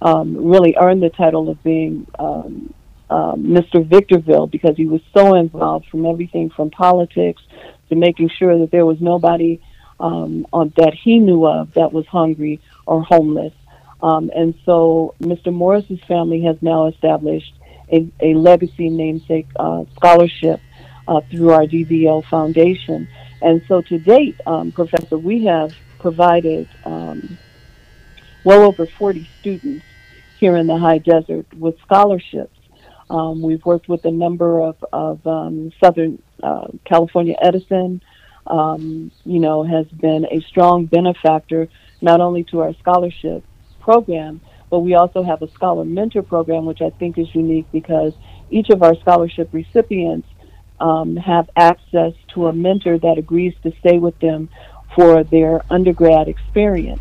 um, 0.01 0.37
really 0.37 0.75
earned 0.79 1.03
the 1.03 1.11
title 1.11 1.49
of 1.49 1.63
being 1.63 2.07
um, 2.19 2.73
uh, 3.09 3.35
Mr. 3.35 3.87
Victorville 3.87 4.47
because 4.47 4.77
he 4.77 4.87
was 4.87 5.01
so 5.15 5.35
involved 5.35 5.87
from 5.91 6.07
everything 6.07 6.51
from 6.51 6.71
politics 6.71 7.43
to 7.89 7.95
making 7.95 8.29
sure 8.29 8.59
that 8.59 8.71
there 8.71 8.87
was 8.87 9.01
nobody 9.01 9.61
um, 10.01 10.47
on, 10.53 10.73
that 10.77 10.95
he 10.95 11.19
knew 11.19 11.47
of 11.47 11.73
that 11.75 11.93
was 11.93 12.07
hungry 12.07 12.61
or 12.87 13.03
homeless. 13.03 13.53
Um, 14.03 14.31
and 14.35 14.55
so 14.65 15.15
Mr. 15.21 15.53
Morris's 15.53 16.01
family 16.07 16.43
has 16.43 16.57
now 16.61 16.87
established 16.87 17.55
a, 17.91 18.09
a 18.21 18.35
legacy 18.35 18.91
namesake 18.91 19.47
uh, 19.57 19.85
scholarship 19.95 20.61
uh, 21.09 21.21
through 21.31 21.51
our 21.51 21.65
DVL 21.65 22.25
Foundation. 22.27 23.09
And 23.43 23.63
so 23.69 23.83
to 23.83 23.99
date, 23.99 24.41
um, 24.47 24.73
Professor, 24.73 25.19
we 25.19 25.45
have 25.45 25.75
provided 25.99 26.69
um, 26.85 27.39
well 28.45 28.63
over 28.63 28.87
40 28.87 29.29
students 29.41 29.85
here 30.39 30.57
in 30.57 30.67
the 30.67 30.79
high 30.79 30.99
desert 30.99 31.47
with 31.55 31.79
scholarships. 31.81 32.59
Um, 33.09 33.43
we've 33.43 33.65
worked 33.65 33.89
with 33.89 34.05
a 34.05 34.11
number 34.11 34.61
of, 34.61 34.77
of 34.93 35.27
um, 35.27 35.73
Southern 35.83 36.23
uh, 36.43 36.69
California 36.85 37.37
Edison, 37.41 38.03
um, 38.47 39.11
you 39.25 39.39
know, 39.39 39.63
has 39.63 39.87
been 39.87 40.27
a 40.31 40.41
strong 40.43 40.87
benefactor 40.87 41.69
not 42.01 42.21
only 42.21 42.45
to 42.45 42.61
our 42.61 42.75
scholarship 42.75 43.45
program, 43.81 44.41
but 44.71 44.81
we 44.81 44.95
also 44.95 45.23
have 45.23 45.43
a 45.43 45.51
scholar 45.53 45.85
mentor 45.85 46.23
program, 46.23 46.67
which 46.67 46.83
I 46.83 46.91
think 46.91 47.19
is 47.19 47.33
unique 47.35 47.67
because 47.73 48.13
each 48.51 48.71
of 48.71 48.83
our 48.83 48.95
scholarship 48.97 49.49
recipients 49.53 50.29
um, 50.81 51.17
have 51.17 51.49
access 51.57 52.13
to 52.35 52.47
a 52.47 52.53
mentor 52.53 52.99
that 52.99 53.19
agrees 53.19 53.55
to 53.63 53.73
stay 53.81 53.99
with 53.99 54.19
them 54.21 54.49
for 54.95 55.25
their 55.25 55.63
undergrad 55.71 56.29
experience. 56.29 57.01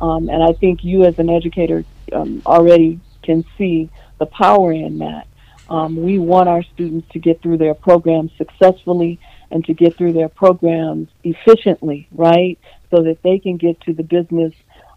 Um, 0.00 0.28
and 0.28 0.42
I 0.42 0.52
think 0.52 0.84
you, 0.84 1.04
as 1.04 1.18
an 1.18 1.30
educator, 1.30 1.84
um, 2.12 2.42
already 2.46 3.00
can 3.22 3.44
see 3.56 3.90
the 4.18 4.26
power 4.26 4.72
in 4.72 4.98
that. 4.98 5.26
Um, 5.68 5.96
we 5.96 6.18
want 6.18 6.48
our 6.48 6.62
students 6.62 7.08
to 7.12 7.18
get 7.18 7.40
through 7.40 7.58
their 7.58 7.74
programs 7.74 8.32
successfully 8.36 9.18
and 9.50 9.64
to 9.64 9.72
get 9.72 9.96
through 9.96 10.12
their 10.12 10.28
programs 10.28 11.08
efficiently, 11.22 12.08
right? 12.12 12.58
So 12.90 13.02
that 13.04 13.22
they 13.22 13.38
can 13.38 13.56
get 13.56 13.80
to 13.82 13.92
the 13.92 14.02
business 14.02 14.52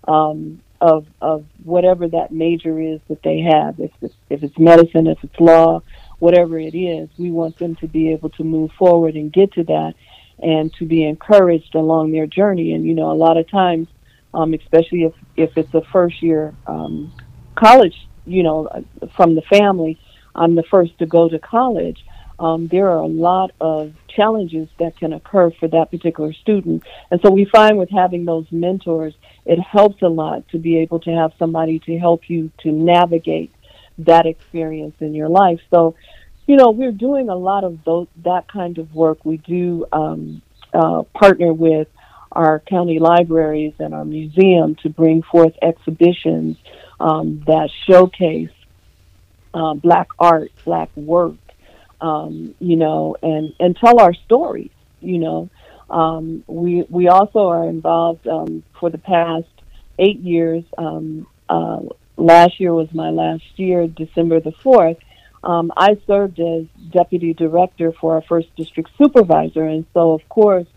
um, 0.08 0.62
of 0.82 1.08
of 1.22 1.46
whatever 1.64 2.08
that 2.08 2.32
major 2.32 2.80
is 2.80 3.00
that 3.08 3.24
they 3.24 3.40
have. 3.40 3.80
If 3.80 3.92
it's, 4.02 4.14
if 4.30 4.44
it's 4.44 4.58
medicine, 4.58 5.08
if 5.08 5.24
it's 5.24 5.40
law, 5.40 5.82
whatever 6.20 6.58
it 6.58 6.76
is, 6.76 7.10
we 7.18 7.32
want 7.32 7.58
them 7.58 7.76
to 7.78 7.88
be 7.88 8.12
able 8.12 8.30
to 8.30 8.44
move 8.44 8.72
forward 8.78 9.16
and 9.16 9.32
get 9.32 9.54
to 9.54 9.64
that, 9.64 9.94
and 10.40 10.74
to 10.76 10.86
be 10.86 11.04
encouraged 11.04 11.76
along 11.76 12.12
their 12.12 12.28
journey. 12.28 12.74
And 12.74 12.86
you 12.86 12.94
know, 12.94 13.12
a 13.12 13.14
lot 13.14 13.38
of 13.38 13.50
times, 13.50 13.88
um, 14.34 14.54
especially 14.54 15.04
if 15.04 15.14
if 15.36 15.58
it's 15.58 15.74
a 15.74 15.82
first 15.82 16.22
year 16.22 16.54
um, 16.68 17.12
college, 17.56 18.08
you 18.26 18.44
know, 18.44 18.86
from 19.16 19.36
the 19.36 19.42
family, 19.44 20.00
I'm 20.36 20.56
the 20.56 20.64
first 20.64 20.98
to 21.00 21.06
go 21.06 21.30
to 21.30 21.40
college 21.40 22.04
um, 22.40 22.68
there 22.68 22.90
are 22.90 23.00
a 23.00 23.08
lot 23.08 23.52
of 23.60 23.94
challenges 24.08 24.68
that 24.80 24.98
can 24.98 25.14
occur 25.14 25.52
for 25.52 25.68
that 25.70 25.90
particular 25.90 26.34
student. 26.34 26.84
And 27.10 27.20
so 27.22 27.32
we 27.32 27.46
find 27.46 27.78
with 27.78 27.90
having 27.90 28.26
those 28.26 28.46
mentors, 28.52 29.14
it 29.46 29.60
helps 29.60 30.02
a 30.02 30.08
lot 30.08 30.48
to 30.50 30.60
be 30.60 30.78
able 30.78 31.00
to 31.02 31.12
have 31.12 31.34
somebody 31.40 31.80
to 31.80 31.98
help 31.98 32.30
you 32.30 32.52
to 32.60 32.72
navigate 32.72 33.52
that 34.00 34.26
experience 34.26 34.96
in 35.00 35.14
your 35.14 35.30
life. 35.30 35.60
So, 35.72 35.96
you 36.46 36.56
know, 36.56 36.72
we're 36.72 36.92
doing 36.92 37.30
a 37.30 37.36
lot 37.36 37.64
of 37.64 37.84
those, 37.84 38.08
that 38.24 38.48
kind 38.48 38.78
of 38.78 38.94
work. 38.94 39.26
We 39.26 39.38
do 39.38 39.86
um, 39.92 40.42
uh, 40.74 41.04
partner 41.14 41.54
with 41.54 41.88
our 42.32 42.60
county 42.60 43.00
libraries 43.00 43.74
and 43.80 43.94
our 43.94 44.06
museum 44.06 44.76
to 44.76 44.90
bring 44.90 45.24
forth 45.24 45.54
exhibitions 45.62 46.58
um, 47.00 47.44
that 47.48 47.70
showcase 47.86 48.52
uh, 49.54 49.74
black 49.74 50.08
art, 50.20 50.52
black 50.66 50.90
work, 50.96 51.36
um, 52.00 52.54
you 52.60 52.76
know, 52.76 53.16
and, 53.22 53.54
and 53.60 53.76
tell 53.76 54.00
our 54.00 54.14
stories, 54.14 54.72
you 55.02 55.18
know. 55.18 55.50
Um, 55.90 56.44
we, 56.48 56.86
we 56.90 57.08
also 57.08 57.48
are 57.48 57.68
involved 57.68 58.28
um, 58.28 58.64
for 58.80 58.90
the 58.90 58.98
past 58.98 59.48
eight 59.98 60.20
years. 60.20 60.64
Um, 60.78 61.26
uh, 61.50 61.80
last 62.18 62.60
year 62.60 62.74
was 62.74 62.92
my 62.94 63.10
last 63.10 63.44
year, 63.56 63.88
December 63.88 64.40
the 64.40 64.52
4th. 64.52 64.98
Um, 65.44 65.72
I 65.78 65.98
served 66.08 66.40
as 66.40 66.66
deputy 66.92 67.34
director 67.34 67.94
for 67.94 68.16
our 68.16 68.22
first 68.24 68.54
district 68.56 68.90
supervisor. 68.98 69.64
And 69.64 69.86
so, 69.94 70.12
of 70.14 70.28
course, 70.28 70.68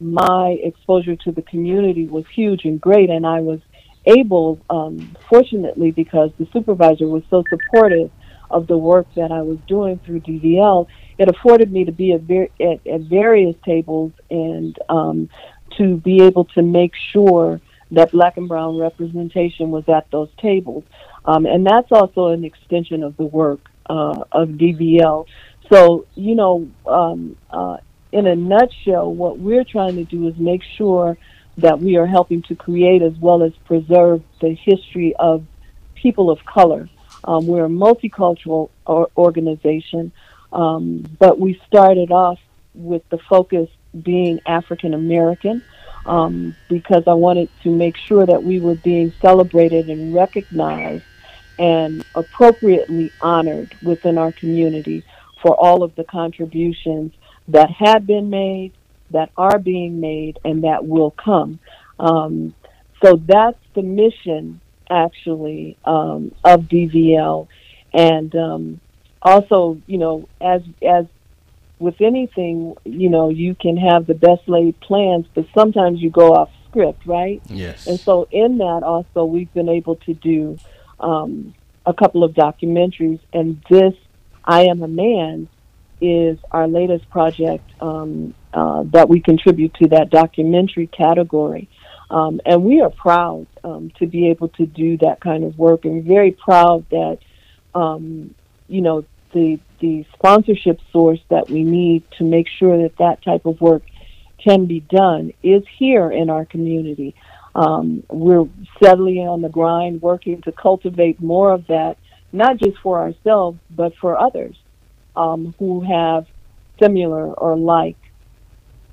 my 0.00 0.58
exposure 0.62 1.16
to 1.16 1.32
the 1.32 1.42
community 1.42 2.06
was 2.06 2.24
huge 2.34 2.64
and 2.64 2.80
great. 2.80 3.10
And 3.10 3.26
I 3.26 3.40
was 3.40 3.60
able, 4.06 4.60
um, 4.70 5.16
fortunately, 5.28 5.90
because 5.90 6.30
the 6.38 6.48
supervisor 6.52 7.06
was 7.06 7.22
so 7.30 7.44
supportive 7.48 8.10
of 8.50 8.66
the 8.66 8.78
work 8.78 9.06
that 9.14 9.30
I 9.30 9.42
was 9.42 9.58
doing 9.66 10.00
through 10.04 10.20
DVL, 10.20 10.86
it 11.18 11.28
afforded 11.28 11.70
me 11.70 11.84
to 11.84 11.92
be 11.92 12.12
at, 12.12 12.22
ver- 12.22 12.48
at, 12.60 12.86
at 12.86 13.00
various 13.02 13.54
tables 13.64 14.12
and 14.30 14.78
um, 14.88 15.28
to 15.76 15.96
be 15.96 16.22
able 16.22 16.46
to 16.46 16.62
make 16.62 16.92
sure 17.12 17.60
that 17.90 18.12
black 18.12 18.36
and 18.36 18.48
brown 18.48 18.78
representation 18.78 19.70
was 19.70 19.88
at 19.88 20.10
those 20.10 20.28
tables. 20.38 20.84
Um, 21.24 21.46
and 21.46 21.66
that's 21.66 21.90
also 21.92 22.28
an 22.28 22.44
extension 22.44 23.02
of 23.02 23.16
the 23.16 23.24
work 23.24 23.60
uh, 23.88 24.24
of 24.32 24.50
DVL. 24.50 25.26
So, 25.70 26.06
you 26.14 26.34
know, 26.34 26.68
um, 26.86 27.36
uh, 27.50 27.78
in 28.12 28.26
a 28.26 28.36
nutshell, 28.36 29.12
what 29.12 29.38
we're 29.38 29.64
trying 29.64 29.96
to 29.96 30.04
do 30.04 30.28
is 30.28 30.36
make 30.38 30.62
sure 30.76 31.18
that 31.58 31.80
we 31.80 31.96
are 31.96 32.06
helping 32.06 32.42
to 32.42 32.54
create 32.54 33.02
as 33.02 33.14
well 33.18 33.42
as 33.42 33.52
preserve 33.64 34.22
the 34.40 34.54
history 34.54 35.14
of 35.18 35.44
people 35.94 36.30
of 36.30 36.44
color 36.44 36.88
um, 37.24 37.46
we're 37.46 37.66
a 37.66 37.68
multicultural 37.68 38.70
or- 38.86 39.10
organization, 39.16 40.12
um, 40.52 41.04
but 41.18 41.38
we 41.38 41.60
started 41.66 42.10
off 42.10 42.38
with 42.74 43.08
the 43.10 43.18
focus 43.18 43.68
being 44.02 44.40
African 44.46 44.94
American 44.94 45.62
um, 46.08 46.56
because 46.68 47.04
I 47.06 47.12
wanted 47.12 47.48
to 47.62 47.70
make 47.70 47.96
sure 47.96 48.24
that 48.24 48.42
we 48.42 48.60
were 48.60 48.74
being 48.76 49.12
celebrated 49.20 49.90
and 49.90 50.14
recognized 50.14 51.04
and 51.58 52.04
appropriately 52.14 53.12
honored 53.20 53.74
within 53.82 54.16
our 54.16 54.32
community 54.32 55.04
for 55.42 55.54
all 55.54 55.82
of 55.82 55.94
the 55.96 56.04
contributions 56.04 57.12
that 57.48 57.70
have 57.70 58.06
been 58.06 58.30
made, 58.30 58.72
that 59.10 59.30
are 59.36 59.58
being 59.58 60.00
made, 60.00 60.38
and 60.44 60.64
that 60.64 60.86
will 60.86 61.10
come. 61.10 61.58
Um, 61.98 62.54
so 63.02 63.20
that's 63.26 63.58
the 63.74 63.82
mission 63.82 64.60
actually 64.90 65.76
um, 65.84 66.34
of 66.44 66.62
DVL, 66.62 67.48
and 67.92 68.34
um, 68.34 68.80
also 69.20 69.80
you 69.86 69.98
know 69.98 70.28
as 70.40 70.62
as 70.82 71.06
with 71.78 72.00
anything 72.00 72.76
you 72.84 73.08
know 73.08 73.28
you 73.28 73.54
can 73.54 73.76
have 73.76 74.06
the 74.06 74.14
best 74.14 74.48
laid 74.48 74.78
plans, 74.80 75.26
but 75.34 75.46
sometimes 75.54 76.00
you 76.00 76.10
go 76.10 76.34
off 76.34 76.50
script, 76.68 77.06
right? 77.06 77.40
Yes. 77.46 77.86
And 77.86 77.98
so 77.98 78.28
in 78.30 78.58
that 78.58 78.82
also 78.82 79.24
we've 79.24 79.52
been 79.54 79.68
able 79.68 79.96
to 79.96 80.14
do 80.14 80.58
um, 81.00 81.54
a 81.86 81.94
couple 81.94 82.24
of 82.24 82.32
documentaries, 82.32 83.20
and 83.32 83.62
this 83.70 83.94
I 84.44 84.62
am 84.62 84.82
a 84.82 84.88
man 84.88 85.48
is 86.00 86.38
our 86.50 86.68
latest 86.68 87.08
project 87.10 87.68
um, 87.80 88.34
uh, 88.52 88.84
that 88.84 89.08
we 89.08 89.20
contribute 89.20 89.74
to 89.74 89.88
that 89.88 90.10
documentary 90.10 90.86
category. 90.86 91.68
Um, 92.10 92.40
and 92.46 92.64
we 92.64 92.80
are 92.80 92.90
proud 92.90 93.46
um, 93.64 93.92
to 93.98 94.06
be 94.06 94.28
able 94.28 94.48
to 94.50 94.64
do 94.64 94.96
that 94.98 95.20
kind 95.20 95.44
of 95.44 95.58
work 95.58 95.84
and 95.84 96.04
very 96.04 96.30
proud 96.30 96.86
that, 96.90 97.18
um, 97.74 98.34
you 98.68 98.80
know, 98.80 99.04
the, 99.32 99.58
the 99.80 100.04
sponsorship 100.14 100.80
source 100.92 101.20
that 101.28 101.48
we 101.50 101.62
need 101.62 102.02
to 102.18 102.24
make 102.24 102.48
sure 102.48 102.82
that 102.82 102.96
that 102.98 103.22
type 103.22 103.46
of 103.46 103.60
work 103.60 103.82
can 104.42 104.66
be 104.66 104.80
done 104.80 105.32
is 105.42 105.62
here 105.78 106.10
in 106.10 106.30
our 106.30 106.44
community. 106.44 107.14
Um, 107.54 108.04
we're 108.08 108.46
steadily 108.76 109.18
on 109.18 109.42
the 109.42 109.48
grind 109.48 110.00
working 110.00 110.42
to 110.42 110.52
cultivate 110.52 111.20
more 111.20 111.52
of 111.52 111.66
that, 111.66 111.98
not 112.32 112.58
just 112.58 112.78
for 112.78 113.00
ourselves, 113.00 113.58
but 113.70 113.94
for 113.96 114.18
others 114.18 114.56
um, 115.16 115.54
who 115.58 115.80
have 115.80 116.26
similar 116.80 117.32
or 117.32 117.56
like 117.56 117.96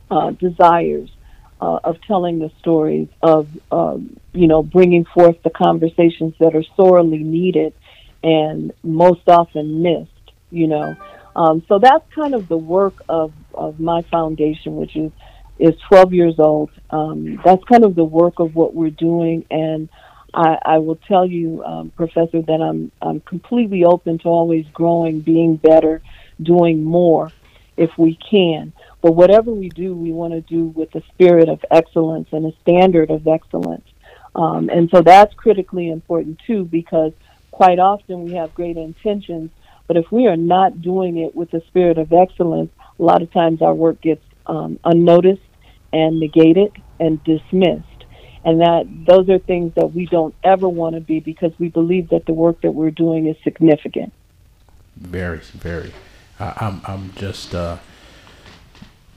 uh, 0.09 0.31
desires 0.31 1.09
uh, 1.61 1.79
of 1.83 2.01
telling 2.01 2.39
the 2.39 2.51
stories, 2.59 3.07
of 3.21 3.47
um, 3.71 4.17
you 4.33 4.47
know 4.47 4.61
bringing 4.61 5.05
forth 5.05 5.41
the 5.43 5.49
conversations 5.49 6.33
that 6.39 6.55
are 6.55 6.63
sorely 6.75 7.19
needed 7.19 7.73
and 8.23 8.73
most 8.83 9.21
often 9.27 9.81
missed. 9.81 10.11
You 10.55 10.67
know, 10.67 10.95
um, 11.35 11.63
so 11.67 11.79
that's 11.79 12.05
kind 12.13 12.33
of 12.33 12.47
the 12.47 12.57
work 12.57 12.95
of 13.09 13.33
of 13.53 13.79
my 13.79 14.01
foundation, 14.03 14.77
which 14.77 14.95
is 14.95 15.11
is 15.59 15.73
12 15.89 16.13
years 16.13 16.35
old. 16.39 16.69
Um, 16.89 17.39
that's 17.43 17.63
kind 17.65 17.83
of 17.85 17.95
the 17.95 18.03
work 18.03 18.39
of 18.39 18.55
what 18.55 18.73
we're 18.73 18.89
doing, 18.89 19.45
and 19.49 19.89
I, 20.33 20.57
I 20.65 20.77
will 20.79 20.97
tell 20.97 21.25
you, 21.25 21.63
um, 21.63 21.91
Professor, 21.95 22.41
that 22.41 22.61
I'm 22.61 22.91
I'm 23.01 23.21
completely 23.21 23.85
open 23.85 24.17
to 24.19 24.27
always 24.27 24.65
growing, 24.73 25.21
being 25.21 25.55
better, 25.55 26.01
doing 26.41 26.83
more, 26.83 27.31
if 27.77 27.97
we 27.97 28.15
can. 28.15 28.73
But 29.01 29.13
whatever 29.13 29.51
we 29.51 29.69
do, 29.69 29.95
we 29.95 30.11
want 30.11 30.33
to 30.33 30.41
do 30.41 30.65
with 30.65 30.93
a 30.95 31.03
spirit 31.13 31.47
of 31.47 31.63
excellence 31.71 32.29
and 32.31 32.45
a 32.45 32.57
standard 32.61 33.11
of 33.11 33.27
excellence. 33.27 33.85
Um, 34.35 34.69
and 34.69 34.89
so 34.89 35.01
that's 35.01 35.33
critically 35.35 35.89
important 35.89 36.39
too, 36.45 36.65
because 36.65 37.13
quite 37.51 37.79
often 37.79 38.25
we 38.25 38.33
have 38.33 38.53
great 38.53 38.75
intentions, 38.75 39.51
but 39.87 39.97
if 39.97 40.11
we 40.11 40.27
are 40.27 40.37
not 40.37 40.81
doing 40.81 41.17
it 41.17 41.35
with 41.35 41.51
the 41.51 41.61
spirit 41.67 41.97
of 41.97 42.11
excellence, 42.11 42.71
a 42.99 43.03
lot 43.03 43.21
of 43.21 43.31
times 43.31 43.61
our 43.61 43.73
work 43.73 44.01
gets 44.01 44.23
um, 44.45 44.79
unnoticed 44.83 45.41
and 45.93 46.19
negated 46.19 46.71
and 46.99 47.23
dismissed. 47.23 47.85
And 48.43 48.61
that 48.61 48.85
those 49.07 49.27
are 49.29 49.39
things 49.39 49.73
that 49.75 49.93
we 49.93 50.05
don't 50.05 50.35
ever 50.43 50.69
want 50.69 50.95
to 50.95 51.01
be 51.01 51.19
because 51.19 51.51
we 51.57 51.69
believe 51.69 52.09
that 52.09 52.25
the 52.25 52.33
work 52.33 52.61
that 52.61 52.71
we're 52.71 52.91
doing 52.91 53.27
is 53.27 53.35
significant. 53.43 54.13
Very, 54.97 55.39
very. 55.39 55.91
I, 56.39 56.53
I'm, 56.61 56.81
I'm 56.85 57.13
just, 57.15 57.55
uh, 57.55 57.77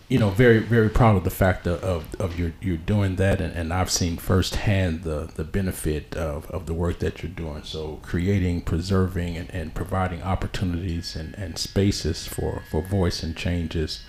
you 0.08 0.18
know, 0.18 0.30
very, 0.30 0.58
very 0.58 0.88
proud 0.88 1.16
of 1.16 1.24
the 1.24 1.30
fact 1.30 1.66
of, 1.66 1.82
of, 1.84 2.14
of 2.18 2.38
your, 2.38 2.52
you're 2.62 2.78
doing 2.78 3.16
that. 3.16 3.40
And, 3.42 3.54
and 3.54 3.72
I've 3.74 3.90
seen 3.90 4.16
firsthand 4.16 5.02
the, 5.02 5.30
the 5.34 5.44
benefit 5.44 6.16
of, 6.16 6.50
of 6.50 6.64
the 6.64 6.72
work 6.72 6.98
that 7.00 7.22
you're 7.22 7.30
doing. 7.30 7.62
So 7.62 8.00
creating, 8.02 8.62
preserving, 8.62 9.36
and, 9.36 9.50
and 9.50 9.74
providing 9.74 10.22
opportunities 10.22 11.14
and, 11.14 11.34
and 11.34 11.58
spaces 11.58 12.26
for, 12.26 12.62
for 12.70 12.80
voice 12.80 13.22
and 13.22 13.36
changes 13.36 14.02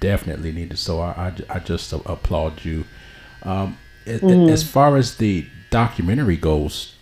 definitely 0.00 0.50
needed. 0.50 0.78
So 0.78 1.00
I, 1.00 1.10
I, 1.48 1.56
I 1.56 1.58
just 1.60 1.92
applaud 1.92 2.64
you. 2.64 2.84
Um, 3.44 3.78
mm. 4.04 4.50
As 4.50 4.68
far 4.68 4.96
as 4.96 5.18
the 5.18 5.46
documentary 5.70 6.36
goes, 6.36 6.94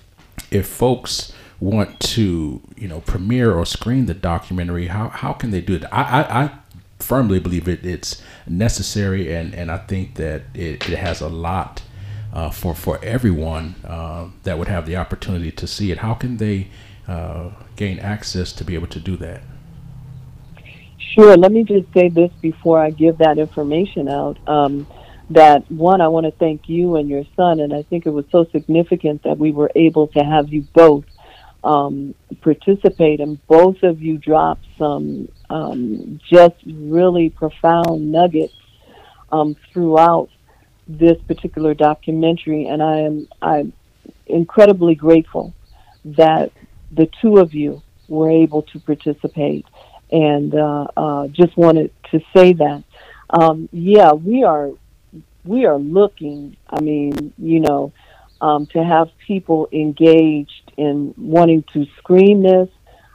if 0.50 0.66
folks 0.66 1.32
want 1.60 1.98
to, 2.00 2.60
you 2.76 2.88
know, 2.88 3.00
premiere 3.00 3.54
or 3.54 3.64
screen 3.64 4.04
the 4.04 4.12
documentary, 4.12 4.88
how, 4.88 5.08
how 5.08 5.32
can 5.32 5.50
they 5.50 5.62
do 5.62 5.76
it? 5.76 5.84
I, 5.90 6.02
I, 6.02 6.42
I 6.42 6.50
firmly 6.98 7.38
believe 7.40 7.68
it, 7.68 7.84
it's 7.84 8.22
necessary, 8.46 9.34
and, 9.34 9.54
and 9.54 9.70
I 9.70 9.78
think 9.78 10.14
that 10.14 10.42
it, 10.54 10.88
it 10.88 10.98
has 10.98 11.20
a 11.20 11.28
lot 11.28 11.82
uh, 12.32 12.50
for, 12.50 12.74
for 12.74 13.02
everyone 13.04 13.76
uh, 13.84 14.28
that 14.42 14.58
would 14.58 14.68
have 14.68 14.86
the 14.86 14.96
opportunity 14.96 15.52
to 15.52 15.66
see 15.66 15.90
it. 15.90 15.98
How 15.98 16.14
can 16.14 16.38
they 16.38 16.68
uh, 17.06 17.50
gain 17.76 17.98
access 17.98 18.52
to 18.54 18.64
be 18.64 18.74
able 18.74 18.88
to 18.88 19.00
do 19.00 19.16
that? 19.18 19.42
Sure. 21.14 21.36
Let 21.36 21.52
me 21.52 21.62
just 21.62 21.92
say 21.92 22.08
this 22.08 22.32
before 22.40 22.80
I 22.80 22.90
give 22.90 23.18
that 23.18 23.38
information 23.38 24.08
out. 24.08 24.36
Um, 24.48 24.86
that 25.30 25.70
one, 25.70 26.00
I 26.00 26.08
want 26.08 26.26
to 26.26 26.32
thank 26.32 26.68
you 26.68 26.96
and 26.96 27.08
your 27.08 27.24
son, 27.36 27.60
and 27.60 27.72
I 27.72 27.82
think 27.82 28.04
it 28.04 28.10
was 28.10 28.24
so 28.30 28.46
significant 28.52 29.22
that 29.22 29.38
we 29.38 29.52
were 29.52 29.70
able 29.74 30.08
to 30.08 30.20
have 30.20 30.52
you 30.52 30.62
both 30.74 31.04
um, 31.62 32.14
participate, 32.42 33.20
and 33.20 33.44
both 33.46 33.82
of 33.82 34.02
you 34.02 34.18
dropped 34.18 34.66
some 34.76 35.28
um, 35.54 36.18
just 36.28 36.56
really 36.66 37.30
profound 37.30 38.10
nuggets 38.10 38.56
um, 39.30 39.54
throughout 39.72 40.28
this 40.88 41.16
particular 41.28 41.74
documentary, 41.74 42.66
and 42.66 42.82
I 42.82 42.98
am 42.98 43.28
I'm 43.40 43.72
incredibly 44.26 44.96
grateful 44.96 45.54
that 46.04 46.50
the 46.90 47.08
two 47.22 47.38
of 47.38 47.54
you 47.54 47.82
were 48.08 48.30
able 48.30 48.62
to 48.62 48.80
participate, 48.80 49.64
and 50.10 50.54
uh, 50.54 50.86
uh, 50.96 51.28
just 51.28 51.56
wanted 51.56 51.92
to 52.10 52.20
say 52.34 52.52
that. 52.54 52.82
Um, 53.30 53.68
yeah, 53.72 54.12
we 54.12 54.42
are 54.42 54.70
we 55.44 55.66
are 55.66 55.78
looking. 55.78 56.56
I 56.68 56.80
mean, 56.80 57.32
you 57.38 57.60
know, 57.60 57.92
um, 58.40 58.66
to 58.66 58.82
have 58.82 59.08
people 59.24 59.68
engaged 59.70 60.72
in 60.76 61.14
wanting 61.16 61.62
to 61.74 61.86
screen 61.98 62.42
this. 62.42 62.68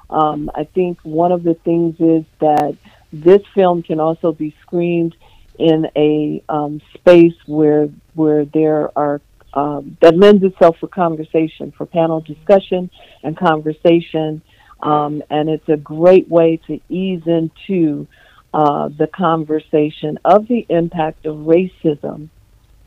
Um, 0.09 0.49
I 0.55 0.63
think 0.63 0.99
one 1.03 1.31
of 1.31 1.43
the 1.43 1.53
things 1.53 1.95
is 1.99 2.25
that 2.39 2.75
this 3.13 3.41
film 3.53 3.83
can 3.83 3.99
also 3.99 4.31
be 4.31 4.55
screened 4.61 5.15
in 5.57 5.87
a 5.95 6.41
um, 6.49 6.81
space 6.93 7.35
where 7.45 7.89
where 8.15 8.45
there 8.45 8.97
are 8.97 9.21
um, 9.53 9.97
that 10.01 10.15
lends 10.15 10.43
itself 10.43 10.77
for 10.79 10.87
conversation, 10.87 11.71
for 11.71 11.85
panel 11.85 12.21
discussion 12.21 12.89
and 13.23 13.35
conversation, 13.37 14.41
um, 14.81 15.23
and 15.29 15.49
it's 15.49 15.67
a 15.69 15.77
great 15.77 16.29
way 16.29 16.57
to 16.67 16.79
ease 16.89 17.23
into 17.25 18.07
uh, 18.53 18.89
the 18.89 19.07
conversation 19.07 20.19
of 20.23 20.47
the 20.47 20.65
impact 20.69 21.25
of 21.25 21.35
racism, 21.37 22.29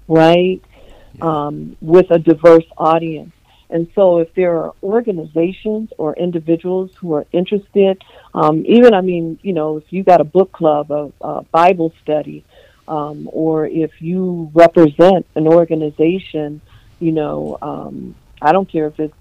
right, 0.09 0.63
yeah. 1.15 1.47
um, 1.47 1.77
with 1.81 2.11
a 2.11 2.19
diverse 2.19 2.65
audience. 2.79 3.33
And 3.73 3.89
so, 3.95 4.19
if 4.19 4.33
there 4.35 4.57
are 4.59 4.75
organizations 4.83 5.91
or 5.97 6.15
individuals 6.15 6.91
who 6.99 7.15
are 7.15 7.27
interested, 7.33 8.03
um, 8.35 8.65
even 8.67 8.93
I 8.93 9.01
mean, 9.01 9.39
you 9.43 9.55
know, 9.55 9.79
if 9.79 9.85
you 9.91 10.05
got 10.05 10.21
a 10.21 10.25
book 10.25 10.53
club, 10.53 10.93
a, 10.93 11.11
a 11.23 11.43
Bible 11.45 11.93
study, 12.03 12.45
um, 12.87 13.31
or 13.33 13.67
if 13.67 13.91
you 14.01 14.51
represent 14.53 15.27
an 15.35 15.49
organization, 15.49 16.61
you 17.01 17.13
know, 17.13 17.57
um, 17.63 18.15
I 18.43 18.53
don't 18.53 18.71
care 18.71 18.89
if 18.89 19.01
it's 19.01 19.15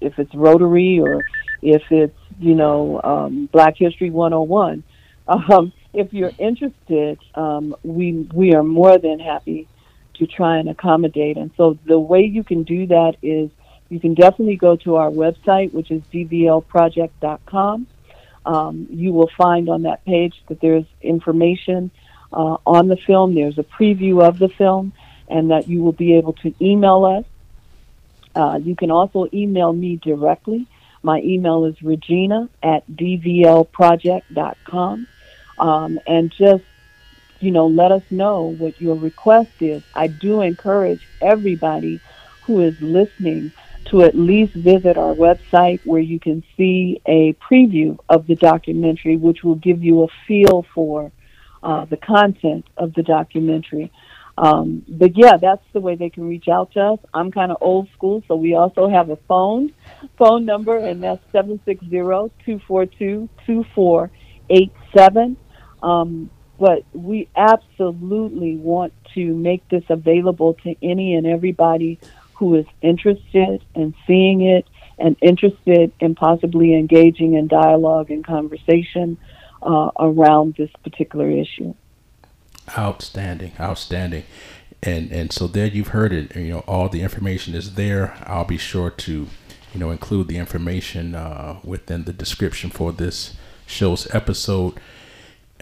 if 0.00 0.18
it's 0.18 0.34
Rotary 0.34 0.98
or 0.98 1.22
if 1.60 1.82
it's 1.90 2.16
you 2.38 2.54
know 2.54 3.00
um, 3.04 3.46
Black 3.52 3.76
History 3.76 4.08
101 4.08 4.82
um, 5.28 5.72
if 5.92 6.12
you're 6.12 6.32
interested, 6.38 7.18
um, 7.34 7.76
we 7.82 8.26
we 8.32 8.54
are 8.54 8.62
more 8.62 8.96
than 8.98 9.18
happy 9.18 9.68
to 10.20 10.26
try 10.26 10.58
and 10.58 10.68
accommodate. 10.68 11.36
And 11.36 11.50
so 11.56 11.76
the 11.86 11.98
way 11.98 12.22
you 12.22 12.44
can 12.44 12.62
do 12.62 12.86
that 12.86 13.16
is 13.22 13.50
you 13.88 13.98
can 13.98 14.14
definitely 14.14 14.54
go 14.56 14.76
to 14.76 14.94
our 14.96 15.10
website, 15.10 15.72
which 15.72 15.90
is 15.90 16.02
dvlproject.com. 16.12 17.86
Um, 18.46 18.86
you 18.90 19.12
will 19.12 19.30
find 19.36 19.68
on 19.68 19.82
that 19.82 20.04
page 20.04 20.40
that 20.48 20.60
there's 20.60 20.84
information 21.02 21.90
uh, 22.32 22.56
on 22.66 22.88
the 22.88 22.96
film. 22.96 23.34
There's 23.34 23.58
a 23.58 23.64
preview 23.64 24.22
of 24.22 24.38
the 24.38 24.48
film, 24.48 24.92
and 25.28 25.50
that 25.50 25.68
you 25.68 25.82
will 25.82 25.92
be 25.92 26.14
able 26.14 26.32
to 26.34 26.54
email 26.60 27.04
us. 27.04 27.24
Uh, 28.34 28.60
you 28.62 28.76
can 28.76 28.90
also 28.90 29.28
email 29.34 29.72
me 29.72 29.96
directly. 29.96 30.66
My 31.02 31.20
email 31.20 31.64
is 31.64 31.82
regina 31.82 32.48
at 32.62 32.86
dvlproject.com 32.88 35.06
um, 35.58 35.98
and 36.06 36.30
just 36.30 36.62
you 37.40 37.50
know 37.50 37.66
let 37.66 37.92
us 37.92 38.02
know 38.10 38.54
what 38.58 38.80
your 38.80 38.96
request 38.96 39.50
is. 39.60 39.82
I 39.94 40.06
do 40.06 40.42
encourage 40.42 41.08
everybody 41.20 42.00
who 42.42 42.60
is 42.60 42.74
listening 42.80 43.52
to 43.90 44.02
at 44.02 44.14
least 44.14 44.54
visit 44.54 44.96
our 44.96 45.14
website 45.14 45.80
where 45.84 46.00
you 46.00 46.20
can 46.20 46.44
see 46.56 47.00
a 47.06 47.34
preview 47.34 47.98
of 48.08 48.26
the 48.26 48.36
documentary, 48.36 49.16
which 49.16 49.42
will 49.42 49.56
give 49.56 49.82
you 49.82 50.02
a 50.02 50.06
feel 50.28 50.66
for 50.74 51.10
uh, 51.62 51.84
the 51.86 51.96
content 51.96 52.66
of 52.76 52.94
the 52.94 53.02
documentary. 53.02 53.90
Um, 54.38 54.84
but 54.88 55.12
yeah, 55.16 55.36
that's 55.40 55.64
the 55.72 55.80
way 55.80 55.96
they 55.96 56.10
can 56.10 56.26
reach 56.26 56.48
out 56.48 56.72
to 56.72 56.80
us. 56.80 56.98
I'm 57.12 57.30
kind 57.30 57.50
of 57.50 57.58
old 57.60 57.88
school, 57.94 58.22
so 58.26 58.36
we 58.36 58.54
also 58.54 58.88
have 58.88 59.10
a 59.10 59.16
phone 59.28 59.72
phone 60.16 60.46
number, 60.46 60.78
and 60.78 61.02
that's 61.02 61.22
seven 61.32 61.60
six 61.64 61.84
zero 61.90 62.30
two 62.46 62.60
four 62.66 62.86
two 62.86 63.28
two 63.46 63.64
four 63.74 64.10
eight 64.48 64.72
seven. 64.96 65.36
But 66.60 66.84
we 66.92 67.26
absolutely 67.34 68.56
want 68.56 68.92
to 69.14 69.34
make 69.34 69.66
this 69.70 69.84
available 69.88 70.54
to 70.62 70.76
any 70.82 71.14
and 71.14 71.26
everybody 71.26 71.98
who 72.34 72.54
is 72.54 72.66
interested 72.82 73.64
in 73.74 73.94
seeing 74.06 74.42
it 74.42 74.66
and 74.98 75.16
interested 75.22 75.90
in 76.00 76.14
possibly 76.14 76.74
engaging 76.74 77.32
in 77.32 77.48
dialogue 77.48 78.10
and 78.10 78.24
conversation 78.24 79.16
uh, 79.62 79.90
around 79.98 80.54
this 80.56 80.70
particular 80.84 81.30
issue. 81.30 81.74
Outstanding, 82.78 83.52
outstanding. 83.58 84.24
And 84.82 85.10
and 85.12 85.32
so 85.32 85.46
there 85.46 85.66
you've 85.66 85.88
heard 85.88 86.12
it. 86.12 86.36
You 86.36 86.52
know, 86.52 86.64
all 86.66 86.88
the 86.90 87.02
information 87.02 87.54
is 87.54 87.74
there. 87.74 88.16
I'll 88.26 88.44
be 88.44 88.58
sure 88.58 88.90
to, 88.90 89.26
you 89.72 89.80
know, 89.80 89.90
include 89.90 90.28
the 90.28 90.36
information 90.36 91.14
uh, 91.14 91.58
within 91.64 92.04
the 92.04 92.12
description 92.12 92.70
for 92.70 92.92
this 92.92 93.34
show's 93.66 94.12
episode 94.14 94.74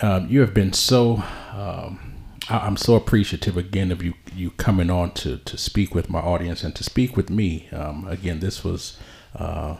um, 0.02 0.28
you 0.28 0.40
have 0.40 0.54
been 0.54 0.72
so. 0.72 1.22
Um, 1.52 2.14
I, 2.48 2.66
am 2.66 2.76
so 2.76 2.94
appreciative 2.94 3.56
again 3.56 3.92
of 3.92 4.02
you 4.02 4.14
you 4.34 4.50
coming 4.52 4.90
on 4.90 5.12
to 5.12 5.38
to 5.38 5.58
speak 5.58 5.94
with 5.94 6.08
my 6.08 6.20
audience 6.20 6.62
and 6.62 6.74
to 6.76 6.84
speak 6.84 7.16
with 7.16 7.30
me. 7.30 7.68
Um, 7.72 8.06
again, 8.08 8.40
this 8.40 8.64
was 8.64 8.98
uh, 9.36 9.76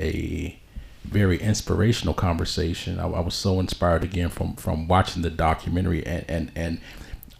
a 0.00 0.58
very 1.04 1.40
inspirational 1.40 2.14
conversation. 2.14 2.98
I, 2.98 3.04
I, 3.04 3.20
was 3.20 3.34
so 3.34 3.60
inspired 3.60 4.04
again 4.04 4.28
from 4.30 4.56
from 4.56 4.88
watching 4.88 5.22
the 5.22 5.30
documentary 5.30 6.04
and 6.06 6.24
and 6.28 6.52
and 6.56 6.80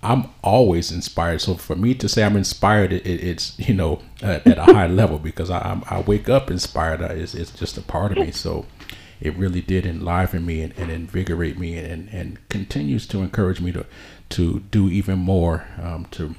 I'm 0.02 0.26
always 0.42 0.92
inspired. 0.92 1.40
So 1.40 1.54
for 1.54 1.74
me 1.74 1.94
to 1.94 2.08
say 2.08 2.22
I'm 2.22 2.36
inspired, 2.36 2.92
it, 2.92 3.04
it's 3.06 3.58
you 3.58 3.74
know 3.74 4.00
at, 4.22 4.46
at, 4.46 4.58
a 4.58 4.64
high 4.64 4.86
level 5.00 5.18
because 5.18 5.50
I, 5.50 5.80
I 5.88 6.00
wake 6.00 6.28
up 6.28 6.50
inspired. 6.50 7.00
It's, 7.00 7.34
it's 7.34 7.50
just 7.50 7.76
a 7.76 7.82
part 7.82 8.12
of 8.12 8.18
me. 8.18 8.30
So 8.30 8.66
it 9.20 9.36
really 9.36 9.60
did 9.60 9.86
enliven 9.86 10.46
me 10.46 10.62
and, 10.62 10.72
and 10.78 10.90
invigorate 10.90 11.58
me 11.58 11.76
and, 11.78 12.08
and 12.10 12.48
continues 12.48 13.06
to 13.06 13.18
encourage 13.22 13.60
me 13.60 13.72
to 13.72 13.84
to 14.30 14.60
do 14.70 14.88
even 14.88 15.18
more 15.18 15.66
um, 15.82 16.06
to 16.10 16.34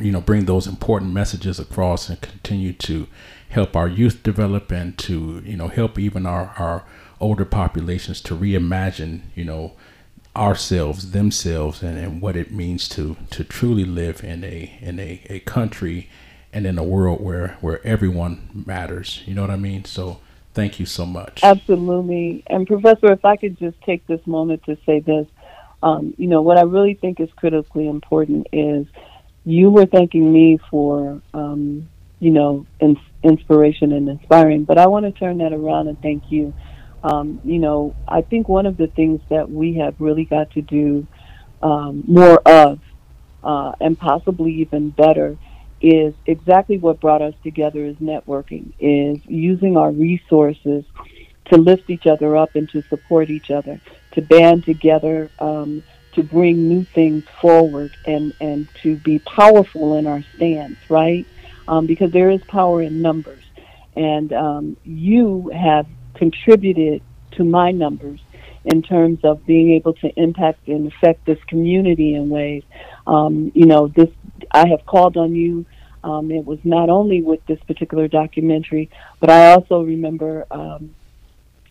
you 0.00 0.10
know 0.10 0.20
bring 0.20 0.44
those 0.44 0.66
important 0.66 1.12
messages 1.12 1.58
across 1.58 2.08
and 2.08 2.20
continue 2.20 2.72
to 2.72 3.06
help 3.50 3.76
our 3.76 3.88
youth 3.88 4.22
develop 4.22 4.70
and 4.70 4.98
to 4.98 5.42
you 5.44 5.56
know 5.56 5.68
help 5.68 5.98
even 5.98 6.26
our 6.26 6.54
our 6.58 6.84
older 7.20 7.44
populations 7.44 8.20
to 8.20 8.34
reimagine 8.34 9.22
you 9.34 9.44
know 9.44 9.72
ourselves 10.36 11.12
themselves 11.12 11.82
and, 11.82 11.96
and 11.96 12.20
what 12.20 12.36
it 12.36 12.50
means 12.50 12.88
to 12.88 13.16
to 13.30 13.44
truly 13.44 13.84
live 13.84 14.24
in 14.24 14.42
a 14.42 14.76
in 14.80 14.98
a, 14.98 15.22
a 15.30 15.38
country 15.40 16.08
and 16.52 16.66
in 16.66 16.78
a 16.78 16.84
world 16.84 17.20
where 17.20 17.56
where 17.60 17.84
everyone 17.86 18.64
matters. 18.66 19.22
You 19.26 19.34
know 19.34 19.42
what 19.42 19.50
i 19.50 19.56
mean? 19.56 19.84
So 19.84 20.20
thank 20.54 20.80
you 20.80 20.86
so 20.86 21.04
much. 21.04 21.40
Absolutely. 21.42 22.42
And 22.46 22.66
professor 22.66 23.12
if 23.12 23.24
i 23.24 23.36
could 23.36 23.58
just 23.58 23.80
take 23.82 24.06
this 24.06 24.24
moment 24.26 24.62
to 24.64 24.78
say 24.86 25.00
this 25.00 25.26
um, 25.82 26.14
you 26.16 26.28
know 26.28 26.42
what 26.42 26.56
i 26.56 26.62
really 26.62 26.94
think 26.94 27.20
is 27.20 27.28
critically 27.36 27.88
important 27.88 28.46
is 28.52 28.86
you 29.44 29.68
were 29.70 29.86
thanking 29.86 30.32
me 30.32 30.58
for 30.70 31.20
um, 31.34 31.88
you 32.20 32.30
know 32.30 32.66
in, 32.80 32.96
inspiration 33.22 33.92
and 33.92 34.08
inspiring 34.08 34.64
but 34.64 34.78
i 34.78 34.86
want 34.86 35.04
to 35.04 35.12
turn 35.12 35.38
that 35.38 35.52
around 35.52 35.88
and 35.88 36.00
thank 36.00 36.30
you. 36.30 36.54
Um, 37.04 37.42
you 37.44 37.58
know, 37.58 37.94
I 38.08 38.22
think 38.22 38.48
one 38.48 38.64
of 38.64 38.78
the 38.78 38.86
things 38.86 39.20
that 39.28 39.50
we 39.50 39.74
have 39.74 39.94
really 39.98 40.24
got 40.24 40.50
to 40.52 40.62
do 40.62 41.06
um, 41.62 42.02
more 42.06 42.40
of, 42.46 42.80
uh, 43.42 43.72
and 43.78 43.98
possibly 43.98 44.54
even 44.54 44.88
better, 44.88 45.36
is 45.84 46.14
exactly 46.24 46.78
what 46.78 46.98
brought 46.98 47.20
us 47.20 47.34
together 47.42 47.84
is 47.84 47.96
networking, 47.96 48.72
is 48.80 49.18
using 49.26 49.76
our 49.76 49.92
resources 49.92 50.82
to 51.50 51.58
lift 51.58 51.90
each 51.90 52.06
other 52.06 52.38
up 52.38 52.56
and 52.56 52.70
to 52.70 52.80
support 52.88 53.28
each 53.28 53.50
other, 53.50 53.78
to 54.12 54.22
band 54.22 54.64
together, 54.64 55.30
um, 55.38 55.82
to 56.12 56.22
bring 56.22 56.68
new 56.68 56.84
things 56.84 57.22
forward, 57.38 57.94
and, 58.06 58.32
and 58.40 58.66
to 58.82 58.96
be 58.96 59.18
powerful 59.18 59.98
in 59.98 60.06
our 60.06 60.22
stance, 60.34 60.78
right? 60.88 61.26
Um, 61.68 61.84
because 61.84 62.10
there 62.12 62.30
is 62.30 62.42
power 62.44 62.80
in 62.80 63.02
numbers. 63.02 63.44
And 63.94 64.32
um, 64.32 64.78
you 64.84 65.50
have 65.54 65.86
contributed 66.14 67.02
to 67.32 67.44
my 67.44 67.72
numbers 67.72 68.20
in 68.64 68.82
terms 68.82 69.20
of 69.24 69.44
being 69.46 69.72
able 69.72 69.92
to 69.94 70.08
impact 70.16 70.68
and 70.68 70.90
affect 70.92 71.26
this 71.26 71.38
community 71.48 72.14
in 72.14 72.28
ways. 72.28 72.62
Um, 73.06 73.52
you 73.54 73.66
know, 73.66 73.88
this 73.88 74.08
I 74.50 74.68
have 74.68 74.86
called 74.86 75.16
on 75.16 75.34
you. 75.34 75.66
Um, 76.02 76.30
it 76.30 76.44
was 76.44 76.58
not 76.64 76.90
only 76.90 77.22
with 77.22 77.44
this 77.46 77.58
particular 77.66 78.08
documentary, 78.08 78.90
but 79.20 79.30
I 79.30 79.52
also 79.52 79.82
remember 79.82 80.46
um, 80.50 80.94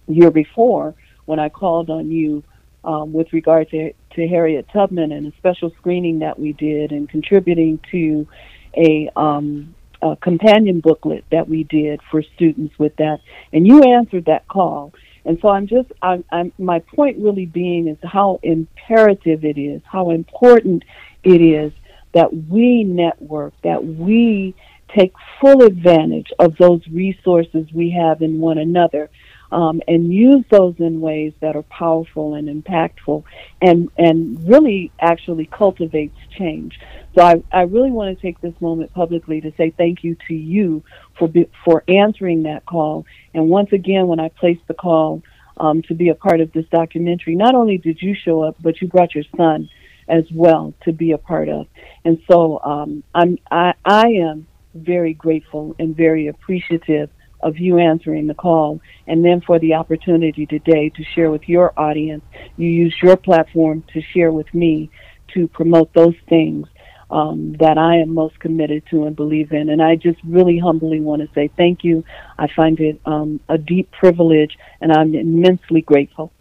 year 0.08 0.32
before 0.32 0.96
when 1.26 1.40
I 1.40 1.50
called 1.50 1.90
on 1.90 2.12
you 2.12 2.44
um, 2.84 3.14
with 3.14 3.32
regard 3.32 3.70
to, 3.70 3.94
to 4.16 4.28
Harriet 4.28 4.68
Tubman 4.74 5.12
and 5.12 5.32
a 5.32 5.38
special 5.38 5.72
screening 5.78 6.20
that 6.20 6.38
we 6.40 6.54
did 6.54 6.92
and 6.92 7.08
contributing 7.08 7.80
to 7.92 8.28
a 8.76 9.10
um, 9.16 9.74
uh, 10.02 10.16
companion 10.16 10.80
booklet 10.82 11.24
that 11.32 11.48
we 11.48 11.64
did 11.64 12.02
for 12.12 12.22
students 12.36 12.78
with 12.78 12.96
that, 12.98 13.20
and 13.54 13.66
you 13.66 13.82
answered 13.84 14.26
that 14.26 14.48
call. 14.48 14.94
And 15.26 15.40
so 15.42 15.50
I'm 15.50 15.68
just, 15.68 15.92
I'm, 16.02 16.24
I'm, 16.32 16.52
my 16.58 16.80
point 16.80 17.18
really 17.18 17.46
being 17.46 17.88
is 17.88 17.98
how 18.04 18.40
imperative 18.44 19.46
it 19.46 19.58
is, 19.58 19.82
how 19.86 20.12
important 20.12 20.84
it 21.24 21.42
is 21.42 21.72
that 22.14 22.36
we 22.48 22.84
network, 22.84 23.54
that 23.64 23.84
we 23.84 24.56
take 24.96 25.14
full 25.42 25.64
advantage 25.64 26.32
of 26.40 26.56
those 26.58 26.82
resources 26.88 27.68
we 27.74 27.90
have 27.92 28.22
in 28.22 28.40
one 28.40 28.58
another 28.58 29.10
um, 29.54 29.82
and 29.88 30.12
use 30.12 30.44
those 30.50 30.74
in 30.80 31.00
ways 31.00 31.32
that 31.40 31.56
are 31.56 31.62
powerful 31.64 32.34
and 32.34 32.50
impactful 32.50 33.24
and, 33.62 33.88
and 33.98 34.50
really 34.50 34.92
actually 35.00 35.46
cultivates 35.46 36.18
change. 36.36 36.80
So 37.14 37.22
I, 37.22 37.44
I 37.52 37.62
really 37.62 37.92
want 37.92 38.18
to 38.18 38.20
take 38.20 38.42
this 38.42 38.60
moment 38.60 38.92
publicly 38.94 39.42
to 39.42 39.54
say 39.56 39.70
thank 39.70 40.04
you 40.04 40.18
to 40.28 40.34
you 40.34 40.84
for, 41.20 41.32
for 41.64 41.84
answering 41.88 42.44
that 42.44 42.66
call. 42.66 43.06
And 43.36 43.48
once 43.48 43.72
again, 43.72 44.08
when 44.08 44.20
I 44.20 44.30
placed 44.30 44.68
the 44.68 44.74
call 44.74 45.22
um, 45.58 45.84
to 45.84 45.94
be 45.94 46.10
a 46.10 46.16
part 46.16 46.42
of 46.42 46.52
this 46.52 46.66
documentary, 46.72 47.36
not 47.36 47.54
only 47.54 47.78
did 47.78 48.02
you 48.02 48.16
show 48.16 48.42
up, 48.42 48.56
but 48.60 48.82
you 48.82 48.88
brought 48.88 49.14
your 49.14 49.26
son 49.38 49.70
as 50.08 50.24
well 50.34 50.74
to 50.86 50.92
be 50.92 51.12
a 51.12 51.20
part 51.20 51.48
of. 51.48 51.68
And 52.04 52.20
so 52.28 52.60
um, 52.64 53.04
I'm, 53.14 53.38
I, 53.52 53.76
I 53.86 54.08
am 54.08 54.48
very 54.74 55.14
grateful 55.14 55.76
and 55.78 55.96
very 55.96 56.26
appreciative 56.26 57.12
of 57.44 57.60
you 57.60 57.78
answering 57.78 58.28
the 58.28 58.34
call 58.34 58.82
and 59.06 59.24
then 59.24 59.42
for 59.42 59.60
the 59.60 59.74
opportunity 59.74 60.46
today 60.46 60.90
to 60.90 61.04
share 61.04 61.30
with 61.30 61.48
your 61.48 61.78
audience. 61.78 62.24
You 62.58 62.68
use 62.68 62.96
your 63.02 63.18
platform 63.18 63.84
to 63.94 64.02
share 64.02 64.32
with 64.32 64.52
me 64.54 64.90
to 65.34 65.48
promote 65.48 65.94
those 65.94 66.16
things 66.30 66.68
um, 67.10 67.54
that 67.60 67.78
I 67.78 67.98
am 67.98 68.14
most 68.14 68.40
committed 68.40 68.84
to 68.90 69.06
and 69.06 69.16
believe 69.16 69.52
in. 69.52 69.70
And 69.70 69.82
I 69.82 69.96
just 69.96 70.20
really 70.24 70.58
humbly 70.58 71.00
want 71.00 71.22
to 71.22 71.30
say 71.36 71.50
thank 71.56 71.84
you. 71.84 72.04
I 72.40 72.48
find 72.48 72.80
it 72.80 73.00
um, 73.06 73.40
a 73.50 73.58
deep 73.58 73.92
privilege 73.92 74.58
and 74.82 74.92
I'm 74.92 75.14
immensely 75.14 75.82
grateful. 75.82 76.32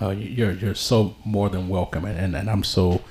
Uh, 0.00 0.10
you're, 0.10 0.52
you're 0.52 0.74
so 0.74 1.14
more 1.24 1.48
than 1.48 1.68
welcome. 1.68 2.04
And, 2.04 2.18
and, 2.18 2.36
and 2.36 2.50
I'm 2.50 2.64
so, 2.64 3.02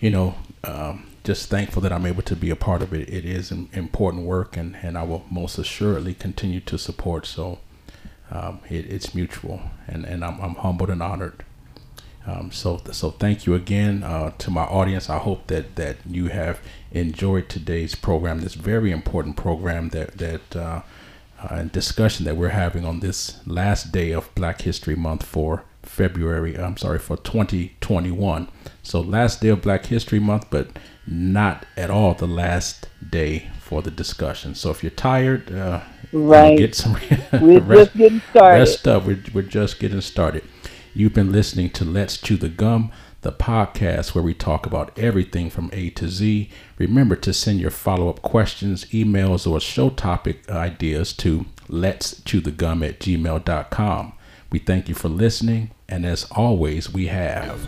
you 0.00 0.10
know, 0.10 0.34
um, 0.64 1.11
just 1.24 1.48
thankful 1.48 1.82
that 1.82 1.92
I'm 1.92 2.06
able 2.06 2.22
to 2.22 2.36
be 2.36 2.50
a 2.50 2.56
part 2.56 2.82
of 2.82 2.92
it. 2.92 3.08
It 3.08 3.24
is 3.24 3.52
important 3.52 4.24
work, 4.24 4.56
and, 4.56 4.76
and 4.82 4.98
I 4.98 5.04
will 5.04 5.24
most 5.30 5.58
assuredly 5.58 6.14
continue 6.14 6.60
to 6.60 6.78
support. 6.78 7.26
So 7.26 7.60
um, 8.30 8.60
it, 8.68 8.86
it's 8.90 9.14
mutual, 9.14 9.62
and, 9.86 10.04
and 10.04 10.24
I'm, 10.24 10.40
I'm 10.40 10.54
humbled 10.56 10.90
and 10.90 11.02
honored. 11.02 11.44
Um, 12.24 12.52
so 12.52 12.80
so 12.92 13.10
thank 13.10 13.46
you 13.46 13.54
again 13.54 14.04
uh, 14.04 14.30
to 14.38 14.50
my 14.50 14.62
audience. 14.62 15.10
I 15.10 15.18
hope 15.18 15.48
that 15.48 15.74
that 15.74 15.96
you 16.06 16.28
have 16.28 16.60
enjoyed 16.92 17.48
today's 17.48 17.94
program. 17.96 18.40
This 18.40 18.54
very 18.54 18.92
important 18.92 19.36
program 19.36 19.88
that 19.88 20.18
that 20.18 20.56
uh, 20.56 20.82
uh, 21.42 21.62
discussion 21.64 22.24
that 22.26 22.36
we're 22.36 22.50
having 22.50 22.84
on 22.84 23.00
this 23.00 23.40
last 23.46 23.90
day 23.90 24.12
of 24.12 24.32
Black 24.36 24.62
History 24.62 24.94
Month 24.94 25.24
for 25.24 25.64
February. 25.82 26.56
I'm 26.56 26.76
sorry 26.76 27.00
for 27.00 27.16
2021. 27.16 28.48
So 28.84 29.00
last 29.00 29.40
day 29.40 29.48
of 29.48 29.62
Black 29.62 29.86
History 29.86 30.20
Month, 30.20 30.46
but 30.50 30.68
not 31.06 31.66
at 31.76 31.90
all 31.90 32.14
the 32.14 32.26
last 32.26 32.88
day 33.08 33.50
for 33.60 33.82
the 33.82 33.90
discussion. 33.90 34.54
So 34.54 34.70
if 34.70 34.82
you're 34.82 34.90
tired, 34.90 35.52
uh, 35.52 35.80
right, 36.12 36.58
get 36.58 36.74
some 36.74 36.92
we're 37.40 37.60
rest, 37.60 37.90
just 37.90 37.96
getting 37.96 38.22
started. 38.30 38.58
Rest 38.58 38.88
up. 38.88 39.04
We're, 39.04 39.22
we're 39.32 39.42
just 39.42 39.78
getting 39.78 40.00
started. 40.00 40.44
You've 40.94 41.14
been 41.14 41.32
listening 41.32 41.70
to 41.70 41.84
Let's 41.84 42.18
Chew 42.18 42.36
the 42.36 42.50
Gum, 42.50 42.92
the 43.22 43.32
podcast 43.32 44.14
where 44.14 44.22
we 44.22 44.34
talk 44.34 44.66
about 44.66 44.96
everything 44.98 45.48
from 45.48 45.70
A 45.72 45.90
to 45.90 46.08
Z. 46.08 46.50
Remember 46.76 47.16
to 47.16 47.32
send 47.32 47.60
your 47.60 47.70
follow 47.70 48.10
up 48.10 48.20
questions, 48.20 48.84
emails, 48.86 49.50
or 49.50 49.58
show 49.60 49.90
topic 49.90 50.48
ideas 50.50 51.12
to 51.14 51.46
let's 51.68 52.20
chew 52.22 52.40
the 52.40 52.50
gum 52.50 52.82
at 52.82 53.00
gmail.com. 53.00 54.12
We 54.50 54.58
thank 54.58 54.88
you 54.88 54.94
for 54.94 55.08
listening, 55.08 55.70
and 55.88 56.04
as 56.04 56.24
always, 56.32 56.92
we 56.92 57.06
have 57.06 57.66